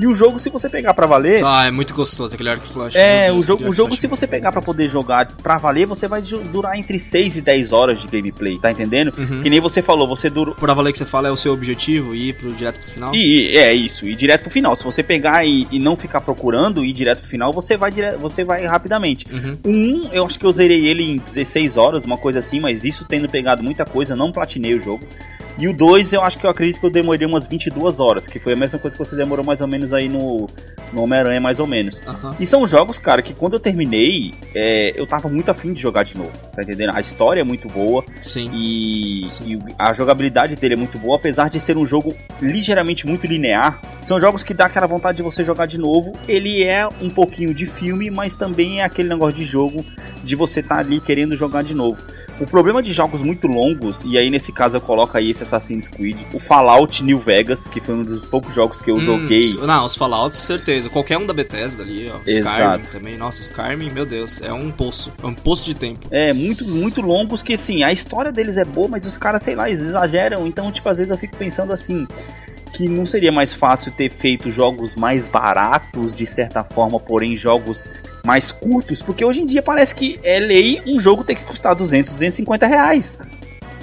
E 0.00 0.06
o 0.06 0.14
jogo, 0.14 0.40
se 0.40 0.48
você 0.48 0.66
pegar 0.66 0.94
para 0.94 1.06
valer. 1.06 1.44
Ah, 1.44 1.66
é 1.66 1.70
muito 1.70 1.92
gostoso 1.92 2.34
aquele 2.34 2.48
arco 2.48 2.66
flash. 2.66 2.96
É, 2.96 3.26
Deus, 3.26 3.44
o 3.44 3.46
jogo, 3.46 3.68
o 3.68 3.74
jogo 3.74 3.94
se 3.94 4.06
você 4.06 4.26
pegar 4.26 4.50
para 4.50 4.62
poder 4.62 4.90
jogar 4.90 5.26
pra 5.42 5.58
valer, 5.58 5.86
você 5.86 6.08
vai 6.08 6.22
durar 6.22 6.74
entre 6.78 6.98
6 6.98 7.36
e 7.36 7.40
10 7.42 7.70
horas 7.70 8.00
de 8.00 8.08
gameplay, 8.08 8.58
tá 8.58 8.70
entendendo? 8.70 9.12
Uhum. 9.18 9.42
Que 9.42 9.50
nem 9.50 9.60
você 9.60 9.82
falou, 9.82 10.08
você 10.08 10.30
dura. 10.30 10.52
Pra 10.52 10.72
valer 10.72 10.92
que 10.92 10.98
você 10.98 11.04
fala 11.04 11.28
é 11.28 11.30
o 11.30 11.36
seu 11.36 11.52
objetivo, 11.52 12.14
ir 12.14 12.34
pro 12.34 12.50
direto 12.50 12.80
pro 12.80 12.90
final? 12.90 13.14
E, 13.14 13.54
é 13.58 13.74
isso, 13.74 14.08
ir 14.08 14.16
direto 14.16 14.42
pro 14.42 14.50
final. 14.50 14.74
Se 14.74 14.84
você 14.84 15.02
pegar 15.02 15.44
e, 15.44 15.68
e 15.70 15.78
não 15.78 15.94
ficar 15.96 16.22
procurando 16.22 16.82
ir 16.82 16.94
direto 16.94 17.20
pro 17.20 17.28
final, 17.28 17.52
você 17.52 17.76
vai, 17.76 17.90
dire... 17.90 18.16
você 18.16 18.42
vai 18.42 18.64
rapidamente. 18.64 19.26
Uhum. 19.30 19.58
Um, 19.66 20.08
eu 20.14 20.24
acho 20.24 20.38
que 20.38 20.46
eu 20.46 20.50
zerei 20.50 20.86
ele 20.88 21.02
em 21.02 21.16
16 21.18 21.76
horas, 21.76 22.06
uma 22.06 22.16
coisa 22.16 22.38
assim, 22.38 22.58
mas 22.58 22.84
isso 22.84 23.04
tendo 23.06 23.28
pegado 23.28 23.62
muita 23.62 23.84
coisa, 23.84 24.16
não 24.16 24.32
platinei 24.32 24.74
o 24.74 24.82
jogo. 24.82 25.06
E 25.58 25.68
o 25.68 25.76
2 25.76 26.12
eu 26.12 26.22
acho 26.22 26.38
que 26.38 26.46
eu 26.46 26.50
acredito 26.50 26.80
que 26.80 26.86
eu 26.86 26.90
demorei 26.90 27.26
umas 27.26 27.46
22 27.46 28.00
horas, 28.00 28.26
que 28.26 28.38
foi 28.38 28.54
a 28.54 28.56
mesma 28.56 28.78
coisa 28.78 28.96
que 28.96 29.04
você 29.04 29.16
demorou 29.16 29.44
mais 29.44 29.60
ou 29.60 29.68
menos 29.68 29.92
aí 29.92 30.08
no, 30.08 30.46
no 30.92 31.02
Homem-Aranha, 31.02 31.40
mais 31.40 31.58
ou 31.58 31.66
menos. 31.66 31.96
Uhum. 32.06 32.34
E 32.38 32.46
são 32.46 32.66
jogos, 32.66 32.98
cara, 32.98 33.22
que 33.22 33.34
quando 33.34 33.54
eu 33.54 33.60
terminei, 33.60 34.32
é, 34.54 34.92
eu 34.98 35.06
tava 35.06 35.28
muito 35.28 35.50
afim 35.50 35.72
de 35.72 35.82
jogar 35.82 36.04
de 36.04 36.16
novo, 36.16 36.32
tá 36.54 36.62
entendendo? 36.62 36.92
A 36.94 37.00
história 37.00 37.40
é 37.40 37.44
muito 37.44 37.68
boa. 37.68 38.04
Sim. 38.22 38.50
E, 38.54 39.28
Sim. 39.28 39.54
e 39.54 39.58
a 39.78 39.92
jogabilidade 39.92 40.54
dele 40.56 40.74
é 40.74 40.76
muito 40.76 40.98
boa, 40.98 41.16
apesar 41.16 41.50
de 41.50 41.60
ser 41.60 41.76
um 41.76 41.86
jogo 41.86 42.14
ligeiramente 42.40 43.06
muito 43.06 43.26
linear. 43.26 43.80
São 44.06 44.20
jogos 44.20 44.42
que 44.42 44.54
dá 44.54 44.66
aquela 44.66 44.86
vontade 44.86 45.16
de 45.18 45.22
você 45.22 45.44
jogar 45.44 45.66
de 45.66 45.78
novo. 45.78 46.12
Ele 46.26 46.64
é 46.64 46.88
um 47.00 47.10
pouquinho 47.10 47.54
de 47.54 47.66
filme, 47.66 48.10
mas 48.10 48.36
também 48.36 48.80
é 48.80 48.84
aquele 48.84 49.08
negócio 49.08 49.38
de 49.38 49.44
jogo 49.44 49.84
de 50.22 50.34
você 50.34 50.60
estar 50.60 50.76
tá 50.76 50.80
ali 50.80 51.00
querendo 51.00 51.36
jogar 51.36 51.62
de 51.62 51.74
novo. 51.74 51.96
O 52.40 52.46
problema 52.46 52.82
de 52.82 52.94
jogos 52.94 53.20
muito 53.20 53.46
longos, 53.46 53.98
e 54.02 54.16
aí 54.16 54.30
nesse 54.30 54.50
caso 54.50 54.76
eu 54.76 54.80
coloco 54.80 55.16
aí 55.16 55.30
esse 55.30 55.42
Assassin's 55.42 55.86
Creed, 55.88 56.16
o 56.32 56.40
Fallout 56.40 57.04
New 57.04 57.18
Vegas, 57.18 57.58
que 57.70 57.80
foi 57.80 57.94
um 57.94 58.02
dos 58.02 58.26
poucos 58.26 58.54
jogos 58.54 58.80
que 58.80 58.90
eu 58.90 58.96
hum, 58.96 59.00
joguei. 59.00 59.54
Não, 59.54 59.84
os 59.84 59.94
Fallouts, 59.94 60.38
certeza. 60.38 60.88
Qualquer 60.88 61.18
um 61.18 61.26
da 61.26 61.34
Bethesda 61.34 61.82
ali, 61.82 62.10
ó. 62.10 62.18
Exato. 62.26 62.80
Skyrim 62.80 62.90
também. 62.90 63.16
Nossa, 63.18 63.42
Skyrim, 63.42 63.90
meu 63.92 64.06
Deus, 64.06 64.40
é 64.40 64.52
um 64.52 64.70
poço. 64.70 65.12
É 65.22 65.26
um 65.26 65.34
poço 65.34 65.66
de 65.66 65.74
tempo. 65.74 66.00
É, 66.10 66.32
muito, 66.32 66.66
muito 66.66 67.02
longos 67.02 67.42
que, 67.42 67.54
assim, 67.54 67.82
a 67.82 67.92
história 67.92 68.32
deles 68.32 68.56
é 68.56 68.64
boa, 68.64 68.88
mas 68.88 69.04
os 69.04 69.18
caras, 69.18 69.42
sei 69.42 69.54
lá, 69.54 69.68
eles 69.68 69.82
exageram. 69.82 70.46
Então, 70.46 70.72
tipo, 70.72 70.88
às 70.88 70.96
vezes 70.96 71.10
eu 71.10 71.18
fico 71.18 71.36
pensando 71.36 71.74
assim 71.74 72.06
que 72.72 72.88
não 72.88 73.04
seria 73.06 73.32
mais 73.32 73.54
fácil 73.54 73.92
ter 73.92 74.10
feito 74.10 74.50
jogos 74.50 74.94
mais 74.94 75.28
baratos, 75.28 76.16
de 76.16 76.26
certa 76.26 76.64
forma, 76.64 76.98
porém 76.98 77.36
jogos 77.36 77.90
mais 78.24 78.52
curtos, 78.52 79.02
porque 79.02 79.24
hoje 79.24 79.40
em 79.40 79.46
dia 79.46 79.62
parece 79.62 79.94
que 79.94 80.18
é 80.22 80.38
lei 80.38 80.80
um 80.86 81.00
jogo 81.00 81.24
ter 81.24 81.34
que 81.34 81.44
custar 81.44 81.74
200, 81.74 82.12
250 82.12 82.66
reais. 82.66 83.18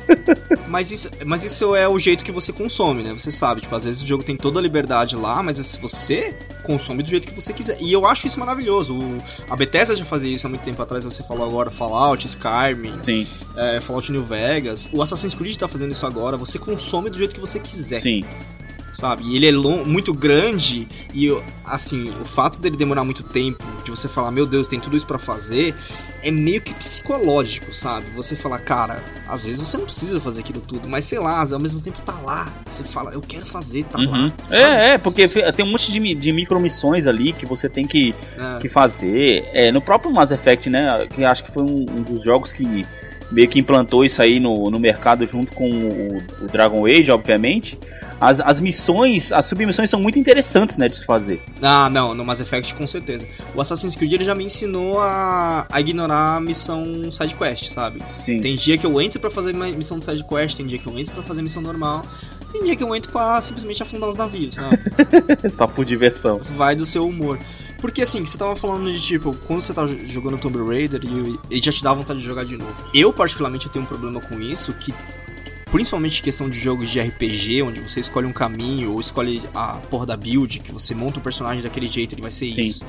mas, 0.68 0.92
isso, 0.92 1.10
mas 1.26 1.44
isso 1.44 1.76
é 1.76 1.88
o 1.88 2.00
jeito 2.00 2.24
que 2.24 2.32
você 2.32 2.54
consome, 2.54 3.04
né? 3.04 3.14
Você 3.14 3.32
sabe, 3.32 3.62
tipo, 3.62 3.76
às 3.76 3.84
vezes 3.84 4.02
o 4.02 4.08
jogo 4.08 4.24
tem 4.24 4.36
toda 4.36 4.60
a 4.60 4.62
liberdade 4.62 5.16
lá, 5.16 5.44
mas 5.44 5.58
se 5.58 5.80
você 5.80 6.34
consome 6.64 7.04
do 7.04 7.10
jeito 7.10 7.28
que 7.28 7.34
você 7.34 7.54
quiser. 7.54 7.78
E 7.82 7.92
eu 7.92 8.06
acho 8.06 8.28
isso 8.28 8.40
maravilhoso. 8.40 8.98
O, 8.98 9.18
a 9.50 9.56
Bethesda 9.56 9.96
já 9.96 10.06
fazia 10.06 10.34
isso 10.34 10.48
há 10.48 10.50
muito 10.50 10.64
tempo 10.64 10.82
atrás, 10.82 11.04
você 11.04 11.24
falou 11.24 11.46
agora 11.46 11.70
Fallout, 11.70 12.26
Skyrim, 12.26 12.94
Sim. 13.04 13.28
É, 13.56 13.82
Fallout 13.82 14.12
New 14.12 14.24
Vegas. 14.24 14.90
O 14.92 15.02
Assassin's 15.02 15.34
Creed 15.34 15.58
tá 15.58 15.68
fazendo 15.68 15.92
isso 15.92 16.06
agora, 16.06 16.38
você 16.38 16.58
consome 16.58 17.10
do 17.10 17.18
jeito 17.18 17.36
que 17.36 17.42
você 17.42 17.60
quiser. 17.60 18.02
Sim 18.02 18.24
sabe? 18.98 19.24
E 19.28 19.36
ele 19.36 19.48
é 19.48 19.52
long, 19.52 19.86
muito 19.86 20.12
grande 20.12 20.88
e, 21.14 21.30
assim, 21.64 22.10
o 22.10 22.26
fato 22.26 22.58
dele 22.58 22.76
demorar 22.76 23.04
muito 23.04 23.22
tempo, 23.22 23.64
de 23.84 23.92
você 23.92 24.08
falar, 24.08 24.32
meu 24.32 24.48
Deus, 24.48 24.68
tem 24.68 24.80
tudo 24.80 24.98
isso 24.98 25.06
para 25.06 25.20
fazer, 25.20 25.76
é 26.24 26.32
meio 26.32 26.60
que 26.60 26.74
psicológico, 26.74 27.72
sabe? 27.72 28.08
Você 28.16 28.36
falar, 28.36 28.58
cara, 28.58 29.04
às 29.28 29.46
vezes 29.46 29.62
você 29.62 29.78
não 29.78 29.86
precisa 29.86 30.20
fazer 30.20 30.42
aquilo 30.42 30.62
tudo, 30.62 30.90
mas 30.90 31.06
sei 31.06 31.20
lá, 31.20 31.46
ao 31.52 31.60
mesmo 31.60 31.80
tempo 31.80 32.02
tá 32.02 32.20
lá. 32.24 32.52
Você 32.66 32.84
fala, 32.84 33.12
eu 33.14 33.22
quero 33.22 33.46
fazer, 33.46 33.84
tá 33.84 34.00
uhum. 34.00 34.10
lá. 34.10 34.32
Sabe? 34.48 34.64
É, 34.64 34.90
é, 34.90 34.98
porque 34.98 35.28
tem 35.28 35.64
um 35.64 35.70
monte 35.70 35.92
de, 35.92 36.16
de 36.16 36.32
micromissões 36.32 37.06
ali 37.06 37.34
que 37.34 37.46
você 37.46 37.70
tem 37.70 37.86
que, 37.86 38.16
é. 38.36 38.60
que 38.60 38.68
fazer. 38.68 39.48
É, 39.54 39.72
no 39.72 39.80
próprio 39.80 40.12
Mass 40.12 40.32
Effect, 40.32 40.72
né? 40.72 41.06
Que 41.14 41.24
acho 41.24 41.44
que 41.44 41.54
foi 41.54 41.62
um, 41.62 41.86
um 41.88 42.02
dos 42.02 42.24
jogos 42.24 42.52
que 42.52 42.84
meio 43.32 43.48
que 43.48 43.60
implantou 43.60 44.04
isso 44.04 44.22
aí 44.22 44.40
no, 44.40 44.72
no 44.72 44.80
mercado 44.80 45.28
junto 45.32 45.54
com 45.54 45.70
o, 45.70 46.46
o 46.46 46.48
Dragon 46.48 46.84
Age, 46.88 47.12
obviamente 47.12 47.78
as, 48.20 48.40
as 48.40 48.62
missões, 48.62 49.32
as 49.32 49.46
submissões 49.46 49.90
são 49.90 50.00
muito 50.00 50.18
interessantes, 50.18 50.76
né, 50.78 50.88
de 50.88 51.00
se 51.00 51.06
fazer. 51.06 51.42
Ah, 51.62 51.90
não, 51.90 52.14
no 52.14 52.26
Mass 52.26 52.40
Effect 52.40 52.74
com 52.74 52.88
certeza. 52.88 53.28
O 53.56 53.62
Assassin's 53.62 53.96
Creed 53.96 54.14
ele 54.14 54.26
já 54.26 54.36
me 54.36 54.44
ensinou 54.44 55.00
a, 55.00 55.66
a 55.70 55.80
ignorar 55.80 56.38
a 56.38 56.42
missão 56.42 57.12
side 57.12 57.36
quest, 57.36 57.66
sabe? 57.66 58.02
Sim. 58.26 58.40
Tem 58.40 58.56
dia 58.56 58.78
que 58.78 58.86
eu 58.86 59.00
entro 59.02 59.20
para 59.20 59.30
fazer 59.30 59.54
missão 59.54 60.00
de 60.00 60.06
side 60.06 60.24
quest, 60.24 60.58
tem 60.58 60.66
dia 60.66 60.80
que 60.80 60.88
eu 60.88 60.98
entro 60.98 61.14
para 61.14 61.24
fazer 61.24 61.42
missão 61.42 61.62
normal. 61.62 62.04
Tem 62.52 62.64
dia 62.64 62.76
que 62.76 62.84
eu 62.84 62.96
entro 62.96 63.12
pra 63.12 63.42
simplesmente 63.42 63.84
afundar 63.84 64.10
os 64.10 64.16
navios, 64.16 64.56
sabe? 64.56 64.80
Só 65.56 65.68
por 65.68 65.84
diversão. 65.84 66.40
Vai 66.56 66.76
do 66.76 66.86
seu 66.86 67.06
humor. 67.06 67.38
Porque 67.80 68.02
assim, 68.02 68.26
você 68.26 68.38
tava 68.38 68.56
falando 68.56 68.92
de 68.92 69.00
tipo, 69.00 69.36
quando 69.46 69.62
você 69.62 69.74
tá 69.74 69.86
jogando 69.86 70.38
Tomb 70.40 70.58
Raider 70.66 71.02
e 71.04 71.38
ele 71.52 71.62
já 71.62 71.72
te 71.72 71.84
dá 71.84 71.94
vontade 71.94 72.20
de 72.20 72.26
jogar 72.26 72.46
de 72.46 72.58
novo. 72.58 72.74
Eu, 72.94 73.14
particularmente, 73.14 73.68
eu 73.68 73.72
tenho 73.72 73.86
um 73.86 73.88
problema 73.88 74.20
com 74.20 74.40
isso, 74.40 74.74
que 74.74 74.94
principalmente 75.72 76.22
questão 76.22 76.50
de 76.50 76.60
jogos 76.60 76.90
de 76.90 77.00
RPG, 77.00 77.62
onde 77.62 77.80
você 77.80 78.00
escolhe 78.00 78.26
um 78.26 78.34
caminho 78.34 78.94
ou 78.94 79.00
escolhe 79.00 79.42
a 79.54 79.78
porra 79.90 80.06
da 80.06 80.18
build, 80.18 80.60
que 80.60 80.72
você 80.72 80.96
monta 80.96 81.18
o 81.18 81.20
um 81.20 81.24
personagem 81.24 81.62
daquele 81.62 81.88
jeito, 81.88 82.16
ele 82.16 82.22
vai 82.22 82.32
ser 82.32 82.52
Sim. 82.54 82.60
isso. 82.60 82.86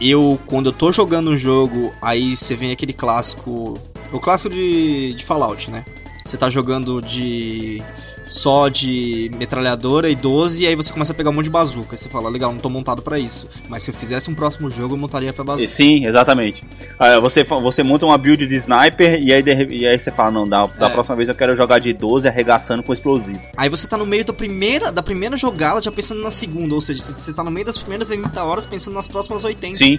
Eu, 0.00 0.38
quando 0.46 0.66
eu 0.66 0.72
tô 0.72 0.90
jogando 0.90 1.30
um 1.30 1.36
jogo, 1.36 1.92
aí 2.02 2.36
você 2.36 2.56
vem 2.56 2.72
aquele 2.72 2.92
clássico. 2.92 3.78
O 4.12 4.18
clássico 4.18 4.50
de, 4.50 5.14
de 5.14 5.24
Fallout, 5.24 5.70
né? 5.70 5.84
Você 6.24 6.36
tá 6.36 6.50
jogando 6.50 7.00
de 7.00 7.82
só 8.26 8.68
de 8.68 9.30
metralhadora 9.36 10.08
e 10.08 10.14
12, 10.14 10.64
e 10.64 10.66
aí 10.66 10.74
você 10.74 10.92
começa 10.92 11.12
a 11.12 11.16
pegar 11.16 11.30
um 11.30 11.32
monte 11.32 11.44
de 11.44 11.50
bazuca. 11.50 11.96
Você 11.96 12.08
fala, 12.08 12.28
legal, 12.28 12.52
não 12.52 12.58
tô 12.58 12.68
montado 12.68 13.02
para 13.02 13.18
isso. 13.18 13.46
Mas 13.68 13.82
se 13.82 13.90
eu 13.90 13.94
fizesse 13.94 14.30
um 14.30 14.34
próximo 14.34 14.70
jogo, 14.70 14.94
eu 14.94 14.98
montaria 14.98 15.32
pra 15.32 15.44
bazuca. 15.44 15.70
Sim, 15.70 16.06
exatamente. 16.06 16.62
Ah, 16.98 17.18
você, 17.18 17.44
você 17.44 17.82
monta 17.82 18.06
uma 18.06 18.18
build 18.18 18.46
de 18.46 18.56
sniper 18.56 19.22
e 19.22 19.32
aí, 19.32 19.42
e 19.70 19.86
aí 19.86 19.98
você 19.98 20.10
fala, 20.10 20.30
não, 20.30 20.48
da, 20.48 20.66
da 20.66 20.88
é. 20.88 20.90
próxima 20.90 21.16
vez 21.16 21.28
eu 21.28 21.34
quero 21.34 21.56
jogar 21.56 21.78
de 21.78 21.92
12 21.92 22.26
arregaçando 22.28 22.82
com 22.82 22.92
explosivo. 22.92 23.40
Aí 23.56 23.68
você 23.68 23.86
tá 23.86 23.96
no 23.96 24.06
meio 24.06 24.24
da 24.24 24.32
primeira, 24.32 24.90
da 24.90 25.02
primeira 25.02 25.36
jogada 25.36 25.80
já 25.80 25.90
pensando 25.90 26.22
na 26.22 26.30
segunda, 26.30 26.74
ou 26.74 26.80
seja, 26.80 27.02
você 27.02 27.32
tá 27.32 27.42
no 27.42 27.50
meio 27.50 27.66
das 27.66 27.78
primeiras 27.78 28.10
80 28.10 28.44
horas 28.44 28.66
pensando 28.66 28.94
nas 28.94 29.08
próximas 29.08 29.44
80. 29.44 29.78
Sim. 29.78 29.98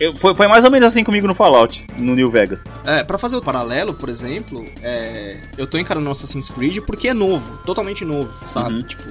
Eu, 0.00 0.14
foi, 0.16 0.34
foi 0.34 0.48
mais 0.48 0.64
ou 0.64 0.70
menos 0.70 0.88
assim 0.88 1.04
comigo 1.04 1.26
no 1.26 1.34
Fallout, 1.34 1.84
no 1.98 2.14
New 2.14 2.30
Vegas. 2.30 2.60
É, 2.86 3.02
pra 3.02 3.18
fazer 3.18 3.36
o 3.36 3.42
paralelo, 3.42 3.94
por 3.94 4.08
exemplo, 4.08 4.64
é, 4.82 5.38
eu 5.58 5.66
tô 5.66 5.78
encarando 5.78 6.08
Assassin's 6.10 6.50
Creed 6.50 6.78
porque 6.80 7.08
é 7.08 7.14
novo 7.14 7.63
totalmente 7.64 8.04
novo, 8.04 8.32
sabe? 8.48 8.74
Uhum. 8.74 8.82
Tipo, 8.82 9.04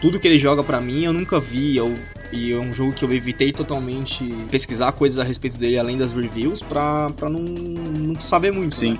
tudo 0.00 0.18
que 0.18 0.26
ele 0.26 0.38
joga 0.38 0.62
para 0.62 0.80
mim 0.80 1.04
eu 1.04 1.12
nunca 1.12 1.38
vi, 1.38 1.76
eu, 1.76 1.94
e 2.32 2.52
é 2.52 2.58
um 2.58 2.72
jogo 2.72 2.92
que 2.92 3.04
eu 3.04 3.12
evitei 3.12 3.52
totalmente 3.52 4.24
pesquisar 4.50 4.92
coisas 4.92 5.18
a 5.18 5.24
respeito 5.24 5.58
dele 5.58 5.78
além 5.78 5.96
das 5.96 6.12
reviews 6.12 6.62
pra, 6.62 7.10
pra 7.10 7.28
não, 7.28 7.40
não 7.40 8.20
saber 8.20 8.52
muito, 8.52 8.76
Sim. 8.76 8.92
Né? 8.92 8.98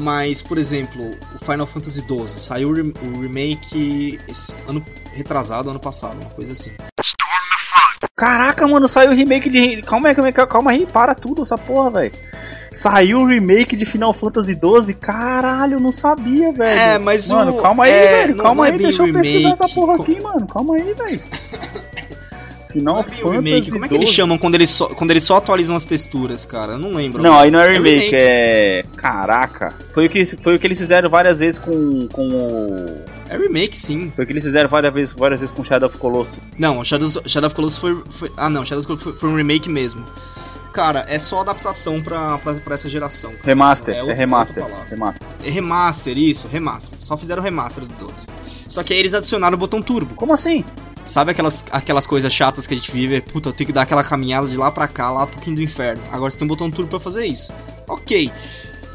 Mas, 0.00 0.42
por 0.42 0.56
exemplo, 0.56 1.10
o 1.34 1.44
Final 1.44 1.66
Fantasy 1.66 2.00
XII 2.00 2.28
saiu 2.28 2.70
o 2.70 3.20
remake 3.20 4.18
esse 4.26 4.54
ano 4.66 4.84
retrasado, 5.12 5.68
ano 5.68 5.80
passado, 5.80 6.18
uma 6.20 6.30
coisa 6.30 6.52
assim. 6.52 6.72
Caraca, 8.16 8.66
mano, 8.66 8.88
saiu 8.88 9.10
o 9.10 9.14
remake 9.14 9.50
de. 9.50 9.82
Calma 9.82 10.08
aí, 10.08 10.14
calma 10.14 10.28
aí, 10.28 10.32
calma 10.32 10.70
aí, 10.70 10.86
para 10.86 11.14
tudo 11.14 11.42
essa 11.42 11.56
porra, 11.56 11.90
velho. 11.90 12.12
Saiu 12.76 13.20
o 13.20 13.26
remake 13.26 13.76
de 13.76 13.86
Final 13.86 14.12
Fantasy 14.12 14.54
XII? 14.54 14.94
Caralho, 14.94 15.78
não 15.78 15.92
sabia, 15.92 16.52
velho. 16.52 16.80
É, 16.80 16.98
mas 16.98 17.28
Mano, 17.30 17.58
o... 17.58 17.62
calma 17.62 17.84
aí, 17.84 17.92
é, 17.92 18.26
velho. 18.26 18.36
Calma 18.36 18.66
aí, 18.66 18.78
deixa 18.78 19.02
eu 19.02 19.12
pesquisar 19.12 19.56
essa 19.60 19.74
porra 19.74 20.02
aqui, 20.02 20.20
mano. 20.20 20.46
Calma 20.46 20.74
aí, 20.76 20.94
velho. 20.94 21.20
Final 22.72 22.96
não 22.96 23.02
Fantasy 23.02 23.22
remake. 23.28 23.70
Como 23.70 23.84
é 23.84 23.88
que 23.88 23.94
eles 23.94 24.08
chamam 24.08 24.38
quando 24.38 24.54
eles, 24.54 24.70
só, 24.70 24.88
quando 24.88 25.10
eles 25.10 25.24
só 25.24 25.36
atualizam 25.36 25.76
as 25.76 25.84
texturas, 25.84 26.46
cara? 26.46 26.72
Eu 26.72 26.78
não 26.78 26.92
lembro. 26.92 27.22
Não, 27.22 27.38
aí 27.38 27.50
não 27.50 27.60
é 27.60 27.72
remake, 27.72 27.88
é, 27.88 28.00
remake. 28.00 28.16
é... 28.16 28.84
Caraca. 28.96 29.74
Foi 29.92 30.06
o, 30.06 30.10
que, 30.10 30.24
foi 30.42 30.54
o 30.54 30.58
que 30.58 30.66
eles 30.66 30.78
fizeram 30.78 31.08
várias 31.10 31.38
vezes 31.38 31.60
com, 31.60 32.08
com 32.08 32.28
o... 32.28 32.86
É 33.28 33.36
remake, 33.36 33.78
sim. 33.78 34.10
Foi 34.14 34.24
o 34.24 34.26
que 34.26 34.32
eles 34.32 34.44
fizeram 34.44 34.68
várias 34.68 34.92
vezes, 34.92 35.14
várias 35.14 35.40
vezes 35.40 35.54
com 35.54 35.64
Shadow 35.64 35.88
of 35.88 35.98
Colossus. 35.98 36.36
Não, 36.58 36.82
Shadow, 36.82 37.08
Shadow 37.26 37.46
of 37.46 37.54
Colossus 37.54 37.78
foi, 37.78 38.02
foi... 38.10 38.32
Ah, 38.36 38.48
não. 38.48 38.64
Shadow 38.64 38.80
of 38.80 38.86
Colossus 38.86 39.04
foi, 39.04 39.12
foi 39.14 39.28
um 39.28 39.36
remake 39.36 39.68
mesmo. 39.68 40.04
Cara, 40.72 41.04
é 41.08 41.18
só 41.18 41.40
adaptação 41.40 42.00
pra, 42.00 42.38
pra, 42.38 42.54
pra 42.54 42.74
essa 42.74 42.88
geração. 42.88 43.30
Cara. 43.32 43.46
Remaster, 43.46 43.94
é, 43.94 43.98
é 43.98 44.12
remaster. 44.14 44.64
Remaster. 44.88 45.28
É 45.44 45.50
remaster, 45.50 46.18
isso, 46.18 46.48
remaster. 46.48 46.98
Só 47.00 47.16
fizeram 47.16 47.42
remaster 47.42 47.84
do 47.84 47.94
12. 48.06 48.26
Só 48.68 48.82
que 48.82 48.94
aí 48.94 48.98
eles 48.98 49.12
adicionaram 49.12 49.54
o 49.54 49.58
botão 49.58 49.82
turbo. 49.82 50.14
Como 50.14 50.32
assim? 50.32 50.64
Sabe 51.04 51.32
aquelas, 51.32 51.64
aquelas 51.70 52.06
coisas 52.06 52.32
chatas 52.32 52.66
que 52.66 52.72
a 52.72 52.76
gente 52.76 52.90
vive? 52.90 53.20
Puta, 53.20 53.50
eu 53.50 53.52
tenho 53.52 53.66
que 53.66 53.72
dar 53.72 53.82
aquela 53.82 54.02
caminhada 54.02 54.46
de 54.46 54.56
lá 54.56 54.70
pra 54.70 54.88
cá, 54.88 55.10
lá 55.10 55.26
pro 55.26 55.40
fim 55.40 55.54
do 55.54 55.60
inferno. 55.60 56.02
Agora 56.10 56.30
você 56.30 56.38
tem 56.38 56.46
um 56.46 56.48
botão 56.48 56.70
turbo 56.70 56.88
pra 56.88 57.00
fazer 57.00 57.26
isso. 57.26 57.52
Ok. 57.86 58.32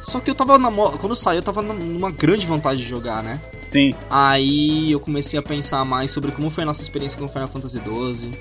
Só 0.01 0.19
que 0.19 0.31
eu 0.31 0.35
tava 0.35 0.57
na 0.57 0.71
Quando 0.71 1.15
saiu, 1.15 1.39
eu 1.39 1.43
tava 1.43 1.61
numa 1.61 2.09
grande 2.09 2.45
vontade 2.45 2.81
de 2.81 2.89
jogar, 2.89 3.21
né? 3.21 3.39
Sim. 3.71 3.93
Aí 4.09 4.91
eu 4.91 4.99
comecei 4.99 5.37
a 5.37 5.43
pensar 5.43 5.83
mais 5.85 6.09
sobre 6.11 6.31
como 6.31 6.49
foi 6.49 6.63
a 6.63 6.65
nossa 6.65 6.81
experiência 6.81 7.19
com 7.19 7.27
Final 7.27 7.47
Fantasy 7.47 7.79
XII 7.79 8.31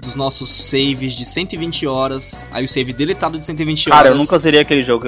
dos 0.00 0.14
nossos 0.14 0.50
saves 0.50 1.12
de 1.12 1.24
120 1.24 1.86
horas, 1.86 2.46
aí 2.50 2.64
o 2.64 2.68
save 2.68 2.92
deletado 2.92 3.38
de 3.38 3.44
120 3.44 3.90
horas. 3.90 3.98
Cara, 3.98 4.08
eu 4.10 4.18
nunca 4.18 4.38
zerei 4.38 4.60
aquele 4.60 4.82
jogo, 4.82 5.06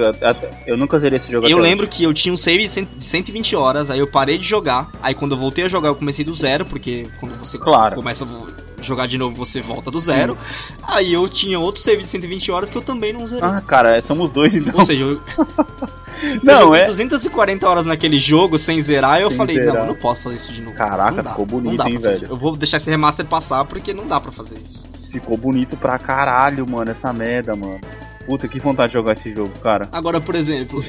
eu 0.65 0.77
nunca 0.77 0.99
zerei 0.99 1.17
esse 1.17 1.31
jogo 1.31 1.47
Eu 1.47 1.57
lembro 1.57 1.85
hoje. 1.87 1.97
que 1.97 2.03
eu 2.03 2.13
tinha 2.13 2.33
um 2.33 2.37
save 2.37 2.67
de 2.67 3.03
120 3.03 3.55
horas, 3.55 3.89
aí 3.89 3.99
eu 3.99 4.07
parei 4.07 4.37
de 4.37 4.47
jogar, 4.47 4.89
aí 5.01 5.13
quando 5.13 5.33
eu 5.33 5.37
voltei 5.37 5.65
a 5.65 5.67
jogar 5.67 5.89
eu 5.89 5.95
comecei 5.95 6.23
do 6.23 6.33
zero, 6.33 6.65
porque 6.65 7.07
quando 7.19 7.37
você 7.37 7.57
claro. 7.57 7.95
começa 7.95 8.25
a 8.25 8.63
jogar 8.83 9.07
de 9.07 9.17
novo 9.17 9.35
você 9.35 9.61
volta 9.61 9.89
do 9.89 9.99
zero. 9.99 10.37
Sim. 10.39 10.75
Aí 10.83 11.13
eu 11.13 11.27
tinha 11.27 11.59
outro 11.59 11.81
save 11.81 11.99
de 11.99 12.05
120 12.05 12.51
horas 12.51 12.69
que 12.69 12.77
eu 12.77 12.81
também 12.81 13.13
não 13.13 13.25
zerei. 13.25 13.49
Ah, 13.49 13.61
cara, 13.61 14.01
somos 14.01 14.29
dois 14.29 14.53
então. 14.55 14.79
Ou 14.79 14.85
seja, 14.85 15.03
eu... 15.03 15.21
Não, 16.41 16.73
é... 16.73 16.85
240 16.85 17.67
horas 17.67 17.85
naquele 17.85 18.19
jogo 18.19 18.57
sem 18.57 18.79
zerar 18.81 19.19
e 19.19 19.23
eu 19.23 19.31
falei, 19.31 19.55
zerar. 19.55 19.73
não, 19.73 19.81
eu 19.81 19.87
não 19.87 19.95
posso 19.95 20.23
fazer 20.23 20.35
isso 20.35 20.53
de 20.53 20.61
novo. 20.61 20.75
Caraca, 20.75 21.23
ficou 21.23 21.45
bonito, 21.45 21.87
hein, 21.87 21.97
velho. 21.97 22.27
Eu 22.29 22.37
vou 22.37 22.55
deixar 22.55 22.77
esse 22.77 22.89
remaster 22.89 23.25
passar 23.25 23.65
porque 23.65 23.93
não 23.93 24.05
dá 24.05 24.19
pra 24.19 24.31
fazer 24.31 24.57
isso. 24.63 24.87
Ficou 25.11 25.37
bonito 25.37 25.77
pra 25.77 25.97
caralho, 25.99 26.69
mano, 26.69 26.91
essa 26.91 27.13
merda, 27.13 27.55
mano. 27.55 27.81
Puta, 28.25 28.47
que 28.47 28.57
vontade 28.59 28.91
de 28.91 28.97
jogar 28.97 29.13
esse 29.13 29.33
jogo, 29.33 29.51
cara. 29.61 29.87
Agora, 29.91 30.21
por 30.21 30.33
exemplo, 30.33 30.83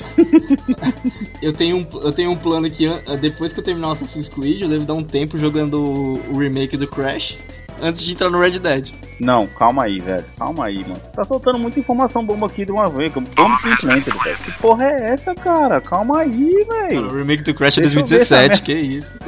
eu, 1.42 1.52
tenho 1.52 1.78
um, 1.78 1.86
eu 2.00 2.12
tenho 2.12 2.30
um 2.30 2.36
plano 2.36 2.70
que 2.70 2.88
depois 3.20 3.52
que 3.52 3.58
eu 3.58 3.64
terminar 3.64 3.88
o 3.88 3.90
Assassin's 3.90 4.28
Creed, 4.28 4.62
eu 4.62 4.68
devo 4.68 4.84
dar 4.84 4.94
um 4.94 5.02
tempo 5.02 5.36
jogando 5.36 6.20
o 6.30 6.38
remake 6.38 6.76
do 6.76 6.86
Crash 6.86 7.36
antes 7.80 8.04
de 8.04 8.12
entrar 8.12 8.30
no 8.30 8.40
Red 8.40 8.58
Dead. 8.58 8.92
Não, 9.20 9.46
calma 9.46 9.84
aí, 9.84 10.00
velho. 10.00 10.24
Calma 10.36 10.66
aí, 10.66 10.80
mano. 10.80 11.00
Tá 11.14 11.24
soltando 11.24 11.58
muita 11.58 11.78
informação 11.78 12.24
bomba 12.24 12.46
aqui 12.46 12.64
de 12.64 12.72
uma 12.72 12.88
vez. 12.88 13.12
Bomba 13.12 13.58
Implanted, 13.64 14.18
velho. 14.22 14.38
Que 14.38 14.52
porra 14.52 14.84
é 14.86 15.10
essa, 15.12 15.34
cara? 15.34 15.80
Calma 15.80 16.20
aí, 16.20 16.50
velho. 16.68 17.06
O 17.06 17.16
remake 17.16 17.42
do 17.42 17.54
Crash 17.54 17.78
é 17.78 17.82
2017, 17.82 18.62
que 18.62 18.72
isso. 18.72 19.18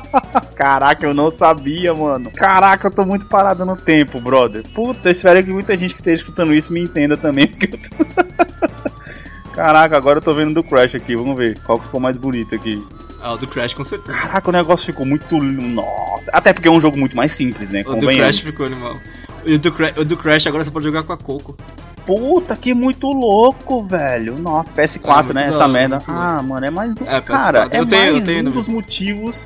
Caraca, 0.54 1.06
eu 1.06 1.14
não 1.14 1.32
sabia, 1.32 1.94
mano. 1.94 2.30
Caraca, 2.30 2.88
eu 2.88 2.90
tô 2.90 3.06
muito 3.06 3.26
parado 3.26 3.64
no 3.64 3.76
tempo, 3.76 4.20
brother. 4.20 4.62
Puta, 4.74 5.08
eu 5.08 5.12
espero 5.12 5.42
que 5.42 5.50
muita 5.50 5.76
gente 5.76 5.94
que 5.94 6.00
esteja 6.00 6.16
escutando 6.16 6.54
isso 6.54 6.72
me 6.72 6.80
entenda 6.80 7.16
também, 7.16 7.46
porque 7.46 7.66
eu 7.66 7.70
tô... 7.70 8.90
Caraca, 9.54 9.96
agora 9.96 10.18
eu 10.18 10.22
tô 10.22 10.32
vendo 10.32 10.54
do 10.54 10.62
Crash 10.62 10.94
aqui. 10.94 11.16
Vamos 11.16 11.36
ver 11.36 11.58
qual 11.60 11.78
que 11.78 11.86
ficou 11.86 12.00
mais 12.00 12.16
bonito 12.16 12.54
aqui. 12.54 12.82
Ah, 13.22 13.34
o 13.34 13.36
do 13.36 13.46
Crash 13.46 13.74
com 13.74 13.84
certeza. 13.84 14.18
Caraca, 14.18 14.48
o 14.48 14.52
negócio 14.52 14.86
ficou 14.86 15.04
muito. 15.04 15.36
Nossa. 15.38 16.30
Até 16.32 16.52
porque 16.52 16.68
é 16.68 16.70
um 16.70 16.80
jogo 16.80 16.96
muito 16.96 17.16
mais 17.16 17.34
simples, 17.34 17.68
né? 17.70 17.82
O 17.86 17.94
do 17.94 18.06
Crash 18.06 18.40
ficou 18.40 18.66
animal. 18.66 18.96
E 19.44 19.54
o 19.54 19.58
do, 19.58 19.74
o 19.98 20.04
do 20.04 20.16
Crash 20.16 20.46
agora 20.46 20.64
você 20.64 20.70
pode 20.70 20.86
jogar 20.86 21.02
com 21.02 21.12
a 21.12 21.16
Coco. 21.16 21.56
Puta, 22.04 22.56
que 22.56 22.74
muito 22.74 23.06
louco, 23.06 23.84
velho. 23.86 24.36
Nossa, 24.40 24.70
PS4, 24.72 25.30
é, 25.30 25.32
né? 25.34 25.46
Essa 25.46 25.68
merda. 25.68 25.98
Ah, 26.08 26.42
mano, 26.42 26.66
é 26.66 26.70
mais. 26.70 26.92
É, 27.06 27.20
Cara, 27.20 27.68
é 27.70 27.78
eu 27.78 27.86
tenho, 27.86 28.12
mais 28.14 28.24
tenho, 28.24 28.48
um 28.48 28.50
dos 28.50 28.66
motivos 28.66 29.36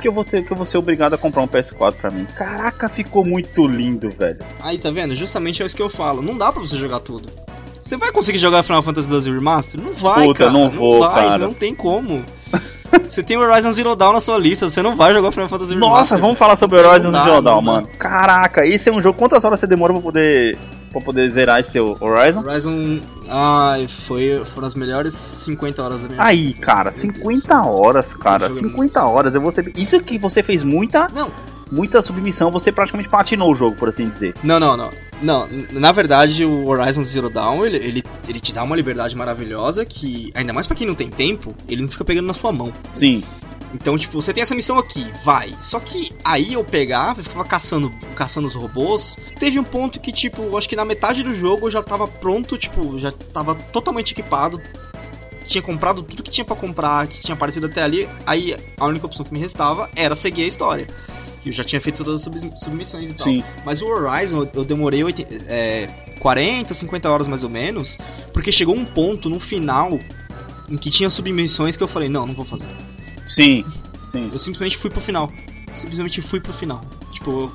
que 0.00 0.08
eu, 0.08 0.12
vou 0.12 0.24
ter, 0.24 0.44
que 0.44 0.52
eu 0.52 0.56
vou 0.56 0.66
ser 0.66 0.78
obrigado 0.78 1.14
a 1.14 1.18
comprar 1.18 1.42
um 1.42 1.48
PS4 1.48 1.94
pra 1.94 2.10
mim. 2.10 2.26
Caraca, 2.36 2.88
ficou 2.88 3.24
muito 3.24 3.66
lindo, 3.66 4.08
velho. 4.10 4.38
Aí, 4.60 4.78
tá 4.78 4.90
vendo? 4.90 5.14
Justamente 5.14 5.62
é 5.62 5.66
isso 5.66 5.76
que 5.76 5.82
eu 5.82 5.88
falo. 5.88 6.22
Não 6.22 6.36
dá 6.36 6.50
pra 6.50 6.60
você 6.60 6.76
jogar 6.76 7.00
tudo. 7.00 7.28
Você 7.80 7.96
vai 7.96 8.10
conseguir 8.10 8.38
jogar 8.38 8.62
Final 8.62 8.82
Fantasy 8.82 9.08
XII 9.08 9.32
Remaster? 9.32 9.80
Não 9.80 9.94
vai, 9.94 10.26
Puta, 10.26 10.38
cara. 10.40 10.50
não 10.50 10.68
vou, 10.68 11.00
não 11.00 11.08
vai, 11.08 11.28
cara. 11.28 11.38
Não 11.38 11.54
tem 11.54 11.74
como. 11.74 12.24
Você 13.08 13.22
tem 13.22 13.36
o 13.36 13.40
Horizon 13.40 13.72
Zero 13.72 13.96
Dawn 13.96 14.12
na 14.12 14.20
sua 14.20 14.38
lista, 14.38 14.68
você 14.68 14.82
não 14.82 14.96
vai 14.96 15.12
jogar 15.12 15.30
Final 15.32 15.48
Fantasy 15.48 15.74
Remaster. 15.74 15.98
Nossa, 15.98 16.18
vamos 16.18 16.38
falar 16.38 16.56
sobre 16.56 16.80
o 16.80 16.88
Horizon 16.88 17.12
Zero 17.12 17.42
Dawn, 17.42 17.62
mano. 17.62 17.88
Caraca, 17.98 18.66
esse 18.66 18.88
é 18.88 18.92
um 18.92 19.00
jogo. 19.00 19.18
Quantas 19.18 19.42
horas 19.44 19.60
você 19.60 19.66
demora 19.66 19.92
pra 19.92 20.02
poder, 20.02 20.58
pra 20.90 21.00
poder 21.00 21.30
zerar 21.30 21.60
esse 21.60 21.70
seu 21.70 21.96
Horizon? 22.00 22.40
Horizon. 22.40 23.00
Ai, 23.28 23.86
foi, 23.88 24.42
foram 24.44 24.66
as 24.66 24.74
melhores 24.74 25.14
50 25.14 25.82
horas 25.82 26.02
da 26.02 26.08
minha 26.08 26.22
Aí, 26.22 26.54
cara, 26.54 26.92
50 26.92 27.62
horas, 27.62 28.14
cara. 28.14 28.48
50 28.48 29.02
horas. 29.02 29.34
Eu 29.34 29.40
vou 29.40 29.52
ter... 29.52 29.72
Isso 29.76 29.98
que 30.00 30.18
você 30.18 30.42
fez 30.42 30.62
muita. 30.62 31.06
Não, 31.12 31.28
muita 31.70 32.02
submissão, 32.02 32.50
você 32.50 32.70
praticamente 32.70 33.08
patinou 33.08 33.52
o 33.52 33.56
jogo, 33.56 33.76
por 33.76 33.88
assim 33.88 34.04
dizer. 34.04 34.34
Não, 34.42 34.58
não, 34.60 34.76
não. 34.76 34.90
Não, 35.22 35.48
na 35.72 35.92
verdade, 35.92 36.44
o 36.44 36.68
Horizon 36.68 37.02
Zero 37.02 37.30
Dawn, 37.30 37.64
ele, 37.64 37.76
ele, 37.78 38.04
ele 38.28 38.38
te 38.38 38.52
dá 38.52 38.62
uma 38.62 38.76
liberdade 38.76 39.16
maravilhosa 39.16 39.84
que, 39.84 40.30
ainda 40.34 40.52
mais 40.52 40.66
para 40.66 40.76
quem 40.76 40.86
não 40.86 40.94
tem 40.94 41.08
tempo, 41.08 41.54
ele 41.68 41.82
não 41.82 41.88
fica 41.88 42.04
pegando 42.04 42.26
na 42.26 42.34
sua 42.34 42.52
mão. 42.52 42.72
Sim. 42.92 43.22
Então, 43.74 43.96
tipo, 43.96 44.20
você 44.20 44.32
tem 44.32 44.42
essa 44.42 44.54
missão 44.54 44.78
aqui, 44.78 45.04
vai. 45.24 45.54
Só 45.62 45.80
que 45.80 46.10
aí 46.22 46.52
eu 46.52 46.64
pegava, 46.64 47.20
eu 47.20 47.24
ficava 47.24 47.44
caçando, 47.44 47.92
caçando 48.14 48.46
os 48.46 48.54
robôs. 48.54 49.18
Teve 49.38 49.58
um 49.58 49.64
ponto 49.64 49.98
que, 50.00 50.12
tipo, 50.12 50.56
acho 50.56 50.68
que 50.68 50.76
na 50.76 50.84
metade 50.84 51.22
do 51.22 51.34
jogo 51.34 51.66
eu 51.66 51.70
já 51.70 51.82
tava 51.82 52.06
pronto, 52.06 52.56
tipo, 52.56 52.98
já 52.98 53.10
tava 53.10 53.54
totalmente 53.54 54.12
equipado. 54.12 54.60
Tinha 55.46 55.62
comprado 55.62 56.02
tudo 56.02 56.22
que 56.22 56.30
tinha 56.30 56.44
para 56.44 56.56
comprar, 56.56 57.06
que 57.06 57.20
tinha 57.20 57.34
aparecido 57.34 57.66
até 57.66 57.82
ali. 57.82 58.08
Aí 58.26 58.56
a 58.78 58.86
única 58.86 59.06
opção 59.06 59.24
que 59.24 59.32
me 59.32 59.38
restava 59.38 59.88
era 59.94 60.14
seguir 60.14 60.44
a 60.44 60.46
história 60.46 60.86
eu 61.46 61.52
já 61.52 61.64
tinha 61.64 61.80
feito 61.80 62.02
todas 62.04 62.26
as 62.26 62.60
submissões 62.60 63.10
e 63.10 63.14
tal. 63.14 63.26
Sim. 63.26 63.42
Mas 63.64 63.82
o 63.82 63.86
Horizon 63.86 64.48
eu 64.54 64.64
demorei 64.64 65.04
80, 65.04 65.34
é, 65.48 65.86
40, 66.18 66.74
50 66.74 67.10
horas 67.10 67.28
mais 67.28 67.42
ou 67.42 67.50
menos, 67.50 67.96
porque 68.32 68.50
chegou 68.50 68.74
um 68.74 68.84
ponto 68.84 69.28
no 69.28 69.38
final 69.38 69.98
em 70.70 70.76
que 70.76 70.90
tinha 70.90 71.08
submissões 71.08 71.76
que 71.76 71.82
eu 71.82 71.88
falei, 71.88 72.08
não, 72.08 72.26
não 72.26 72.34
vou 72.34 72.44
fazer. 72.44 72.68
Sim, 73.34 73.64
sim. 74.10 74.30
Eu 74.32 74.38
simplesmente 74.38 74.76
fui 74.76 74.90
pro 74.90 75.00
final. 75.00 75.30
Simplesmente 75.74 76.22
fui 76.22 76.40
pro 76.40 76.52
final. 76.52 76.80
Tipo, 77.12 77.30
eu 77.30 77.52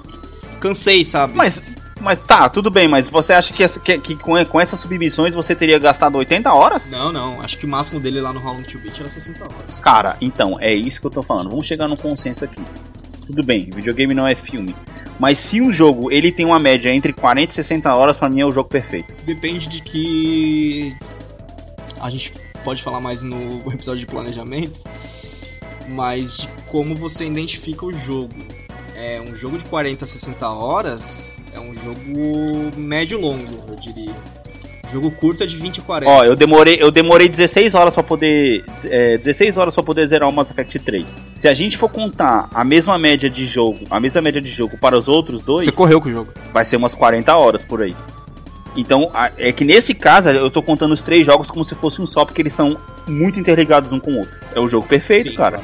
cansei, 0.59 1.03
sabe? 1.03 1.33
Mas 1.35 1.61
Mas 2.01 2.19
tá, 2.19 2.49
tudo 2.49 2.71
bem, 2.71 2.87
mas 2.87 3.07
você 3.07 3.31
acha 3.31 3.53
que, 3.53 3.63
essa, 3.63 3.79
que, 3.79 3.95
que 3.99 4.15
com, 4.15 4.43
com, 4.45 4.59
essas 4.59 4.79
submissões 4.79 5.35
você 5.35 5.53
teria 5.53 5.77
gastado 5.77 6.17
80 6.17 6.51
horas? 6.51 6.81
Não, 6.89 7.11
não. 7.11 7.39
Acho 7.41 7.57
que 7.57 7.65
o 7.65 7.69
máximo 7.69 7.99
dele 7.99 8.19
lá 8.19 8.33
no 8.33 8.43
How 8.43 8.55
Long 8.55 8.63
to 8.63 8.79
Beat 8.79 8.99
era 8.99 9.07
60 9.07 9.43
horas. 9.43 9.79
Cara, 9.79 10.17
então, 10.19 10.57
é 10.59 10.73
isso 10.73 10.99
que 10.99 11.05
eu 11.05 11.11
tô 11.11 11.21
falando. 11.21 11.51
Vamos 11.51 11.67
chegar 11.67 11.87
num 11.87 11.95
consenso 11.95 12.43
aqui. 12.43 12.59
Tudo 13.31 13.47
bem, 13.47 13.69
videogame 13.73 14.13
não 14.13 14.27
é 14.27 14.35
filme. 14.35 14.75
Mas 15.17 15.37
se 15.37 15.61
um 15.61 15.71
jogo 15.71 16.11
ele 16.11 16.31
tem 16.31 16.45
uma 16.45 16.59
média 16.59 16.89
entre 16.89 17.13
40 17.13 17.51
e 17.51 17.55
60 17.55 17.95
horas, 17.95 18.17
pra 18.17 18.27
mim 18.27 18.41
é 18.41 18.45
o 18.45 18.51
jogo 18.51 18.67
perfeito. 18.67 19.13
Depende 19.23 19.69
de 19.69 19.81
que. 19.81 20.93
A 22.01 22.09
gente 22.09 22.33
pode 22.63 22.83
falar 22.83 22.99
mais 22.99 23.23
no 23.23 23.39
episódio 23.71 24.01
de 24.01 24.07
planejamento, 24.07 24.83
mas 25.89 26.39
de 26.39 26.47
como 26.67 26.93
você 26.93 27.25
identifica 27.25 27.85
o 27.85 27.93
jogo. 27.93 28.35
É 28.95 29.21
um 29.21 29.33
jogo 29.33 29.57
de 29.57 29.63
40 29.63 30.03
a 30.03 30.07
60 30.07 30.49
horas, 30.49 31.41
é 31.53 31.59
um 31.59 31.73
jogo 31.73 32.77
médio-longo, 32.77 33.63
eu 33.69 33.75
diria. 33.75 34.13
Jogo 34.91 35.09
curto 35.09 35.43
é 35.43 35.45
de 35.45 35.55
20 35.55 35.79
a 35.79 35.83
40. 35.83 36.11
Ó, 36.11 36.25
eu 36.25 36.35
demorei, 36.35 36.77
eu 36.81 36.91
demorei 36.91 37.29
16 37.29 37.73
horas 37.75 37.93
para 37.93 38.03
poder. 38.03 38.65
É, 38.83 39.17
16 39.17 39.57
horas 39.57 39.73
para 39.73 39.83
poder 39.83 40.05
zerar 40.07 40.29
o 40.29 40.35
Mass 40.35 40.49
Effect 40.51 40.79
3. 40.79 41.30
Se 41.41 41.47
a 41.47 41.55
gente 41.55 41.75
for 41.75 41.89
contar 41.89 42.47
a 42.53 42.63
mesma 42.63 42.99
média 42.99 43.27
de 43.27 43.47
jogo, 43.47 43.79
a 43.89 43.99
mesma 43.99 44.21
média 44.21 44.39
de 44.39 44.51
jogo 44.51 44.77
para 44.77 44.95
os 44.95 45.07
outros 45.07 45.41
dois. 45.41 45.65
Você 45.65 45.71
correu 45.71 45.99
com 45.99 46.07
o 46.07 46.11
jogo. 46.11 46.31
Vai 46.53 46.63
ser 46.63 46.75
umas 46.75 46.93
40 46.93 47.35
horas 47.35 47.65
por 47.65 47.81
aí. 47.81 47.95
Então, 48.77 49.11
é 49.39 49.51
que 49.51 49.65
nesse 49.65 49.95
caso, 49.95 50.29
eu 50.29 50.51
tô 50.51 50.61
contando 50.61 50.93
os 50.93 51.01
três 51.01 51.25
jogos 51.25 51.49
como 51.49 51.65
se 51.65 51.73
fosse 51.73 51.99
um 51.99 52.05
só, 52.05 52.25
porque 52.25 52.43
eles 52.43 52.53
são 52.53 52.77
muito 53.07 53.39
interligados 53.39 53.91
um 53.91 53.99
com 53.99 54.11
o 54.11 54.19
outro. 54.19 54.31
É 54.53 54.59
o 54.59 54.69
jogo 54.69 54.85
perfeito, 54.85 55.31
Sim, 55.31 55.35
cara. 55.35 55.59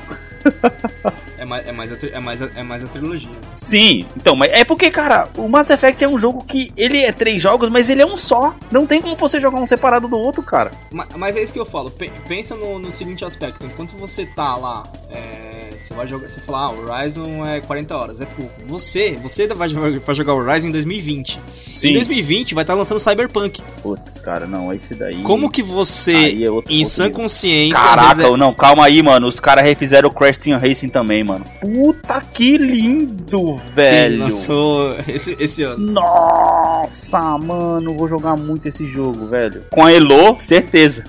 é, 1.47 1.49
mais, 1.49 1.67
é, 1.67 1.71
mais 1.71 1.91
a, 1.91 2.07
é, 2.07 2.19
mais 2.19 2.41
a, 2.41 2.49
é 2.55 2.63
mais 2.63 2.83
a 2.83 2.87
trilogia. 2.87 3.31
Sim, 3.61 4.05
então, 4.15 4.35
mas 4.35 4.51
é 4.51 4.65
porque, 4.65 4.91
cara, 4.91 5.27
o 5.37 5.47
Mass 5.47 5.69
Effect 5.69 6.03
é 6.03 6.07
um 6.07 6.19
jogo 6.19 6.43
que 6.43 6.69
ele 6.75 7.03
é 7.03 7.11
três 7.11 7.41
jogos, 7.41 7.69
mas 7.69 7.89
ele 7.89 8.01
é 8.01 8.05
um 8.05 8.17
só. 8.17 8.53
Não 8.71 8.85
tem 8.85 9.01
como 9.01 9.15
você 9.15 9.39
jogar 9.39 9.59
um 9.59 9.67
separado 9.67 10.07
do 10.07 10.17
outro, 10.17 10.43
cara. 10.43 10.71
Mas, 10.91 11.07
mas 11.15 11.35
é 11.35 11.43
isso 11.43 11.53
que 11.53 11.59
eu 11.59 11.65
falo. 11.65 11.91
Pensa 12.27 12.55
no, 12.55 12.79
no 12.79 12.91
seguinte 12.91 13.23
aspecto: 13.23 13.65
enquanto 13.65 13.97
você 13.97 14.25
tá 14.25 14.55
lá. 14.55 14.83
É 15.09 15.57
você 15.77 15.93
vai 15.93 16.07
jogar, 16.07 16.27
você 16.27 16.41
fala, 16.41 16.57
ah, 16.59 16.71
Horizon 16.71 17.45
é 17.45 17.61
40 17.61 17.95
horas, 17.95 18.21
é 18.21 18.25
pouco. 18.25 18.51
Você, 18.65 19.15
você 19.21 19.47
vai, 19.47 19.69
vai 19.69 20.15
jogar 20.15 20.33
Horizon 20.33 20.69
em 20.69 20.71
2020. 20.71 21.39
Sim. 21.79 21.89
Em 21.89 21.93
2020 21.93 22.55
vai 22.55 22.63
estar 22.63 22.73
tá 22.73 22.77
lançando 22.77 22.99
Cyberpunk. 22.99 23.61
Putz, 23.83 24.19
cara, 24.21 24.47
não, 24.47 24.73
esse 24.73 24.95
daí. 24.95 25.21
Como 25.21 25.49
que 25.49 25.61
você, 25.61 26.15
é 26.15 26.73
em 26.73 26.83
sã 26.83 27.11
consciência. 27.11 27.81
Caraca, 27.81 28.35
não, 28.35 28.53
calma 28.53 28.85
aí, 28.85 29.01
mano. 29.03 29.27
Os 29.27 29.39
caras 29.39 29.63
refizeram 29.63 30.09
o 30.09 30.13
Crash 30.13 30.37
Team 30.37 30.59
Racing 30.59 30.89
também, 30.89 31.23
mano. 31.23 31.36
Puta 31.61 32.21
que 32.21 32.57
lindo, 32.57 33.57
velho. 33.73 34.15
Sim, 34.15 34.21
lançou 34.21 34.95
esse, 35.07 35.35
esse 35.39 35.63
ano. 35.63 35.91
Nossa, 35.91 37.37
mano, 37.37 37.95
vou 37.95 38.07
jogar 38.07 38.35
muito 38.35 38.67
esse 38.67 38.85
jogo, 38.91 39.27
velho. 39.27 39.63
Com 39.71 39.85
a 39.85 39.91
Elo, 39.91 40.39
certeza. 40.41 41.03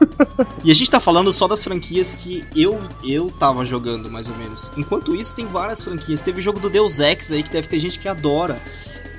e 0.64 0.70
a 0.70 0.74
gente 0.74 0.90
tá 0.90 1.00
falando 1.00 1.32
só 1.32 1.46
das 1.48 1.62
franquias 1.64 2.14
que 2.14 2.44
eu 2.54 2.78
eu 3.04 3.30
tava 3.30 3.64
jogando, 3.64 4.10
mais 4.10 4.28
ou 4.28 4.36
menos. 4.36 4.70
Enquanto 4.76 5.14
isso, 5.14 5.34
tem 5.34 5.46
várias 5.46 5.82
franquias. 5.82 6.20
Teve 6.20 6.40
o 6.40 6.42
jogo 6.42 6.60
do 6.60 6.68
Deus 6.68 7.00
Ex 7.00 7.32
aí, 7.32 7.42
que 7.42 7.50
deve 7.50 7.68
ter 7.68 7.78
gente 7.78 7.98
que 7.98 8.08
adora. 8.08 8.60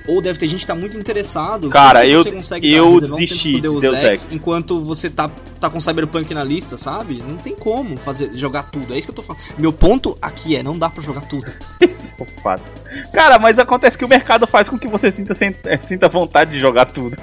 Ou 0.07 0.21
deve 0.21 0.39
ter 0.39 0.47
gente 0.47 0.61
que 0.61 0.67
tá 0.67 0.75
muito 0.75 0.97
interessado. 0.97 1.69
Cara, 1.69 2.05
eu, 2.05 2.23
eu 2.23 3.01
desisti 3.01 3.55
um 3.55 3.59
Deus, 3.59 3.81
Deus 3.81 3.95
Ex, 3.97 4.05
Ex, 4.05 4.27
enquanto 4.31 4.81
você 4.81 5.09
tá, 5.09 5.29
tá 5.59 5.69
com 5.69 5.81
Cyberpunk 5.81 6.33
na 6.33 6.43
lista, 6.43 6.77
sabe? 6.77 7.23
Não 7.27 7.37
tem 7.37 7.55
como 7.55 7.97
fazer 7.97 8.33
jogar 8.33 8.63
tudo. 8.63 8.93
É 8.93 8.97
isso 8.97 9.07
que 9.07 9.11
eu 9.11 9.15
tô 9.15 9.21
falando. 9.21 9.41
Meu 9.57 9.73
ponto 9.73 10.17
aqui 10.21 10.55
é, 10.55 10.63
não 10.63 10.77
dá 10.77 10.89
para 10.89 11.03
jogar 11.03 11.21
tudo. 11.21 11.45
Cara, 13.13 13.37
mas 13.37 13.59
acontece 13.59 13.97
que 13.97 14.05
o 14.05 14.07
mercado 14.07 14.47
faz 14.47 14.69
com 14.69 14.77
que 14.77 14.87
você 14.87 15.11
sinta, 15.11 15.35
sinta 15.83 16.09
vontade 16.09 16.51
de 16.51 16.59
jogar 16.59 16.85
tudo. 16.85 17.15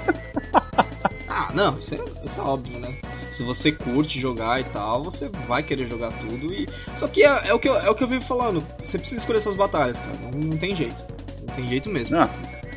ah, 1.27 1.51
não, 1.53 1.77
isso 1.77 1.95
é, 1.95 1.97
isso 2.23 2.39
é 2.39 2.43
óbvio, 2.43 2.79
né? 2.79 2.95
se 3.35 3.43
você 3.43 3.71
curte 3.71 4.19
jogar 4.19 4.61
e 4.61 4.63
tal, 4.63 5.03
você 5.03 5.29
vai 5.47 5.61
querer 5.61 5.87
jogar 5.87 6.11
tudo 6.13 6.53
e. 6.53 6.67
Só 6.95 7.07
que 7.07 7.23
é, 7.23 7.49
é 7.49 7.53
o, 7.53 7.59
que 7.59 7.67
eu, 7.67 7.75
é 7.75 7.89
o 7.89 7.95
que 7.95 8.03
eu 8.03 8.07
vivo 8.07 8.23
falando. 8.23 8.63
Você 8.79 8.97
precisa 8.97 9.19
escolher 9.19 9.41
suas 9.41 9.55
batalhas, 9.55 9.99
cara. 9.99 10.17
Não, 10.21 10.31
não 10.31 10.57
tem 10.57 10.75
jeito. 10.75 11.03
Não 11.41 11.55
tem 11.55 11.67
jeito 11.67 11.89
mesmo. 11.89 12.17
Ah. 12.17 12.29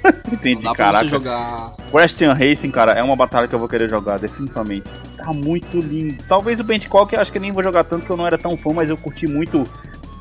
Entendi, 0.33 0.57
não 0.57 0.63
dá 0.63 0.75
pra 0.75 0.85
caraca. 0.87 1.05
você 1.05 1.11
jogar. 1.11 1.77
Question 1.91 2.33
Racing, 2.33 2.71
cara, 2.71 2.93
é 2.93 3.03
uma 3.03 3.17
batalha 3.17 3.49
que 3.49 3.55
eu 3.55 3.59
vou 3.59 3.69
querer 3.69 3.89
jogar, 3.89 4.19
definitivamente. 4.19 4.91
Tá 5.17 5.33
muito 5.33 5.79
lindo. 5.79 6.23
Talvez 6.29 6.61
o 6.61 6.65
Benchcock 6.65 7.15
eu 7.15 7.21
acho 7.21 7.33
que 7.33 7.39
nem 7.39 7.53
vou 7.53 7.63
jogar 7.63 7.85
tanto 7.85 8.07
que 8.07 8.11
eu 8.11 8.17
não 8.17 8.27
era 8.27 8.39
tão 8.39 8.57
fã, 8.57 8.73
mas 8.73 8.91
eu 8.91 8.97
curti 8.97 9.27
muito 9.27 9.65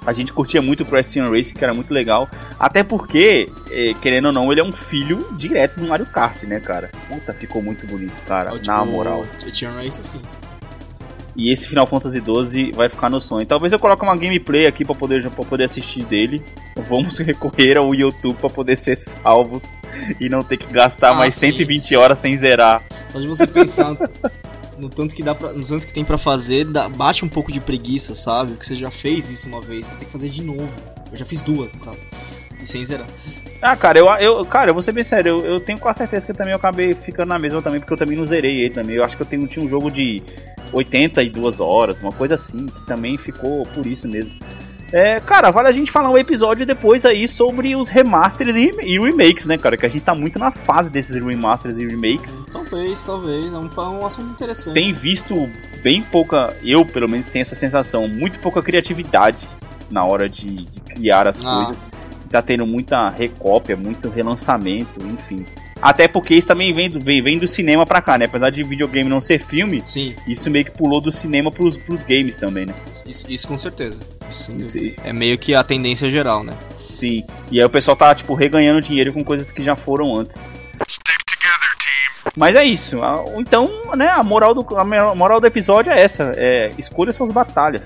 a 0.08 0.14
gente 0.14 0.32
curtia 0.32 0.62
muito 0.62 0.84
o 0.84 0.86
Preston 0.86 1.30
Racing, 1.30 1.52
que 1.52 1.62
era 1.62 1.74
muito 1.74 1.94
legal. 1.94 2.30
Até 2.58 2.82
porque, 2.82 3.52
é, 3.70 3.94
querendo 3.96 4.28
ou 4.28 4.32
não, 4.34 4.50
ele 4.50 4.62
é 4.62 4.64
um 4.64 4.72
filho 4.72 5.18
direto 5.34 5.82
do 5.82 5.86
Mario 5.90 6.06
Kart, 6.06 6.44
né, 6.44 6.62
cara? 6.62 6.90
Puta, 7.10 7.34
ficou 7.34 7.62
muito 7.62 7.86
bonito, 7.86 8.16
cara. 8.26 8.52
Oh, 8.54 8.56
tipo, 8.56 8.68
na 8.68 8.86
moral. 8.86 9.26
Preston 9.42 9.70
Racing, 9.72 10.04
sim. 10.04 10.22
E 11.38 11.54
esse 11.54 11.68
Final 11.68 11.86
Fantasy 11.86 12.18
XII 12.18 12.72
vai 12.72 12.90
ficar 12.90 13.12
no 13.12 13.22
sonho. 13.22 13.46
Talvez 13.46 13.72
eu 13.72 13.78
coloque 13.78 14.04
uma 14.04 14.16
gameplay 14.16 14.66
aqui 14.66 14.84
para 14.84 14.96
poder, 14.96 15.30
pra 15.30 15.46
poder 15.46 15.66
assistir 15.66 16.04
dele. 16.04 16.42
Vamos 16.90 17.16
recorrer 17.20 17.78
ao 17.78 17.94
YouTube 17.94 18.38
para 18.38 18.50
poder 18.50 18.80
ser 18.80 18.98
salvos 19.22 19.62
e 20.20 20.28
não 20.28 20.42
ter 20.42 20.58
que 20.58 20.66
gastar 20.74 21.12
ah, 21.12 21.16
mais 21.16 21.36
sim, 21.36 21.52
120 21.52 21.82
sim. 21.82 21.96
horas 21.96 22.20
sem 22.20 22.36
zerar. 22.36 22.82
Só 23.10 23.20
de 23.20 23.28
você 23.28 23.46
pensar 23.46 23.96
no 24.80 24.90
tanto 24.90 25.14
que 25.14 25.22
dá 25.22 25.36
pra, 25.36 25.54
no 25.54 25.66
tanto 25.66 25.86
que 25.86 25.94
tem 25.94 26.04
para 26.04 26.18
fazer, 26.18 26.66
dá, 26.66 26.90
bate 26.90 27.24
um 27.24 27.30
pouco 27.30 27.52
de 27.52 27.60
preguiça, 27.60 28.16
sabe? 28.16 28.54
Porque 28.54 28.66
você 28.66 28.76
já 28.76 28.90
fez 28.90 29.30
isso 29.30 29.48
uma 29.48 29.62
vez, 29.62 29.88
vai 29.88 29.98
ter 29.98 30.06
que 30.06 30.12
fazer 30.12 30.30
de 30.30 30.44
novo. 30.44 30.68
Eu 31.12 31.18
já 31.18 31.26
fiz 31.26 31.42
duas, 31.42 31.72
no 31.72 31.80
caso. 31.80 32.00
E 32.62 32.68
sem 32.68 32.84
zerar. 32.84 33.08
Ah, 33.62 33.76
cara, 33.76 34.00
eu, 34.00 34.08
eu, 34.20 34.46
cara, 34.46 34.70
eu 34.70 34.74
vou 34.74 34.84
ser 34.84 34.92
bem 34.92 35.04
sério, 35.04 35.40
eu, 35.40 35.46
eu 35.46 35.60
tenho 35.60 35.80
quase 35.80 36.00
certeza 36.00 36.26
que 36.26 36.32
eu 36.32 36.36
também 36.36 36.54
eu 36.54 36.58
acabei 36.58 36.94
ficando 36.94 37.30
na 37.30 37.40
mesma 37.40 37.62
também, 37.62 37.80
porque 37.80 37.94
eu 37.94 37.98
também 37.98 38.18
não 38.18 38.28
zerei 38.28 38.62
ele 38.62 38.70
também. 38.70 38.96
Eu 38.96 39.04
acho 39.04 39.16
que 39.16 39.24
eu 39.24 39.28
tenho, 39.28 39.48
tinha 39.48 39.66
um 39.66 39.70
jogo 39.70 39.90
de 39.90 40.22
82 40.72 41.60
horas, 41.60 42.00
uma 42.02 42.12
coisa 42.12 42.36
assim, 42.36 42.66
que 42.66 42.86
também 42.86 43.18
ficou 43.18 43.66
por 43.66 43.86
isso 43.86 44.08
mesmo. 44.08 44.32
É, 44.92 45.20
cara, 45.20 45.52
vale 45.52 45.68
a 45.68 45.72
gente 45.72 45.92
falar 45.92 46.10
um 46.10 46.18
episódio 46.18 46.66
depois 46.66 47.04
aí 47.04 47.28
sobre 47.28 47.76
os 47.76 47.90
remasters 47.90 48.56
e, 48.56 48.72
e 48.84 49.00
remakes, 49.00 49.46
né, 49.46 49.58
cara? 49.58 49.76
Que 49.76 49.86
a 49.86 49.90
gente 49.90 50.04
tá 50.04 50.16
muito 50.16 50.40
na 50.40 50.50
fase 50.52 50.90
desses 50.90 51.22
remasters 51.22 51.76
e 51.78 51.86
remakes. 51.86 52.32
Talvez, 52.52 53.06
talvez. 53.06 53.54
É 53.54 53.58
um, 53.58 53.70
é 53.76 53.82
um 53.82 54.06
assunto 54.06 54.32
interessante. 54.32 54.74
Tem 54.74 54.94
visto 54.94 55.50
bem 55.84 56.02
pouca, 56.02 56.56
eu 56.64 56.86
pelo 56.86 57.10
menos 57.10 57.28
tenho 57.28 57.44
essa 57.44 57.56
sensação, 57.56 58.08
muito 58.08 58.40
pouca 58.40 58.62
criatividade 58.62 59.40
na 59.92 60.06
hora 60.06 60.30
de, 60.30 60.46
de 60.46 60.82
criar 60.82 61.28
as 61.28 61.44
ah. 61.44 61.66
coisas. 61.66 61.97
Tá 62.30 62.42
tendo 62.42 62.66
muita 62.66 63.10
recópia, 63.10 63.76
muito 63.76 64.10
relançamento, 64.10 65.00
enfim. 65.06 65.46
Até 65.82 66.08
porque 66.08 66.34
isso 66.36 66.48
também 66.48 66.74
vem 66.74 66.90
do, 66.90 67.00
vem, 67.00 67.22
vem 67.22 67.38
do 67.38 67.48
cinema 67.48 67.86
pra 67.86 68.02
cá, 68.02 68.18
né? 68.18 68.26
Apesar 68.26 68.50
de 68.50 68.64
videogame 68.64 69.10
não 69.10 69.22
ser 69.22 69.44
filme, 69.44 69.82
Sim. 69.86 70.16
isso 70.28 70.50
meio 70.50 70.66
que 70.66 70.72
pulou 70.72 71.00
do 71.00 71.12
cinema 71.12 71.52
pros, 71.52 71.78
pros 71.78 72.04
games 72.04 72.36
também, 72.36 72.66
né? 72.66 72.74
Isso, 73.06 73.32
isso 73.32 73.48
com 73.48 73.58
certeza. 73.58 74.02
Isso, 74.30 74.52
é 75.04 75.14
meio 75.14 75.38
que 75.38 75.54
a 75.54 75.64
tendência 75.64 76.10
geral, 76.10 76.44
né? 76.44 76.54
Sim. 76.78 77.24
E 77.52 77.60
aí 77.60 77.66
o 77.66 77.70
pessoal 77.70 77.96
tá, 77.96 78.14
tipo, 78.16 78.34
reganhando 78.34 78.82
dinheiro 78.82 79.14
com 79.14 79.24
coisas 79.24 79.52
que 79.52 79.64
já 79.64 79.76
foram 79.76 80.18
antes. 80.18 80.36
Mas 82.36 82.56
é 82.56 82.64
isso. 82.64 82.98
Então, 83.38 83.70
né, 83.96 84.10
a 84.10 84.24
moral 84.24 84.54
do, 84.54 84.66
a 84.78 85.16
moral 85.16 85.40
do 85.40 85.48
episódio 85.48 85.92
é 85.92 86.02
essa. 86.02 86.24
É, 86.36 86.72
escolha 86.78 87.12
suas 87.12 87.32
batalhas. 87.32 87.82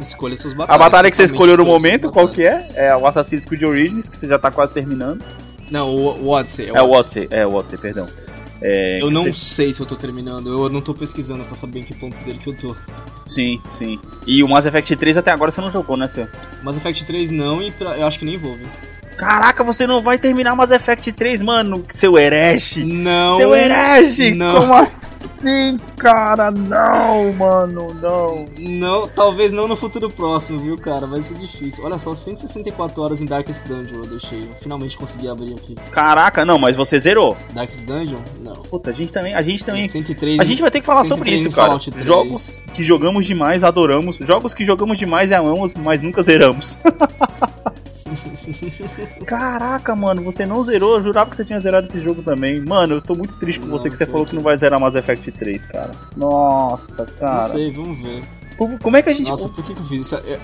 Escolha 0.00 0.36
suas 0.36 0.54
batalhas. 0.54 0.80
A 0.80 0.84
batalha 0.84 1.10
que 1.10 1.16
você 1.16 1.24
escolheu 1.24 1.56
no 1.56 1.64
momento, 1.64 2.10
qual 2.10 2.28
que 2.28 2.42
é? 2.42 2.68
É 2.74 2.96
o 2.96 3.06
Assassin's 3.06 3.44
Creed 3.44 3.62
Origins, 3.62 4.08
que 4.08 4.16
você 4.16 4.26
já 4.26 4.38
tá 4.38 4.50
quase 4.50 4.72
terminando. 4.72 5.24
Não, 5.70 5.88
o 5.88 6.28
Odyssey. 6.28 6.70
É 6.72 6.82
o 6.82 6.90
Odyssey, 6.90 7.28
é 7.30 7.46
o 7.46 7.54
Odyssey, 7.54 7.78
perdão. 7.78 8.06
É, 8.62 9.02
eu 9.02 9.10
não 9.10 9.24
você... 9.24 9.32
sei 9.32 9.72
se 9.72 9.80
eu 9.80 9.86
tô 9.86 9.96
terminando, 9.96 10.48
eu 10.48 10.70
não 10.70 10.80
tô 10.80 10.94
pesquisando 10.94 11.44
pra 11.44 11.54
saber 11.54 11.80
em 11.80 11.82
que 11.82 11.94
ponto 11.94 12.16
dele 12.24 12.38
que 12.38 12.48
eu 12.48 12.56
tô. 12.56 12.76
Sim, 13.26 13.60
sim. 13.76 13.98
E 14.26 14.42
o 14.42 14.48
Mass 14.48 14.64
Effect 14.64 14.96
3 14.96 15.18
até 15.18 15.30
agora 15.30 15.50
você 15.50 15.60
não 15.60 15.70
jogou, 15.70 15.96
né, 15.96 16.08
seu? 16.14 16.26
Mass 16.62 16.76
Effect 16.76 17.04
3 17.04 17.30
não, 17.30 17.60
e 17.60 17.70
pra... 17.70 17.98
eu 17.98 18.06
acho 18.06 18.18
que 18.18 18.24
nem 18.24 18.38
vou, 18.38 18.54
viu? 18.56 18.66
Caraca, 19.18 19.64
você 19.64 19.86
não 19.86 20.00
vai 20.00 20.18
terminar 20.18 20.54
Mass 20.54 20.70
Effect 20.70 21.12
3, 21.12 21.42
mano, 21.42 21.84
seu 21.94 22.18
herege! 22.18 22.84
Não! 22.84 23.36
Seu 23.36 23.54
herege! 23.54 24.34
Não. 24.34 24.60
Como 24.60 24.74
assim? 24.74 25.05
Assim, 25.36 25.78
cara. 25.96 26.50
Não, 26.50 27.32
mano, 27.34 27.94
não. 28.00 28.46
Não, 28.58 29.08
talvez 29.08 29.52
não 29.52 29.68
no 29.68 29.76
futuro 29.76 30.10
próximo, 30.10 30.58
viu, 30.58 30.76
cara? 30.76 31.06
Vai 31.06 31.20
ser 31.20 31.34
difícil. 31.34 31.84
Olha 31.84 31.98
só, 31.98 32.14
164 32.14 33.02
horas 33.02 33.20
em 33.20 33.26
Darkest 33.26 33.64
Dungeon 33.66 34.02
eu 34.02 34.06
deixei. 34.06 34.42
Eu 34.42 34.54
finalmente 34.60 34.96
consegui 34.96 35.28
abrir 35.28 35.54
aqui. 35.54 35.74
Caraca, 35.90 36.44
não, 36.44 36.58
mas 36.58 36.76
você 36.76 36.98
zerou. 36.98 37.36
Darkest 37.52 37.84
Dungeon? 37.86 38.20
Não. 38.40 38.54
Puta, 38.54 38.90
a 38.90 38.92
gente 38.92 39.12
também, 39.12 39.34
a 39.34 39.42
gente 39.42 39.64
também. 39.64 39.86
103, 39.86 40.40
a 40.40 40.44
gente 40.44 40.62
vai 40.62 40.70
ter 40.70 40.80
que 40.80 40.86
falar 40.86 41.04
sobre 41.06 41.30
isso, 41.30 41.54
cara. 41.54 41.78
Jogos 42.04 42.60
que 42.74 42.84
jogamos 42.84 43.26
demais, 43.26 43.62
adoramos. 43.62 44.16
Jogos 44.18 44.54
que 44.54 44.64
jogamos 44.64 44.98
demais 44.98 45.30
e 45.30 45.34
amamos, 45.34 45.74
mas 45.74 46.02
nunca 46.02 46.22
zeramos. 46.22 46.76
Caraca, 49.26 49.94
mano, 49.96 50.22
você 50.22 50.46
não 50.46 50.62
zerou? 50.62 50.96
Eu 50.96 51.02
jurava 51.02 51.30
que 51.30 51.36
você 51.36 51.44
tinha 51.44 51.60
zerado 51.60 51.88
esse 51.88 52.04
jogo 52.04 52.22
também. 52.22 52.60
Mano, 52.60 52.94
eu 52.94 53.02
tô 53.02 53.14
muito 53.14 53.34
triste 53.36 53.60
com 53.60 53.68
você 53.68 53.90
que 53.90 53.96
você 53.96 54.06
falou 54.06 54.26
que 54.26 54.34
não 54.34 54.42
vai 54.42 54.56
zerar 54.58 54.80
Mass 54.80 54.94
Effect 54.94 55.32
3, 55.32 55.66
cara. 55.66 55.90
Nossa, 56.16 57.06
cara. 57.18 57.42
Não 57.42 57.50
sei, 57.50 57.72
vamos 57.72 57.98
ver. 58.00 58.22
Como 58.82 58.96
é 58.96 59.02
que 59.02 59.10
a 59.10 59.12
gente. 59.12 59.28
Nossa, 59.28 59.48
por 59.48 59.64
que, 59.64 59.74
que 59.74 59.80
eu 59.80 59.84
fiz 59.84 60.00
isso? 60.00 60.16
É, 60.16 60.38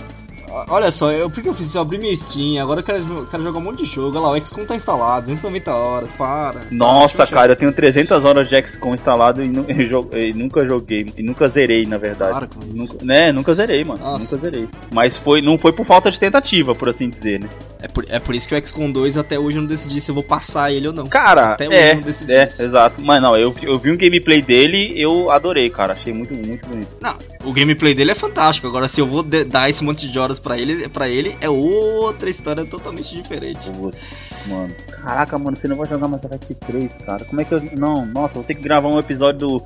Olha 0.69 0.91
só, 0.91 1.11
eu, 1.11 1.31
por 1.31 1.43
que 1.43 1.49
eu 1.49 1.55
fiz 1.55 1.67
isso? 1.67 1.79
Eu 1.79 1.83
abri 1.83 1.99
minha 1.99 2.17
Steam, 2.17 2.63
agora 2.63 2.81
eu 2.81 2.85
quero, 2.85 3.27
quero 3.27 3.43
jogar 3.43 3.59
um 3.59 3.63
monte 3.63 3.83
de 3.83 3.89
jogo. 3.89 4.19
Olha 4.19 4.29
lá, 4.29 4.31
o 4.33 4.47
XCOM 4.47 4.65
tá 4.65 4.77
instalado, 4.77 5.23
290 5.23 5.75
horas, 5.75 6.13
para. 6.13 6.61
Nossa, 6.71 7.27
cara, 7.27 7.53
eu 7.53 7.57
tenho 7.57 7.73
300 7.73 8.25
horas 8.25 8.49
de 8.49 8.63
XCOM 8.63 8.95
instalado 8.95 9.43
e, 9.43 9.47
e, 9.49 10.29
e, 10.29 10.33
nunca 10.35 10.67
joguei. 10.67 11.07
E 11.17 11.23
nunca 11.23 11.49
zerei, 11.49 11.85
na 11.87 11.99
verdade. 11.99 12.33
Para 12.33 12.47
com 12.47 12.61
isso. 12.61 12.95
Nunca, 12.95 13.05
né, 13.05 13.33
nunca 13.33 13.55
zerei, 13.55 13.85
mano. 13.85 14.05
Nossa. 14.05 14.37
Nunca 14.37 14.51
zerei. 14.51 14.69
Mas 14.93 15.17
foi, 15.19 15.41
não 15.41 15.59
foi 15.59 15.73
por 15.73 15.87
falta 15.87 16.11
de 16.11 16.19
tentativa, 16.19 16.75
por 16.75 16.89
assim 16.89 17.09
dizer, 17.09 17.41
né? 17.41 17.49
É 17.81 17.89
por, 17.89 18.05
é 18.09 18.19
por 18.21 18.35
isso 18.35 18.47
que 18.47 18.55
o 18.55 18.67
XCOM 18.67 18.93
2 18.93 19.17
até 19.17 19.39
hoje 19.39 19.57
eu 19.57 19.63
não 19.63 19.69
decidi 19.69 20.01
se 20.01 20.11
eu 20.11 20.15
vou 20.15 20.23
passar 20.23 20.71
ele 20.71 20.87
ou 20.87 20.93
não. 20.93 21.07
Cara, 21.07 21.53
até 21.53 21.69
hoje 21.69 21.77
é, 21.77 21.91
eu 21.91 21.97
não 21.97 22.03
decidi. 22.03 22.33
É, 22.33 22.47
isso. 22.47 22.63
exato. 22.63 23.03
Mas 23.03 23.21
não, 23.21 23.37
eu, 23.37 23.55
eu 23.63 23.79
vi 23.79 23.91
um 23.91 23.97
gameplay 23.97 24.41
dele, 24.41 24.93
eu 24.97 25.31
adorei, 25.31 25.69
cara. 25.69 25.93
Achei 25.95 26.13
muito, 26.13 26.33
muito 26.35 26.67
bonito. 26.69 26.89
Não, 27.01 27.17
o 27.45 27.53
gameplay 27.53 27.95
dele 27.95 28.11
é 28.11 28.15
fantástico. 28.15 28.67
Agora, 28.67 28.89
se 28.89 29.01
eu 29.01 29.07
vou 29.07 29.23
dar 29.23 29.69
esse 29.69 29.83
monte 29.85 30.11
de 30.11 30.19
horas 30.19 30.39
pra 30.39 30.59
ele, 30.59 30.89
pra 30.89 31.09
ele 31.09 31.37
é 31.41 31.49
outra 31.49 32.29
história 32.31 32.65
totalmente 32.65 33.15
diferente. 33.15 33.71
Putz, 33.71 33.99
mano. 34.47 34.75
Caraca, 35.03 35.39
mano, 35.39 35.57
você 35.57 35.69
não 35.69 35.77
vai 35.77 35.89
jogar 35.89 36.09
Mass 36.09 36.25
Effect 36.25 36.55
3, 36.55 36.93
cara. 37.05 37.25
Como 37.25 37.41
é 37.41 37.45
que 37.45 37.55
eu. 37.55 37.63
Não, 37.77 38.07
nossa, 38.07 38.35
vou 38.35 38.45
ter 38.45 38.55
que 38.55 38.63
gravar 38.63 38.89
um 38.89 38.99
episódio 38.99 39.39
do. 39.39 39.63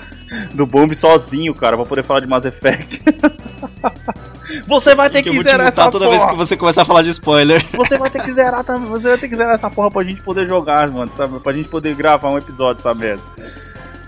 do 0.54 0.66
Bomb 0.66 0.94
sozinho, 0.94 1.54
cara, 1.54 1.76
pra 1.76 1.86
poder 1.86 2.04
falar 2.04 2.20
de 2.20 2.28
Mass 2.28 2.44
Effect. 2.44 3.02
Você 4.66 4.94
vai 4.94 5.10
ter 5.10 5.22
que, 5.22 5.30
que 5.30 5.42
zerar 5.42 5.68
essa 5.68 5.90
toda 5.90 6.06
porra. 6.06 6.10
vez 6.10 6.24
que 6.24 6.36
você 6.36 6.56
começar 6.56 6.82
a 6.82 6.84
falar 6.84 7.02
de 7.02 7.10
spoiler. 7.10 7.62
Você 7.76 7.98
vai 7.98 8.10
ter 8.10 8.22
que 8.22 8.32
zerar 8.32 8.64
também. 8.64 8.86
Você 8.86 9.08
vai 9.08 9.18
ter 9.18 9.28
que 9.28 9.36
zerar 9.36 9.54
essa 9.54 9.70
porra 9.70 9.90
pra 9.90 10.02
gente 10.02 10.22
poder 10.22 10.48
jogar, 10.48 10.90
mano, 10.90 11.10
sabe? 11.16 11.38
Pra 11.40 11.52
gente 11.52 11.68
poder 11.68 11.94
gravar 11.94 12.30
um 12.30 12.38
episódio, 12.38 12.82
sabe 12.82 13.00
mesmo? 13.00 13.26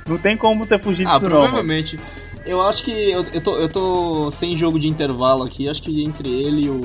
Não 0.08 0.16
tem 0.16 0.36
como 0.36 0.64
você 0.64 0.78
fugir 0.78 1.06
ah, 1.06 1.18
disso, 1.18 1.30
não. 1.30 1.40
Provavelmente. 1.40 2.00
Eu 2.50 2.60
acho 2.62 2.82
que 2.82 2.90
eu, 2.90 3.24
eu, 3.32 3.40
tô, 3.40 3.56
eu 3.58 3.68
tô 3.68 4.28
sem 4.32 4.56
jogo 4.56 4.76
de 4.76 4.88
intervalo 4.88 5.44
aqui. 5.44 5.68
Acho 5.68 5.82
que 5.82 6.02
entre 6.02 6.28
ele 6.28 6.64
e 6.64 6.68
o. 6.68 6.80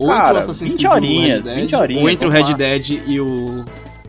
Ou 0.00 0.08
Cara, 0.08 0.24
entre 0.24 0.34
o 0.34 0.38
Assassin's 0.38 0.74
Creed 0.74 0.90
horinhas, 0.90 1.36
Red 1.36 1.42
Dead, 1.42 1.56
20 1.60 1.74
horinhas, 1.76 2.02
ou 2.02 2.10
entre 2.10 2.26
o 2.26 2.30
Red 2.30 2.42
lá. 2.42 2.52
Dead 2.54 2.90
e 3.06 3.20
o. 3.20 3.64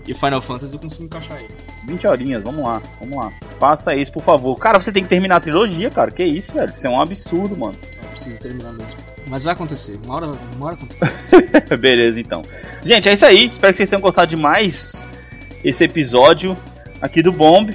E 0.08 0.14
Final 0.16 0.42
Fantasy 0.42 0.74
eu 0.74 0.80
consigo 0.80 1.04
encaixar 1.04 1.38
ele. 1.38 1.54
20 1.88 2.08
horinhas, 2.08 2.44
vamos 2.44 2.64
lá, 2.64 2.82
vamos 3.00 3.16
lá. 3.16 3.32
Faça 3.60 3.96
isso, 3.96 4.12
por 4.12 4.24
favor. 4.24 4.56
Cara, 4.56 4.82
você 4.82 4.92
tem 4.92 5.04
que 5.04 5.10
terminar 5.10 5.36
a 5.36 5.40
trilogia, 5.40 5.92
cara. 5.92 6.10
Que 6.10 6.24
isso, 6.24 6.52
velho? 6.52 6.74
Isso 6.76 6.88
é 6.88 6.90
um 6.90 7.00
absurdo, 7.00 7.56
mano. 7.56 7.76
Eu 8.02 8.10
preciso 8.10 8.42
terminar 8.42 8.74
mesmo. 8.74 9.00
Mas 9.28 9.44
vai 9.44 9.54
acontecer. 9.54 10.00
Uma 10.04 10.16
hora, 10.16 10.32
uma 10.56 10.66
hora 10.66 10.76
acontecer. 10.76 11.78
Beleza, 11.78 12.20
então. 12.20 12.42
Gente, 12.84 13.08
é 13.08 13.14
isso 13.14 13.26
aí. 13.26 13.46
Espero 13.46 13.72
que 13.72 13.78
vocês 13.78 13.90
tenham 13.92 14.02
gostado 14.02 14.32
de 14.32 14.36
mais 14.36 14.94
esse 15.64 15.84
episódio 15.84 16.56
aqui 17.00 17.22
do 17.22 17.32
Bomb. 17.32 17.70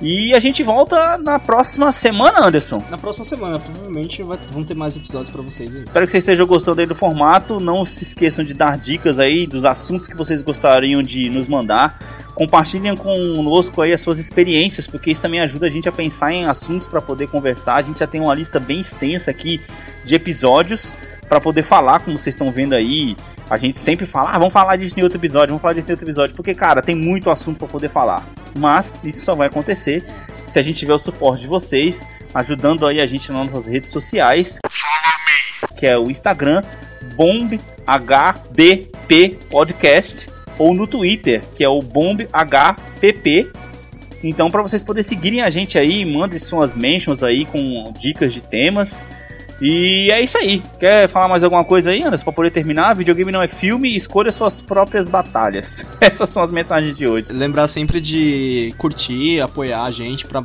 E 0.00 0.34
a 0.34 0.40
gente 0.40 0.62
volta 0.62 1.16
na 1.16 1.38
próxima 1.38 1.90
semana, 1.90 2.46
Anderson. 2.46 2.82
Na 2.90 2.98
próxima 2.98 3.24
semana, 3.24 3.58
provavelmente 3.58 4.22
vai, 4.22 4.38
vão 4.50 4.62
ter 4.62 4.74
mais 4.74 4.94
episódios 4.94 5.30
para 5.30 5.40
vocês 5.40 5.74
aí. 5.74 5.82
Espero 5.82 6.04
que 6.04 6.12
vocês 6.12 6.22
estejam 6.22 6.46
gostando 6.46 6.80
aí 6.80 6.86
do 6.86 6.94
formato. 6.94 7.58
Não 7.58 7.86
se 7.86 8.04
esqueçam 8.04 8.44
de 8.44 8.52
dar 8.52 8.76
dicas 8.76 9.18
aí 9.18 9.46
dos 9.46 9.64
assuntos 9.64 10.06
que 10.06 10.14
vocês 10.14 10.42
gostariam 10.42 11.02
de 11.02 11.30
nos 11.30 11.48
mandar. 11.48 11.98
Compartilhem 12.34 12.94
conosco 12.94 13.80
aí 13.80 13.94
as 13.94 14.02
suas 14.02 14.18
experiências, 14.18 14.86
porque 14.86 15.12
isso 15.12 15.22
também 15.22 15.40
ajuda 15.40 15.66
a 15.66 15.70
gente 15.70 15.88
a 15.88 15.92
pensar 15.92 16.30
em 16.30 16.44
assuntos 16.44 16.86
para 16.86 17.00
poder 17.00 17.28
conversar. 17.28 17.76
A 17.76 17.82
gente 17.82 17.98
já 17.98 18.06
tem 18.06 18.20
uma 18.20 18.34
lista 18.34 18.60
bem 18.60 18.80
extensa 18.80 19.30
aqui 19.30 19.58
de 20.04 20.14
episódios 20.14 20.92
para 21.26 21.40
poder 21.40 21.64
falar, 21.64 22.00
como 22.00 22.18
vocês 22.18 22.34
estão 22.34 22.52
vendo 22.52 22.74
aí. 22.74 23.16
A 23.48 23.56
gente 23.56 23.78
sempre 23.78 24.04
fala, 24.04 24.32
ah, 24.32 24.38
vamos 24.38 24.52
falar 24.52 24.76
disso 24.76 25.00
em 25.00 25.02
outro 25.02 25.18
episódio, 25.18 25.48
vamos 25.48 25.62
falar 25.62 25.72
disso 25.72 25.88
em 25.88 25.92
outro 25.92 26.04
episódio, 26.04 26.34
porque, 26.34 26.52
cara, 26.52 26.82
tem 26.82 26.94
muito 26.94 27.30
assunto 27.30 27.58
para 27.58 27.68
poder 27.68 27.88
falar. 27.88 28.22
Mas 28.56 28.90
isso 29.04 29.24
só 29.24 29.34
vai 29.34 29.46
acontecer 29.48 30.04
se 30.52 30.58
a 30.58 30.62
gente 30.62 30.78
tiver 30.78 30.94
o 30.94 30.98
suporte 30.98 31.42
de 31.42 31.48
vocês, 31.48 31.98
ajudando 32.34 32.86
aí 32.86 33.00
a 33.00 33.06
gente 33.06 33.30
nas 33.30 33.50
nossas 33.50 33.70
redes 33.70 33.90
sociais, 33.90 34.56
que 35.78 35.86
é 35.86 35.98
o 35.98 36.10
Instagram, 36.10 36.62
BombHBP 37.14 38.58
Podcast, 39.50 40.26
ou 40.58 40.72
no 40.74 40.86
Twitter, 40.86 41.42
que 41.56 41.62
é 41.62 41.68
o 41.68 41.80
BombHPP. 41.80 43.50
Então, 44.24 44.50
para 44.50 44.62
vocês 44.62 44.82
poderem 44.82 45.06
seguirem 45.06 45.42
a 45.42 45.50
gente 45.50 45.78
aí, 45.78 46.04
mandem 46.04 46.40
suas 46.40 46.74
mentions 46.74 47.22
aí 47.22 47.44
com 47.44 47.84
dicas 48.00 48.32
de 48.32 48.40
temas 48.40 48.88
e 49.60 50.10
é 50.12 50.22
isso 50.22 50.36
aí. 50.36 50.62
Quer 50.78 51.08
falar 51.08 51.28
mais 51.28 51.42
alguma 51.42 51.64
coisa 51.64 51.90
aí, 51.90 52.02
Anderson, 52.02 52.24
pra 52.24 52.32
poder 52.32 52.50
terminar? 52.50 52.94
Videogame 52.94 53.32
não 53.32 53.42
é 53.42 53.48
filme, 53.48 53.96
escolha 53.96 54.30
suas 54.30 54.60
próprias 54.60 55.08
batalhas. 55.08 55.84
Essas 56.00 56.30
são 56.30 56.42
as 56.42 56.50
mensagens 56.50 56.96
de 56.96 57.08
hoje. 57.08 57.26
Lembrar 57.30 57.66
sempre 57.68 58.00
de 58.00 58.74
curtir, 58.78 59.40
apoiar 59.40 59.84
a 59.84 59.90
gente 59.90 60.26
pra 60.26 60.42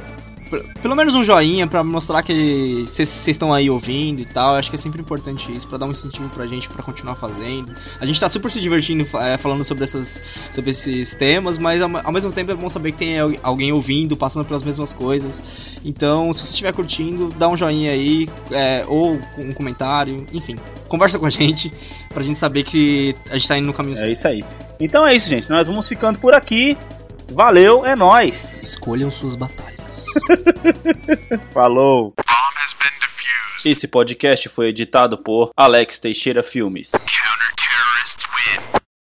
pelo 0.81 0.95
menos 0.95 1.15
um 1.15 1.23
joinha 1.23 1.67
para 1.67 1.83
mostrar 1.83 2.21
que 2.23 2.83
vocês 2.87 3.27
estão 3.27 3.53
aí 3.53 3.69
ouvindo 3.69 4.21
e 4.21 4.25
tal. 4.25 4.53
Eu 4.53 4.59
acho 4.59 4.69
que 4.69 4.75
é 4.75 4.79
sempre 4.79 5.01
importante 5.01 5.53
isso 5.53 5.67
para 5.67 5.77
dar 5.77 5.85
um 5.85 5.91
incentivo 5.91 6.29
pra 6.29 6.45
gente 6.45 6.67
para 6.69 6.83
continuar 6.83 7.15
fazendo. 7.15 7.73
A 7.99 8.05
gente 8.05 8.19
tá 8.19 8.27
super 8.27 8.51
se 8.51 8.59
divertindo 8.59 9.07
é, 9.17 9.37
falando 9.37 9.63
sobre 9.63 9.83
essas 9.83 10.49
sobre 10.51 10.71
esses 10.71 11.13
temas, 11.13 11.57
mas 11.57 11.81
ao, 11.81 11.89
ao, 12.03 12.11
mesmo 12.11 12.31
tempo 12.31 12.51
é 12.51 12.55
bom 12.55 12.69
saber 12.69 12.91
que 12.91 12.97
tem 12.97 13.15
alguém 13.41 13.71
ouvindo, 13.71 14.17
passando 14.17 14.45
pelas 14.45 14.63
mesmas 14.63 14.93
coisas. 14.93 15.79
Então, 15.83 16.31
se 16.33 16.45
você 16.45 16.51
estiver 16.51 16.73
curtindo, 16.73 17.29
dá 17.37 17.47
um 17.47 17.57
joinha 17.57 17.91
aí 17.91 18.27
é, 18.51 18.83
ou 18.87 19.19
um 19.37 19.51
comentário, 19.53 20.25
enfim, 20.33 20.57
conversa 20.87 21.17
com 21.17 21.25
a 21.25 21.29
gente 21.29 21.71
pra 22.09 22.23
gente 22.23 22.37
saber 22.37 22.63
que 22.63 23.15
a 23.29 23.35
gente 23.35 23.47
tá 23.47 23.57
indo 23.57 23.67
no 23.67 23.73
caminho 23.73 23.97
certo. 23.97 24.09
É 24.09 24.13
isso 24.13 24.27
aí. 24.27 24.43
Então 24.79 25.05
é 25.05 25.15
isso, 25.15 25.27
gente. 25.27 25.49
Nós 25.49 25.67
vamos 25.67 25.87
ficando 25.87 26.19
por 26.19 26.33
aqui. 26.33 26.77
Valeu, 27.31 27.85
é 27.85 27.95
nós. 27.95 28.61
Escolham 28.61 29.09
suas 29.09 29.35
batalhas. 29.35 29.70
Falou. 31.53 32.13
Esse 33.65 33.87
podcast 33.87 34.49
foi 34.49 34.69
editado 34.69 35.17
por 35.17 35.51
Alex 35.55 35.99
Teixeira 35.99 36.41
Filmes. 36.41 36.89